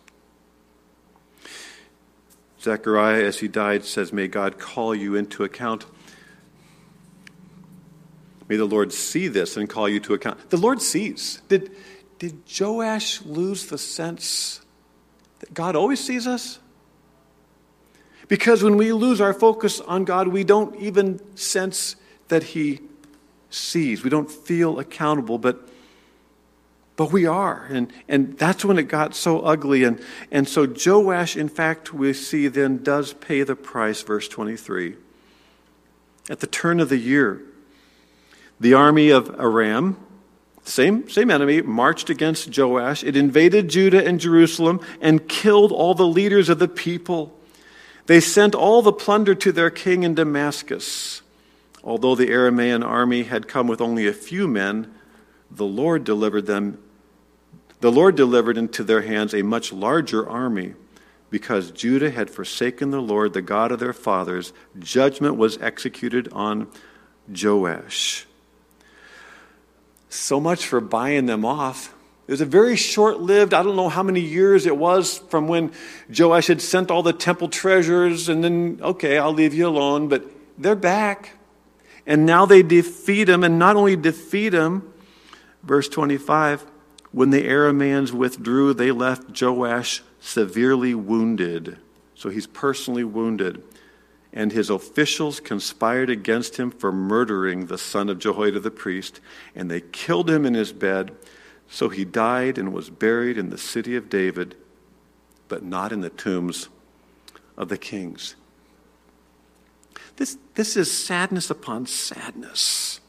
Zechariah, 2.60 3.22
as 3.22 3.38
he 3.38 3.46
died, 3.46 3.84
says, 3.84 4.12
May 4.12 4.26
God 4.26 4.58
call 4.58 4.92
you 4.92 5.14
into 5.14 5.44
account. 5.44 5.86
May 8.48 8.56
the 8.56 8.64
Lord 8.64 8.92
see 8.92 9.28
this 9.28 9.56
and 9.56 9.70
call 9.70 9.88
you 9.88 10.00
to 10.00 10.14
account. 10.14 10.50
The 10.50 10.56
Lord 10.56 10.82
sees. 10.82 11.40
Did, 11.46 11.76
did 12.18 12.42
Joash 12.60 13.22
lose 13.22 13.66
the 13.66 13.78
sense 13.78 14.62
that 15.38 15.54
God 15.54 15.76
always 15.76 16.04
sees 16.04 16.26
us? 16.26 16.58
Because 18.26 18.64
when 18.64 18.76
we 18.76 18.92
lose 18.92 19.20
our 19.20 19.32
focus 19.32 19.78
on 19.80 20.04
God, 20.04 20.26
we 20.26 20.42
don't 20.42 20.74
even 20.80 21.20
sense 21.36 21.94
that 22.26 22.42
He 22.42 22.80
sees. 23.48 24.02
We 24.02 24.10
don't 24.10 24.28
feel 24.28 24.80
accountable. 24.80 25.38
But 25.38 25.68
but 26.96 27.12
we 27.12 27.26
are. 27.26 27.66
And, 27.70 27.92
and 28.08 28.36
that's 28.38 28.64
when 28.64 28.78
it 28.78 28.84
got 28.84 29.14
so 29.14 29.40
ugly. 29.40 29.84
And, 29.84 30.00
and 30.30 30.48
so 30.48 30.66
Joash, 30.66 31.36
in 31.36 31.48
fact, 31.48 31.92
we 31.92 32.12
see 32.14 32.48
then 32.48 32.82
does 32.82 33.12
pay 33.12 33.42
the 33.42 33.54
price, 33.54 34.02
verse 34.02 34.28
23. 34.28 34.96
At 36.30 36.40
the 36.40 36.46
turn 36.46 36.80
of 36.80 36.88
the 36.88 36.96
year, 36.96 37.42
the 38.58 38.74
army 38.74 39.10
of 39.10 39.38
Aram, 39.38 39.98
same, 40.64 41.08
same 41.08 41.30
enemy, 41.30 41.60
marched 41.60 42.10
against 42.10 42.56
Joash. 42.56 43.04
It 43.04 43.14
invaded 43.14 43.68
Judah 43.68 44.04
and 44.04 44.18
Jerusalem 44.18 44.80
and 45.00 45.28
killed 45.28 45.70
all 45.70 45.94
the 45.94 46.06
leaders 46.06 46.48
of 46.48 46.58
the 46.58 46.66
people. 46.66 47.38
They 48.06 48.20
sent 48.20 48.54
all 48.54 48.82
the 48.82 48.92
plunder 48.92 49.34
to 49.34 49.52
their 49.52 49.70
king 49.70 50.02
in 50.02 50.14
Damascus. 50.14 51.22
Although 51.84 52.14
the 52.16 52.28
Aramean 52.28 52.84
army 52.84 53.24
had 53.24 53.46
come 53.46 53.68
with 53.68 53.80
only 53.80 54.08
a 54.08 54.12
few 54.12 54.48
men, 54.48 54.92
the 55.50 55.64
Lord 55.64 56.02
delivered 56.02 56.46
them 56.46 56.78
the 57.86 57.92
Lord 57.92 58.16
delivered 58.16 58.58
into 58.58 58.82
their 58.82 59.02
hands 59.02 59.32
a 59.32 59.42
much 59.42 59.72
larger 59.72 60.28
army. 60.28 60.74
Because 61.30 61.70
Judah 61.70 62.10
had 62.10 62.28
forsaken 62.28 62.90
the 62.90 63.00
Lord, 63.00 63.32
the 63.32 63.40
God 63.40 63.70
of 63.70 63.78
their 63.78 63.92
fathers, 63.92 64.52
judgment 64.76 65.36
was 65.36 65.56
executed 65.58 66.28
on 66.32 66.66
Joash. 67.28 68.26
So 70.08 70.40
much 70.40 70.66
for 70.66 70.80
buying 70.80 71.26
them 71.26 71.44
off. 71.44 71.94
It 72.26 72.32
was 72.32 72.40
a 72.40 72.44
very 72.44 72.74
short 72.74 73.20
lived, 73.20 73.54
I 73.54 73.62
don't 73.62 73.76
know 73.76 73.88
how 73.88 74.02
many 74.02 74.18
years 74.18 74.66
it 74.66 74.76
was 74.76 75.18
from 75.18 75.46
when 75.46 75.70
Joash 76.12 76.48
had 76.48 76.60
sent 76.60 76.90
all 76.90 77.04
the 77.04 77.12
temple 77.12 77.46
treasures, 77.48 78.28
and 78.28 78.42
then, 78.42 78.80
okay, 78.82 79.16
I'll 79.16 79.32
leave 79.32 79.54
you 79.54 79.68
alone, 79.68 80.08
but 80.08 80.28
they're 80.58 80.74
back. 80.74 81.38
And 82.04 82.26
now 82.26 82.46
they 82.46 82.64
defeat 82.64 83.28
him, 83.28 83.44
and 83.44 83.60
not 83.60 83.76
only 83.76 83.94
defeat 83.94 84.54
him, 84.54 84.92
verse 85.62 85.88
25, 85.88 86.66
when 87.16 87.30
the 87.30 87.48
Arameans 87.48 88.12
withdrew, 88.12 88.74
they 88.74 88.92
left 88.92 89.40
Joash 89.40 90.02
severely 90.20 90.94
wounded. 90.94 91.78
So 92.14 92.28
he's 92.28 92.46
personally 92.46 93.04
wounded. 93.04 93.62
And 94.34 94.52
his 94.52 94.68
officials 94.68 95.40
conspired 95.40 96.10
against 96.10 96.58
him 96.58 96.70
for 96.70 96.92
murdering 96.92 97.66
the 97.66 97.78
son 97.78 98.10
of 98.10 98.18
Jehoiada 98.18 98.60
the 98.60 98.70
priest, 98.70 99.22
and 99.54 99.70
they 99.70 99.80
killed 99.80 100.28
him 100.28 100.44
in 100.44 100.52
his 100.52 100.74
bed. 100.74 101.16
So 101.70 101.88
he 101.88 102.04
died 102.04 102.58
and 102.58 102.74
was 102.74 102.90
buried 102.90 103.38
in 103.38 103.48
the 103.48 103.56
city 103.56 103.96
of 103.96 104.10
David, 104.10 104.54
but 105.48 105.64
not 105.64 105.92
in 105.92 106.02
the 106.02 106.10
tombs 106.10 106.68
of 107.56 107.70
the 107.70 107.78
kings. 107.78 108.36
This, 110.16 110.36
this 110.54 110.76
is 110.76 110.92
sadness 110.92 111.48
upon 111.48 111.86
sadness. 111.86 113.00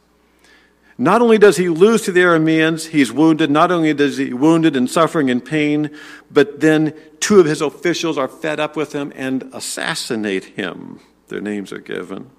Not 0.97 1.21
only 1.21 1.37
does 1.37 1.57
he 1.57 1.69
lose 1.69 2.01
to 2.03 2.11
the 2.11 2.21
Arameans, 2.21 2.87
he's 2.87 3.11
wounded. 3.11 3.51
Not 3.51 3.71
only 3.71 3.93
does 3.93 4.17
he 4.17 4.33
wounded 4.33 4.75
and 4.75 4.89
suffering 4.89 5.29
and 5.29 5.43
pain, 5.43 5.91
but 6.31 6.59
then 6.59 6.93
two 7.19 7.39
of 7.39 7.45
his 7.45 7.61
officials 7.61 8.17
are 8.17 8.27
fed 8.27 8.59
up 8.59 8.75
with 8.75 8.93
him 8.93 9.13
and 9.15 9.43
assassinate 9.53 10.45
him. 10.45 10.99
Their 11.27 11.41
names 11.41 11.71
are 11.71 11.79
given. 11.79 12.31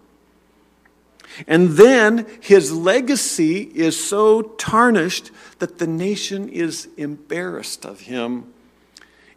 And 1.46 1.70
then 1.70 2.26
his 2.40 2.72
legacy 2.72 3.62
is 3.62 4.02
so 4.02 4.42
tarnished 4.42 5.30
that 5.60 5.78
the 5.78 5.86
nation 5.86 6.48
is 6.48 6.88
embarrassed 6.96 7.84
of 7.84 8.00
him. 8.00 8.52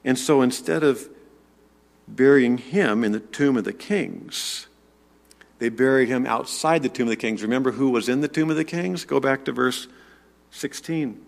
And 0.03 0.17
so 0.17 0.41
instead 0.41 0.83
of 0.83 1.07
burying 2.07 2.57
him 2.57 3.03
in 3.03 3.11
the 3.11 3.19
tomb 3.19 3.55
of 3.55 3.65
the 3.65 3.73
kings, 3.73 4.67
they 5.61 5.69
buried 5.69 6.09
him 6.09 6.25
outside 6.25 6.81
the 6.81 6.89
tomb 6.89 7.05
of 7.07 7.11
the 7.11 7.15
kings. 7.15 7.43
Remember 7.43 7.71
who 7.71 7.91
was 7.91 8.09
in 8.09 8.21
the 8.21 8.27
tomb 8.27 8.49
of 8.49 8.55
the 8.55 8.65
kings? 8.65 9.05
Go 9.05 9.19
back 9.19 9.45
to 9.45 9.51
verse 9.51 9.87
16. 10.49 11.23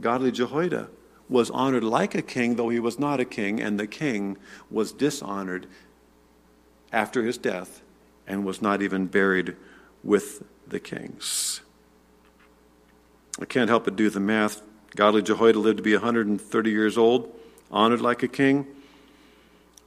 Godly 0.00 0.30
Jehoiada 0.30 0.90
was 1.28 1.50
honored 1.50 1.82
like 1.82 2.14
a 2.14 2.22
king, 2.22 2.54
though 2.54 2.68
he 2.68 2.78
was 2.78 3.00
not 3.00 3.18
a 3.18 3.24
king, 3.24 3.60
and 3.60 3.80
the 3.80 3.88
king 3.88 4.36
was 4.70 4.92
dishonored 4.92 5.66
after 6.92 7.24
his 7.24 7.36
death 7.36 7.82
and 8.28 8.44
was 8.44 8.62
not 8.62 8.80
even 8.80 9.06
buried 9.06 9.56
with 10.04 10.44
the 10.68 10.78
kings. 10.78 11.60
I 13.40 13.44
can't 13.44 13.68
help 13.68 13.86
but 13.86 13.96
do 13.96 14.08
the 14.08 14.20
math. 14.20 14.62
Godly 14.94 15.22
Jehoiada 15.22 15.58
lived 15.58 15.78
to 15.78 15.82
be 15.82 15.94
130 15.94 16.70
years 16.70 16.96
old, 16.96 17.34
honored 17.72 18.00
like 18.00 18.22
a 18.22 18.28
king. 18.28 18.68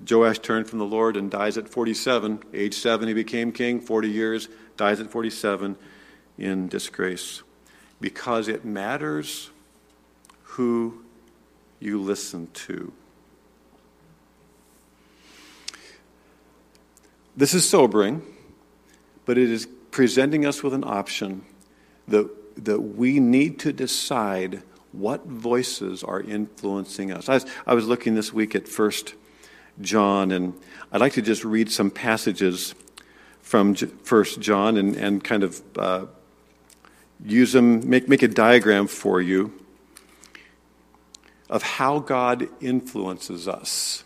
Joash 0.06 0.40
turned 0.40 0.68
from 0.68 0.80
the 0.80 0.86
Lord 0.86 1.18
and 1.18 1.32
dies 1.32 1.58
at 1.58 1.68
47. 1.68 2.44
Age 2.54 2.76
7, 2.76 3.08
he 3.08 3.14
became 3.14 3.52
king, 3.52 3.80
40 3.80 4.10
years, 4.10 4.48
dies 4.76 5.00
at 5.00 5.10
47 5.10 5.76
in 6.38 6.68
disgrace. 6.68 7.42
Because 8.00 8.48
it 8.48 8.64
matters 8.64 9.50
who 10.44 11.04
you 11.80 12.02
listen 12.02 12.48
to. 12.54 12.92
This 17.36 17.54
is 17.54 17.68
sobering, 17.70 18.22
but 19.26 19.38
it 19.38 19.50
is 19.50 19.68
presenting 19.92 20.46
us 20.46 20.64
with 20.64 20.74
an 20.74 20.84
option 20.84 21.44
that, 22.08 22.66
that 22.66 22.80
we 22.80 23.20
need 23.20 23.60
to 23.60 23.74
decide 23.74 24.64
what 24.92 25.26
voices 25.26 26.04
are 26.04 26.22
influencing 26.22 27.12
us. 27.12 27.30
I 27.30 27.36
was, 27.36 27.46
I 27.68 27.74
was 27.76 27.88
looking 27.88 28.16
this 28.16 28.34
week 28.34 28.56
at 28.56 28.68
First 28.68 29.14
John, 29.82 30.32
and 30.32 30.54
I'd 30.92 31.02
like 31.02 31.14
to 31.14 31.22
just 31.22 31.44
read 31.44 31.72
some 31.72 31.92
passages 31.92 32.76
from 33.42 33.76
First 33.76 34.40
John 34.40 34.78
and, 34.78 34.96
and 34.96 35.24
kind 35.24 35.44
of 35.44 35.62
uh, 35.78 36.06
use 37.24 37.54
them, 37.54 37.90
make, 37.90 38.10
make 38.10 38.24
a 38.24 38.28
diagram 38.28 38.88
for 38.88 39.22
you 39.22 39.54
of 41.50 41.64
how 41.64 42.00
God 42.00 42.50
influences 42.60 43.48
us. 43.48 44.04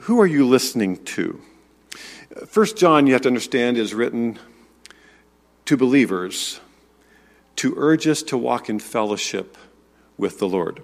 Who 0.00 0.20
are 0.20 0.26
you 0.26 0.46
listening 0.46 1.02
to? 1.04 1.40
First 2.46 2.76
John, 2.76 3.06
you 3.06 3.14
have 3.14 3.22
to 3.22 3.28
understand, 3.28 3.78
is 3.78 3.94
written 3.94 4.38
to 5.64 5.76
believers 5.76 6.60
to 7.56 7.74
urge 7.76 8.06
us 8.06 8.22
to 8.24 8.38
walk 8.38 8.68
in 8.68 8.78
fellowship 8.78 9.56
with 10.16 10.38
the 10.38 10.48
Lord. 10.48 10.82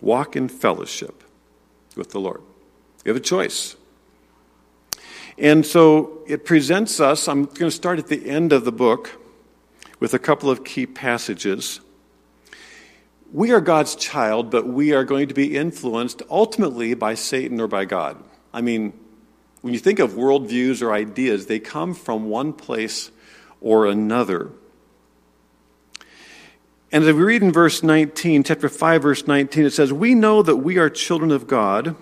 Walk 0.00 0.36
in 0.36 0.48
fellowship 0.48 1.22
with 1.96 2.10
the 2.10 2.20
Lord. 2.20 2.42
We 3.04 3.08
have 3.08 3.16
a 3.16 3.20
choice. 3.20 3.76
And 5.38 5.64
so 5.64 6.18
it 6.26 6.44
presents 6.44 7.00
us, 7.00 7.26
I'm 7.26 7.44
going 7.44 7.56
to 7.56 7.70
start 7.70 7.98
at 7.98 8.08
the 8.08 8.28
end 8.28 8.52
of 8.52 8.64
the 8.64 8.72
book 8.72 9.18
with 9.98 10.12
a 10.12 10.18
couple 10.18 10.50
of 10.50 10.64
key 10.64 10.86
passages. 10.86 11.80
We 13.32 13.52
are 13.52 13.60
God's 13.60 13.94
child, 13.94 14.50
but 14.50 14.66
we 14.66 14.92
are 14.92 15.04
going 15.04 15.28
to 15.28 15.34
be 15.34 15.56
influenced 15.56 16.22
ultimately 16.28 16.94
by 16.94 17.14
Satan 17.14 17.60
or 17.60 17.68
by 17.68 17.86
God. 17.86 18.22
I 18.52 18.60
mean, 18.60 18.92
when 19.62 19.72
you 19.72 19.80
think 19.80 19.98
of 19.98 20.12
worldviews 20.12 20.82
or 20.82 20.92
ideas, 20.92 21.46
they 21.46 21.58
come 21.58 21.94
from 21.94 22.28
one 22.28 22.52
place 22.52 23.10
or 23.60 23.86
another. 23.86 24.50
And 26.92 27.04
as 27.04 27.14
we 27.14 27.22
read 27.22 27.42
in 27.42 27.52
verse 27.52 27.82
19, 27.82 28.42
chapter 28.42 28.68
5, 28.68 29.02
verse 29.02 29.26
19, 29.26 29.64
it 29.64 29.70
says, 29.70 29.92
We 29.92 30.14
know 30.14 30.42
that 30.42 30.56
we 30.56 30.76
are 30.78 30.90
children 30.90 31.30
of 31.30 31.46
God 31.46 31.94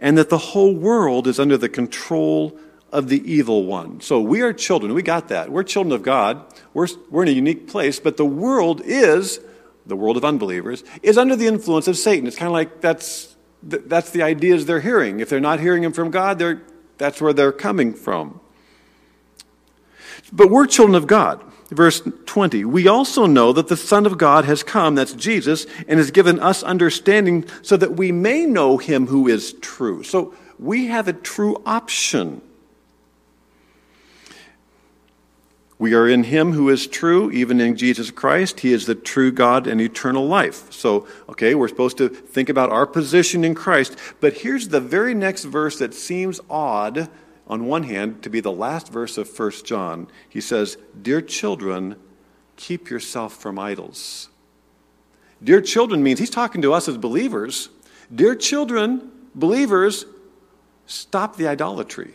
and 0.00 0.16
that 0.18 0.28
the 0.28 0.38
whole 0.38 0.74
world 0.74 1.26
is 1.26 1.40
under 1.40 1.56
the 1.56 1.68
control 1.68 2.58
of 2.92 3.08
the 3.08 3.30
evil 3.30 3.64
one. 3.64 4.00
So 4.00 4.20
we 4.20 4.40
are 4.40 4.52
children. 4.52 4.94
We 4.94 5.02
got 5.02 5.28
that. 5.28 5.50
We're 5.50 5.62
children 5.62 5.92
of 5.92 6.02
God. 6.02 6.42
We're, 6.72 6.88
we're 7.10 7.22
in 7.22 7.28
a 7.28 7.32
unique 7.32 7.68
place, 7.68 8.00
but 8.00 8.16
the 8.16 8.24
world 8.24 8.80
is, 8.84 9.40
the 9.86 9.96
world 9.96 10.16
of 10.16 10.24
unbelievers, 10.24 10.84
is 11.02 11.18
under 11.18 11.36
the 11.36 11.46
influence 11.46 11.88
of 11.88 11.96
Satan. 11.96 12.26
It's 12.26 12.36
kind 12.36 12.48
of 12.48 12.54
like 12.54 12.80
that's, 12.80 13.36
that's 13.62 14.10
the 14.10 14.22
ideas 14.22 14.66
they're 14.66 14.80
hearing. 14.80 15.20
If 15.20 15.28
they're 15.28 15.40
not 15.40 15.60
hearing 15.60 15.82
them 15.82 15.92
from 15.92 16.10
God, 16.10 16.38
they're, 16.38 16.62
that's 16.96 17.20
where 17.20 17.32
they're 17.32 17.52
coming 17.52 17.92
from. 17.92 18.40
But 20.32 20.50
we're 20.50 20.66
children 20.66 20.94
of 20.94 21.06
God. 21.06 21.42
Verse 21.70 22.00
20, 22.24 22.64
we 22.64 22.88
also 22.88 23.26
know 23.26 23.52
that 23.52 23.68
the 23.68 23.76
Son 23.76 24.06
of 24.06 24.16
God 24.16 24.46
has 24.46 24.62
come, 24.62 24.94
that's 24.94 25.12
Jesus, 25.12 25.66
and 25.86 25.98
has 25.98 26.10
given 26.10 26.40
us 26.40 26.62
understanding 26.62 27.44
so 27.60 27.76
that 27.76 27.94
we 27.94 28.10
may 28.10 28.46
know 28.46 28.78
him 28.78 29.06
who 29.06 29.28
is 29.28 29.52
true. 29.54 30.02
So 30.02 30.34
we 30.58 30.86
have 30.86 31.08
a 31.08 31.12
true 31.12 31.60
option. 31.66 32.40
We 35.78 35.94
are 35.94 36.08
in 36.08 36.24
him 36.24 36.52
who 36.52 36.70
is 36.70 36.86
true, 36.86 37.30
even 37.30 37.60
in 37.60 37.76
Jesus 37.76 38.10
Christ. 38.10 38.60
He 38.60 38.72
is 38.72 38.86
the 38.86 38.96
true 38.96 39.30
God 39.30 39.66
and 39.66 39.80
eternal 39.80 40.26
life. 40.26 40.72
So, 40.72 41.06
okay, 41.28 41.54
we're 41.54 41.68
supposed 41.68 41.98
to 41.98 42.08
think 42.08 42.48
about 42.48 42.70
our 42.70 42.86
position 42.86 43.44
in 43.44 43.54
Christ. 43.54 43.96
But 44.20 44.38
here's 44.38 44.68
the 44.68 44.80
very 44.80 45.14
next 45.14 45.44
verse 45.44 45.78
that 45.78 45.94
seems 45.94 46.40
odd 46.48 47.08
on 47.48 47.64
one 47.64 47.84
hand, 47.84 48.22
to 48.22 48.30
be 48.30 48.40
the 48.40 48.52
last 48.52 48.92
verse 48.92 49.16
of 49.16 49.38
1 49.38 49.50
John, 49.64 50.08
he 50.28 50.40
says, 50.40 50.76
Dear 51.00 51.22
children, 51.22 51.96
keep 52.56 52.90
yourself 52.90 53.34
from 53.34 53.58
idols. 53.58 54.28
Dear 55.42 55.60
children 55.60 56.02
means 56.02 56.18
he's 56.18 56.30
talking 56.30 56.60
to 56.62 56.74
us 56.74 56.88
as 56.88 56.98
believers. 56.98 57.70
Dear 58.14 58.34
children, 58.34 59.10
believers, 59.34 60.04
stop 60.86 61.36
the 61.36 61.48
idolatry. 61.48 62.14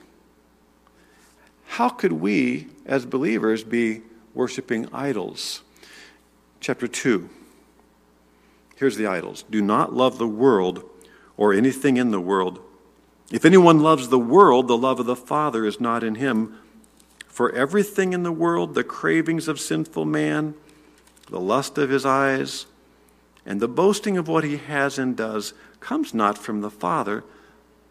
How 1.65 1.89
could 1.89 2.13
we, 2.13 2.67
as 2.85 3.05
believers, 3.05 3.63
be 3.63 4.01
worshiping 4.35 4.87
idols? 4.93 5.63
Chapter 6.59 6.87
2. 6.87 7.29
Here's 8.75 8.97
the 8.97 9.07
idols. 9.07 9.45
Do 9.49 9.61
not 9.61 9.93
love 9.93 10.17
the 10.17 10.27
world 10.27 10.83
or 11.37 11.53
anything 11.53 11.97
in 11.97 12.11
the 12.11 12.21
world. 12.21 12.59
If 13.33 13.45
anyone 13.45 13.79
loves 13.79 14.09
the 14.09 14.19
world, 14.19 14.67
the 14.67 14.77
love 14.77 14.99
of 14.99 15.07
the 15.07 15.15
Father 15.15 15.65
is 15.65 15.81
not 15.81 16.03
in 16.03 16.15
him. 16.15 16.55
For 17.27 17.51
everything 17.51 18.13
in 18.13 18.21
the 18.21 18.31
world, 18.31 18.75
the 18.75 18.83
cravings 18.83 19.47
of 19.47 19.59
sinful 19.59 20.05
man, 20.05 20.53
the 21.31 21.39
lust 21.39 21.79
of 21.79 21.89
his 21.89 22.05
eyes, 22.05 22.67
and 23.43 23.59
the 23.59 23.67
boasting 23.67 24.17
of 24.17 24.27
what 24.27 24.43
he 24.43 24.57
has 24.57 24.99
and 24.99 25.17
does, 25.17 25.55
comes 25.79 26.13
not 26.13 26.37
from 26.37 26.61
the 26.61 26.69
Father, 26.69 27.23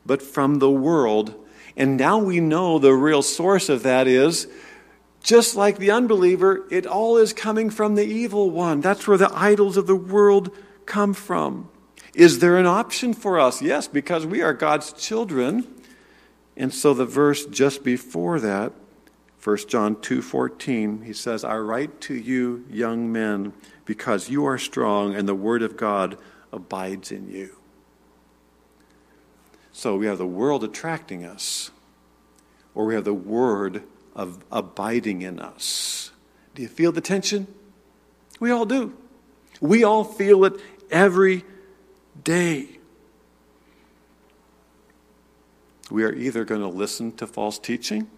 but 0.06 0.22
from 0.22 0.60
the 0.60 0.70
world. 0.70 1.34
And 1.76 1.96
now 1.96 2.18
we 2.18 2.38
know 2.38 2.78
the 2.78 2.94
real 2.94 3.20
source 3.20 3.68
of 3.68 3.82
that 3.82 4.06
is 4.06 4.46
just 5.24 5.56
like 5.56 5.78
the 5.78 5.90
unbeliever, 5.90 6.64
it 6.70 6.86
all 6.86 7.16
is 7.16 7.32
coming 7.32 7.68
from 7.68 7.96
the 7.96 8.06
evil 8.06 8.48
one. 8.48 8.80
That's 8.80 9.08
where 9.08 9.18
the 9.18 9.36
idols 9.36 9.76
of 9.76 9.88
the 9.88 9.96
world 9.96 10.54
come 10.86 11.14
from. 11.14 11.68
Is 12.14 12.40
there 12.40 12.58
an 12.58 12.66
option 12.66 13.14
for 13.14 13.40
us? 13.40 13.62
Yes, 13.62 13.88
because 13.88 14.26
we 14.26 14.42
are 14.42 14.52
God's 14.52 14.92
children. 14.92 15.66
And 16.56 16.72
so 16.72 16.92
the 16.92 17.06
verse 17.06 17.46
just 17.46 17.82
before 17.82 18.38
that, 18.40 18.72
1 19.38 19.68
John 19.68 19.96
2:14, 19.96 21.02
he 21.02 21.12
says, 21.12 21.42
"I 21.42 21.58
write 21.58 22.00
to 22.02 22.14
you 22.14 22.64
young 22.70 23.10
men 23.10 23.54
because 23.84 24.28
you 24.28 24.44
are 24.44 24.58
strong 24.58 25.14
and 25.14 25.26
the 25.26 25.34
word 25.34 25.62
of 25.62 25.76
God 25.76 26.18
abides 26.52 27.10
in 27.10 27.28
you." 27.28 27.56
So 29.72 29.96
we 29.96 30.06
have 30.06 30.18
the 30.18 30.26
world 30.26 30.62
attracting 30.62 31.24
us, 31.24 31.70
or 32.74 32.84
we 32.84 32.94
have 32.94 33.04
the 33.04 33.14
word 33.14 33.82
of 34.14 34.44
abiding 34.52 35.22
in 35.22 35.40
us. 35.40 36.12
Do 36.54 36.60
you 36.60 36.68
feel 36.68 36.92
the 36.92 37.00
tension? 37.00 37.46
We 38.38 38.50
all 38.50 38.66
do. 38.66 38.92
We 39.60 39.82
all 39.82 40.04
feel 40.04 40.44
it 40.44 40.60
every 40.90 41.44
day. 42.22 42.78
We 45.90 46.04
are 46.04 46.12
either 46.12 46.44
going 46.44 46.60
to 46.60 46.68
listen 46.68 47.12
to 47.16 47.26
false 47.26 47.58
teaching 47.58 48.08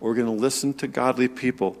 or 0.00 0.10
we're 0.10 0.16
going 0.16 0.26
to 0.26 0.42
listen 0.42 0.74
to 0.74 0.86
godly 0.86 1.28
people. 1.28 1.76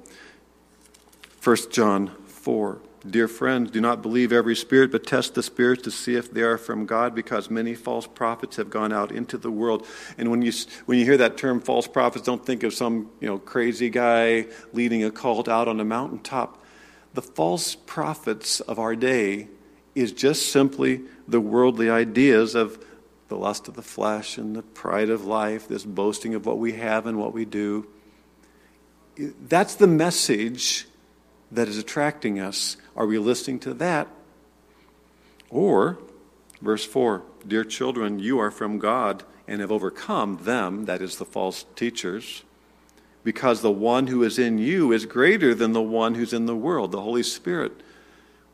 1 1.42 1.56
John 1.70 2.08
4. 2.26 2.80
Dear 3.08 3.28
friends, 3.28 3.70
do 3.70 3.80
not 3.80 4.02
believe 4.02 4.32
every 4.32 4.56
spirit, 4.56 4.90
but 4.90 5.06
test 5.06 5.34
the 5.34 5.42
spirits 5.42 5.82
to 5.82 5.92
see 5.92 6.16
if 6.16 6.32
they 6.32 6.42
are 6.42 6.58
from 6.58 6.86
God, 6.86 7.14
because 7.14 7.48
many 7.48 7.74
false 7.74 8.06
prophets 8.06 8.56
have 8.56 8.68
gone 8.68 8.92
out 8.92 9.12
into 9.12 9.38
the 9.38 9.50
world. 9.50 9.86
And 10.18 10.28
when 10.28 10.42
you, 10.42 10.50
when 10.86 10.98
you 10.98 11.04
hear 11.04 11.16
that 11.18 11.36
term 11.36 11.60
false 11.60 11.86
prophets, 11.86 12.24
don't 12.24 12.44
think 12.44 12.64
of 12.64 12.74
some 12.74 13.10
you 13.20 13.28
know, 13.28 13.38
crazy 13.38 13.90
guy 13.90 14.46
leading 14.72 15.04
a 15.04 15.12
cult 15.12 15.46
out 15.46 15.68
on 15.68 15.78
a 15.78 15.84
mountaintop. 15.84 16.60
The 17.14 17.22
false 17.22 17.76
prophets 17.76 18.58
of 18.60 18.80
our 18.80 18.96
day 18.96 19.48
is 19.96 20.12
just 20.12 20.52
simply 20.52 21.00
the 21.26 21.40
worldly 21.40 21.88
ideas 21.90 22.54
of 22.54 22.84
the 23.28 23.36
lust 23.36 23.66
of 23.66 23.74
the 23.74 23.82
flesh 23.82 24.38
and 24.38 24.54
the 24.54 24.62
pride 24.62 25.08
of 25.08 25.24
life, 25.24 25.66
this 25.66 25.84
boasting 25.84 26.34
of 26.34 26.46
what 26.46 26.58
we 26.58 26.74
have 26.74 27.06
and 27.06 27.18
what 27.18 27.32
we 27.32 27.44
do. 27.44 27.88
That's 29.16 29.74
the 29.74 29.86
message 29.86 30.86
that 31.50 31.66
is 31.66 31.78
attracting 31.78 32.38
us. 32.38 32.76
Are 32.94 33.06
we 33.06 33.18
listening 33.18 33.58
to 33.60 33.74
that? 33.74 34.06
Or, 35.48 35.98
verse 36.60 36.84
4 36.84 37.22
Dear 37.48 37.64
children, 37.64 38.18
you 38.18 38.38
are 38.38 38.50
from 38.50 38.78
God 38.78 39.24
and 39.48 39.60
have 39.62 39.72
overcome 39.72 40.40
them, 40.42 40.84
that 40.84 41.00
is, 41.00 41.16
the 41.16 41.24
false 41.24 41.64
teachers, 41.74 42.42
because 43.24 43.62
the 43.62 43.72
one 43.72 44.08
who 44.08 44.22
is 44.22 44.38
in 44.38 44.58
you 44.58 44.92
is 44.92 45.06
greater 45.06 45.54
than 45.54 45.72
the 45.72 45.82
one 45.82 46.16
who's 46.16 46.34
in 46.34 46.46
the 46.46 46.56
world, 46.56 46.92
the 46.92 47.00
Holy 47.00 47.22
Spirit. 47.22 47.80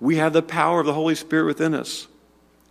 We 0.02 0.16
have 0.16 0.32
the 0.32 0.42
power 0.42 0.80
of 0.80 0.86
the 0.86 0.94
Holy 0.94 1.14
Spirit 1.14 1.46
within 1.46 1.74
us. 1.74 2.08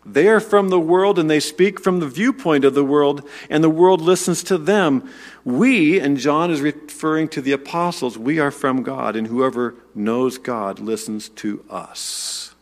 They 0.05 0.27
are 0.27 0.41
from 0.41 0.67
the 0.67 0.79
world 0.81 1.17
and 1.17 1.29
they 1.29 1.39
speak 1.39 1.79
from 1.79 2.01
the 2.01 2.07
viewpoint 2.09 2.65
of 2.65 2.73
the 2.73 2.83
world, 2.83 3.25
and 3.49 3.63
the 3.63 3.69
world 3.69 4.01
listens 4.01 4.43
to 4.43 4.57
them. 4.57 5.09
We, 5.45 5.97
and 5.97 6.17
John 6.17 6.51
is 6.51 6.59
referring 6.59 7.29
to 7.29 7.41
the 7.41 7.53
apostles, 7.53 8.17
we 8.17 8.39
are 8.39 8.51
from 8.51 8.83
God, 8.83 9.15
and 9.15 9.27
whoever 9.27 9.75
knows 9.95 10.37
God 10.37 10.79
listens 10.79 11.29
to 11.29 11.63
us. 11.69 12.53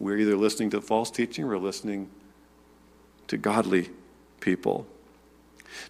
We're 0.00 0.16
either 0.16 0.36
listening 0.36 0.70
to 0.70 0.80
false 0.80 1.10
teaching 1.10 1.44
or 1.44 1.58
listening 1.58 2.08
to 3.28 3.36
godly 3.36 3.90
people. 4.40 4.86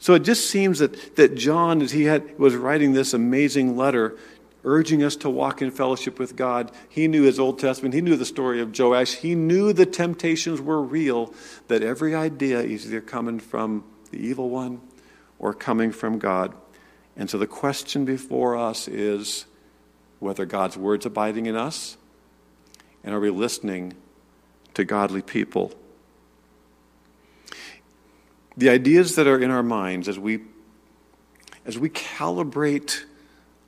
So 0.01 0.15
it 0.15 0.25
just 0.25 0.51
seems 0.51 0.81
that, 0.81 1.15
that 1.15 1.37
John, 1.37 1.83
as 1.83 1.93
he 1.93 2.05
had, 2.05 2.37
was 2.37 2.57
writing 2.57 2.95
this 2.95 3.15
amazing 3.15 3.77
letter, 3.77 4.17
urging 4.65 5.03
us 5.03 5.17
to 5.17 5.31
walk 5.31 5.61
in 5.61 5.71
fellowship 5.71 6.19
with 6.19 6.37
God. 6.37 6.71
He 6.89 7.09
knew 7.09 7.23
his 7.23 7.41
Old 7.41 7.59
Testament. 7.59 7.95
He 7.95 8.01
knew 8.01 8.17
the 8.17 8.25
story 8.25 8.61
of 8.61 8.79
Joash. 8.79 9.15
He 9.15 9.35
knew 9.35 9.73
the 9.73 9.87
temptations 9.87 10.61
were 10.61 10.81
real, 10.81 11.35
that 11.69 11.83
every 11.83 12.15
idea 12.15 12.61
is 12.61 12.87
either 12.87 13.01
coming 13.01 13.41
from 13.41 13.85
the 14.11 14.19
evil 14.19 14.51
one 14.51 14.81
or 15.39 15.53
coming 15.53 15.91
from 15.91 16.19
God. 16.19 16.55
And 17.17 17.29
so 17.29 17.39
the 17.39 17.47
question 17.47 18.05
before 18.05 18.57
us 18.57 18.89
is 18.89 19.47
whether 20.21 20.47
God's 20.47 20.77
word's 20.77 21.07
abiding 21.07 21.47
in 21.47 21.57
us 21.57 21.97
and 23.05 23.15
are 23.15 23.21
we 23.21 23.31
listening 23.31 23.95
to 24.75 24.85
godly 24.85 25.23
people? 25.23 25.73
The 28.57 28.69
ideas 28.69 29.17
that 29.17 29.27
are 29.27 29.39
in 29.39 29.51
our 29.51 29.63
minds 29.63 30.09
as 30.09 30.19
we 30.19 30.43
as 31.65 31.79
we 31.79 31.89
calibrate 31.91 33.05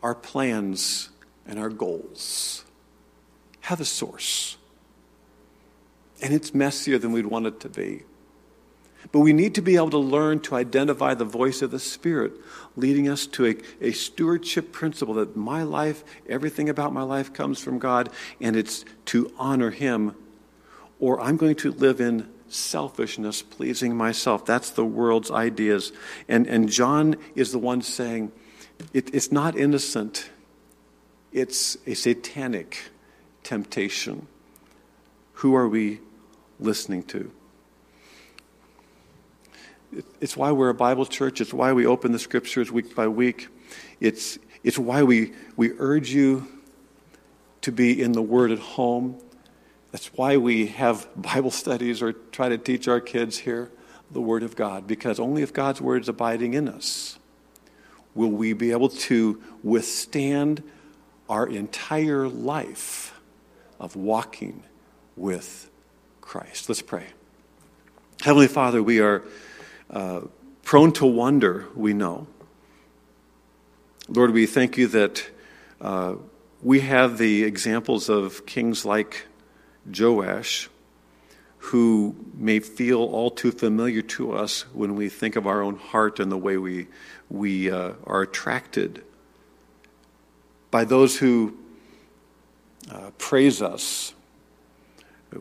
our 0.04 0.14
plans 0.14 1.08
and 1.46 1.58
our 1.58 1.70
goals 1.70 2.62
have 3.60 3.80
a 3.80 3.86
source. 3.86 4.58
And 6.22 6.34
it's 6.34 6.52
messier 6.52 6.98
than 6.98 7.10
we'd 7.12 7.24
want 7.24 7.46
it 7.46 7.60
to 7.60 7.70
be. 7.70 8.02
But 9.12 9.20
we 9.20 9.32
need 9.32 9.54
to 9.54 9.62
be 9.62 9.76
able 9.76 9.90
to 9.90 9.98
learn 9.98 10.40
to 10.40 10.56
identify 10.56 11.14
the 11.14 11.24
voice 11.24 11.62
of 11.62 11.70
the 11.70 11.78
Spirit, 11.78 12.32
leading 12.76 13.08
us 13.08 13.26
to 13.28 13.46
a, 13.46 13.56
a 13.80 13.92
stewardship 13.92 14.72
principle 14.72 15.14
that 15.14 15.36
my 15.36 15.62
life, 15.62 16.04
everything 16.28 16.68
about 16.68 16.92
my 16.92 17.02
life 17.02 17.32
comes 17.32 17.58
from 17.58 17.78
God, 17.78 18.10
and 18.42 18.56
it's 18.56 18.84
to 19.06 19.32
honor 19.38 19.70
Him, 19.70 20.14
or 21.00 21.18
I'm 21.18 21.38
going 21.38 21.56
to 21.56 21.72
live 21.72 22.02
in 22.02 22.28
selfishness, 22.48 23.40
pleasing 23.40 23.96
myself. 23.96 24.44
That's 24.44 24.68
the 24.70 24.84
world's 24.84 25.30
ideas. 25.30 25.92
And, 26.28 26.46
and 26.46 26.68
John 26.68 27.16
is 27.34 27.52
the 27.52 27.58
one 27.58 27.80
saying, 27.80 28.32
it, 28.92 29.14
it's 29.14 29.32
not 29.32 29.56
innocent, 29.56 30.30
it's 31.32 31.76
a 31.86 31.94
satanic 31.94 32.90
temptation. 33.42 34.26
Who 35.34 35.54
are 35.54 35.68
we 35.68 36.00
listening 36.60 37.02
to? 37.04 37.30
It's 40.20 40.36
why 40.36 40.52
we're 40.52 40.70
a 40.70 40.74
Bible 40.74 41.06
church. 41.06 41.40
It's 41.40 41.52
why 41.52 41.72
we 41.72 41.86
open 41.86 42.12
the 42.12 42.18
scriptures 42.18 42.72
week 42.72 42.94
by 42.94 43.08
week. 43.08 43.48
It's, 44.00 44.38
it's 44.62 44.78
why 44.78 45.02
we, 45.02 45.32
we 45.56 45.72
urge 45.78 46.10
you 46.10 46.48
to 47.60 47.70
be 47.70 48.00
in 48.00 48.12
the 48.12 48.22
Word 48.22 48.50
at 48.50 48.58
home. 48.58 49.20
That's 49.92 50.12
why 50.14 50.36
we 50.36 50.66
have 50.68 51.08
Bible 51.16 51.50
studies 51.50 52.02
or 52.02 52.12
try 52.12 52.48
to 52.48 52.58
teach 52.58 52.88
our 52.88 53.00
kids 53.00 53.38
here 53.38 53.70
the 54.10 54.20
Word 54.20 54.42
of 54.42 54.56
God, 54.56 54.86
because 54.86 55.18
only 55.20 55.42
if 55.42 55.52
God's 55.52 55.80
Word 55.80 56.02
is 56.02 56.08
abiding 56.08 56.54
in 56.54 56.68
us 56.68 57.18
will 58.14 58.30
we 58.30 58.52
be 58.52 58.70
able 58.70 58.88
to 58.88 59.42
withstand 59.62 60.62
our 61.28 61.46
entire 61.46 62.28
life 62.28 63.18
of 63.80 63.96
walking 63.96 64.62
with 65.16 65.70
Christ. 66.20 66.68
Let's 66.68 66.82
pray. 66.82 67.06
Heavenly 68.22 68.48
Father, 68.48 68.82
we 68.82 69.00
are 69.00 69.22
uh, 69.90 70.22
prone 70.62 70.92
to 70.92 71.06
wonder, 71.06 71.66
we 71.74 71.92
know. 71.92 72.26
Lord, 74.08 74.32
we 74.32 74.46
thank 74.46 74.76
you 74.76 74.86
that 74.88 75.30
uh, 75.80 76.14
we 76.62 76.80
have 76.80 77.18
the 77.18 77.44
examples 77.44 78.08
of 78.08 78.46
kings 78.46 78.84
like 78.84 79.26
Joash 79.86 80.68
who 81.64 82.14
may 82.34 82.60
feel 82.60 82.98
all 82.98 83.30
too 83.30 83.50
familiar 83.50 84.02
to 84.02 84.32
us 84.32 84.62
when 84.74 84.94
we 84.94 85.08
think 85.08 85.34
of 85.34 85.46
our 85.46 85.62
own 85.62 85.76
heart 85.76 86.20
and 86.20 86.30
the 86.30 86.36
way 86.36 86.58
we 86.58 86.86
we 87.30 87.70
uh, 87.70 87.92
are 88.06 88.22
attracted 88.22 89.02
by 90.70 90.84
those 90.84 91.18
who 91.18 91.56
uh, 92.90 93.10
praise 93.16 93.62
us. 93.62 94.12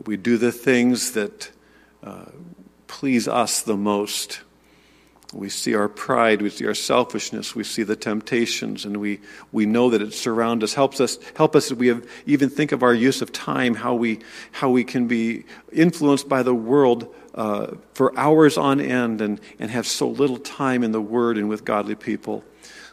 We 0.06 0.16
do 0.16 0.38
the 0.38 0.50
things 0.50 1.12
that 1.12 1.50
uh, 2.02 2.26
please 2.86 3.28
us 3.28 3.60
the 3.60 3.76
most. 3.76 4.40
We 5.34 5.48
see 5.48 5.74
our 5.74 5.88
pride, 5.88 6.42
we 6.42 6.50
see 6.50 6.66
our 6.66 6.74
selfishness, 6.74 7.56
we 7.56 7.64
see 7.64 7.82
the 7.82 7.96
temptations, 7.96 8.84
and 8.84 8.98
we, 8.98 9.20
we 9.50 9.66
know 9.66 9.90
that 9.90 10.00
it 10.00 10.14
surrounds 10.14 10.62
us. 10.62 10.74
Helps 10.74 11.00
us 11.00 11.18
help 11.34 11.56
us 11.56 11.72
we 11.72 11.88
have, 11.88 12.08
even 12.24 12.48
think 12.48 12.70
of 12.70 12.82
our 12.82 12.94
use 12.94 13.20
of 13.20 13.32
time, 13.32 13.74
how 13.74 13.94
we 13.94 14.20
how 14.52 14.70
we 14.70 14.84
can 14.84 15.08
be 15.08 15.44
influenced 15.72 16.28
by 16.28 16.42
the 16.42 16.54
world 16.54 17.12
uh, 17.34 17.74
for 17.94 18.16
hours 18.18 18.56
on 18.56 18.80
end 18.80 19.20
and, 19.20 19.40
and 19.58 19.70
have 19.70 19.86
so 19.86 20.08
little 20.08 20.38
time 20.38 20.84
in 20.84 20.92
the 20.92 21.00
Word 21.00 21.36
and 21.36 21.48
with 21.48 21.64
godly 21.64 21.96
people. 21.96 22.44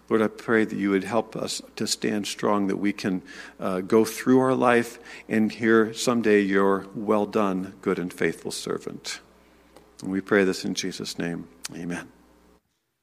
Lord, 0.09 0.21
I 0.21 0.27
pray 0.27 0.65
that 0.65 0.75
you 0.75 0.89
would 0.89 1.05
help 1.05 1.37
us 1.37 1.61
to 1.77 1.87
stand 1.87 2.27
strong, 2.27 2.67
that 2.67 2.75
we 2.77 2.91
can 2.91 3.21
uh, 3.59 3.79
go 3.79 4.03
through 4.03 4.39
our 4.39 4.55
life 4.55 4.99
and 5.29 5.49
hear 5.51 5.93
someday 5.93 6.41
your 6.41 6.87
well 6.95 7.25
done, 7.25 7.75
good 7.81 7.97
and 7.97 8.11
faithful 8.11 8.51
servant. 8.51 9.21
And 10.01 10.11
we 10.11 10.19
pray 10.19 10.43
this 10.43 10.65
in 10.65 10.73
Jesus' 10.73 11.17
name. 11.17 11.47
Amen. 11.73 12.20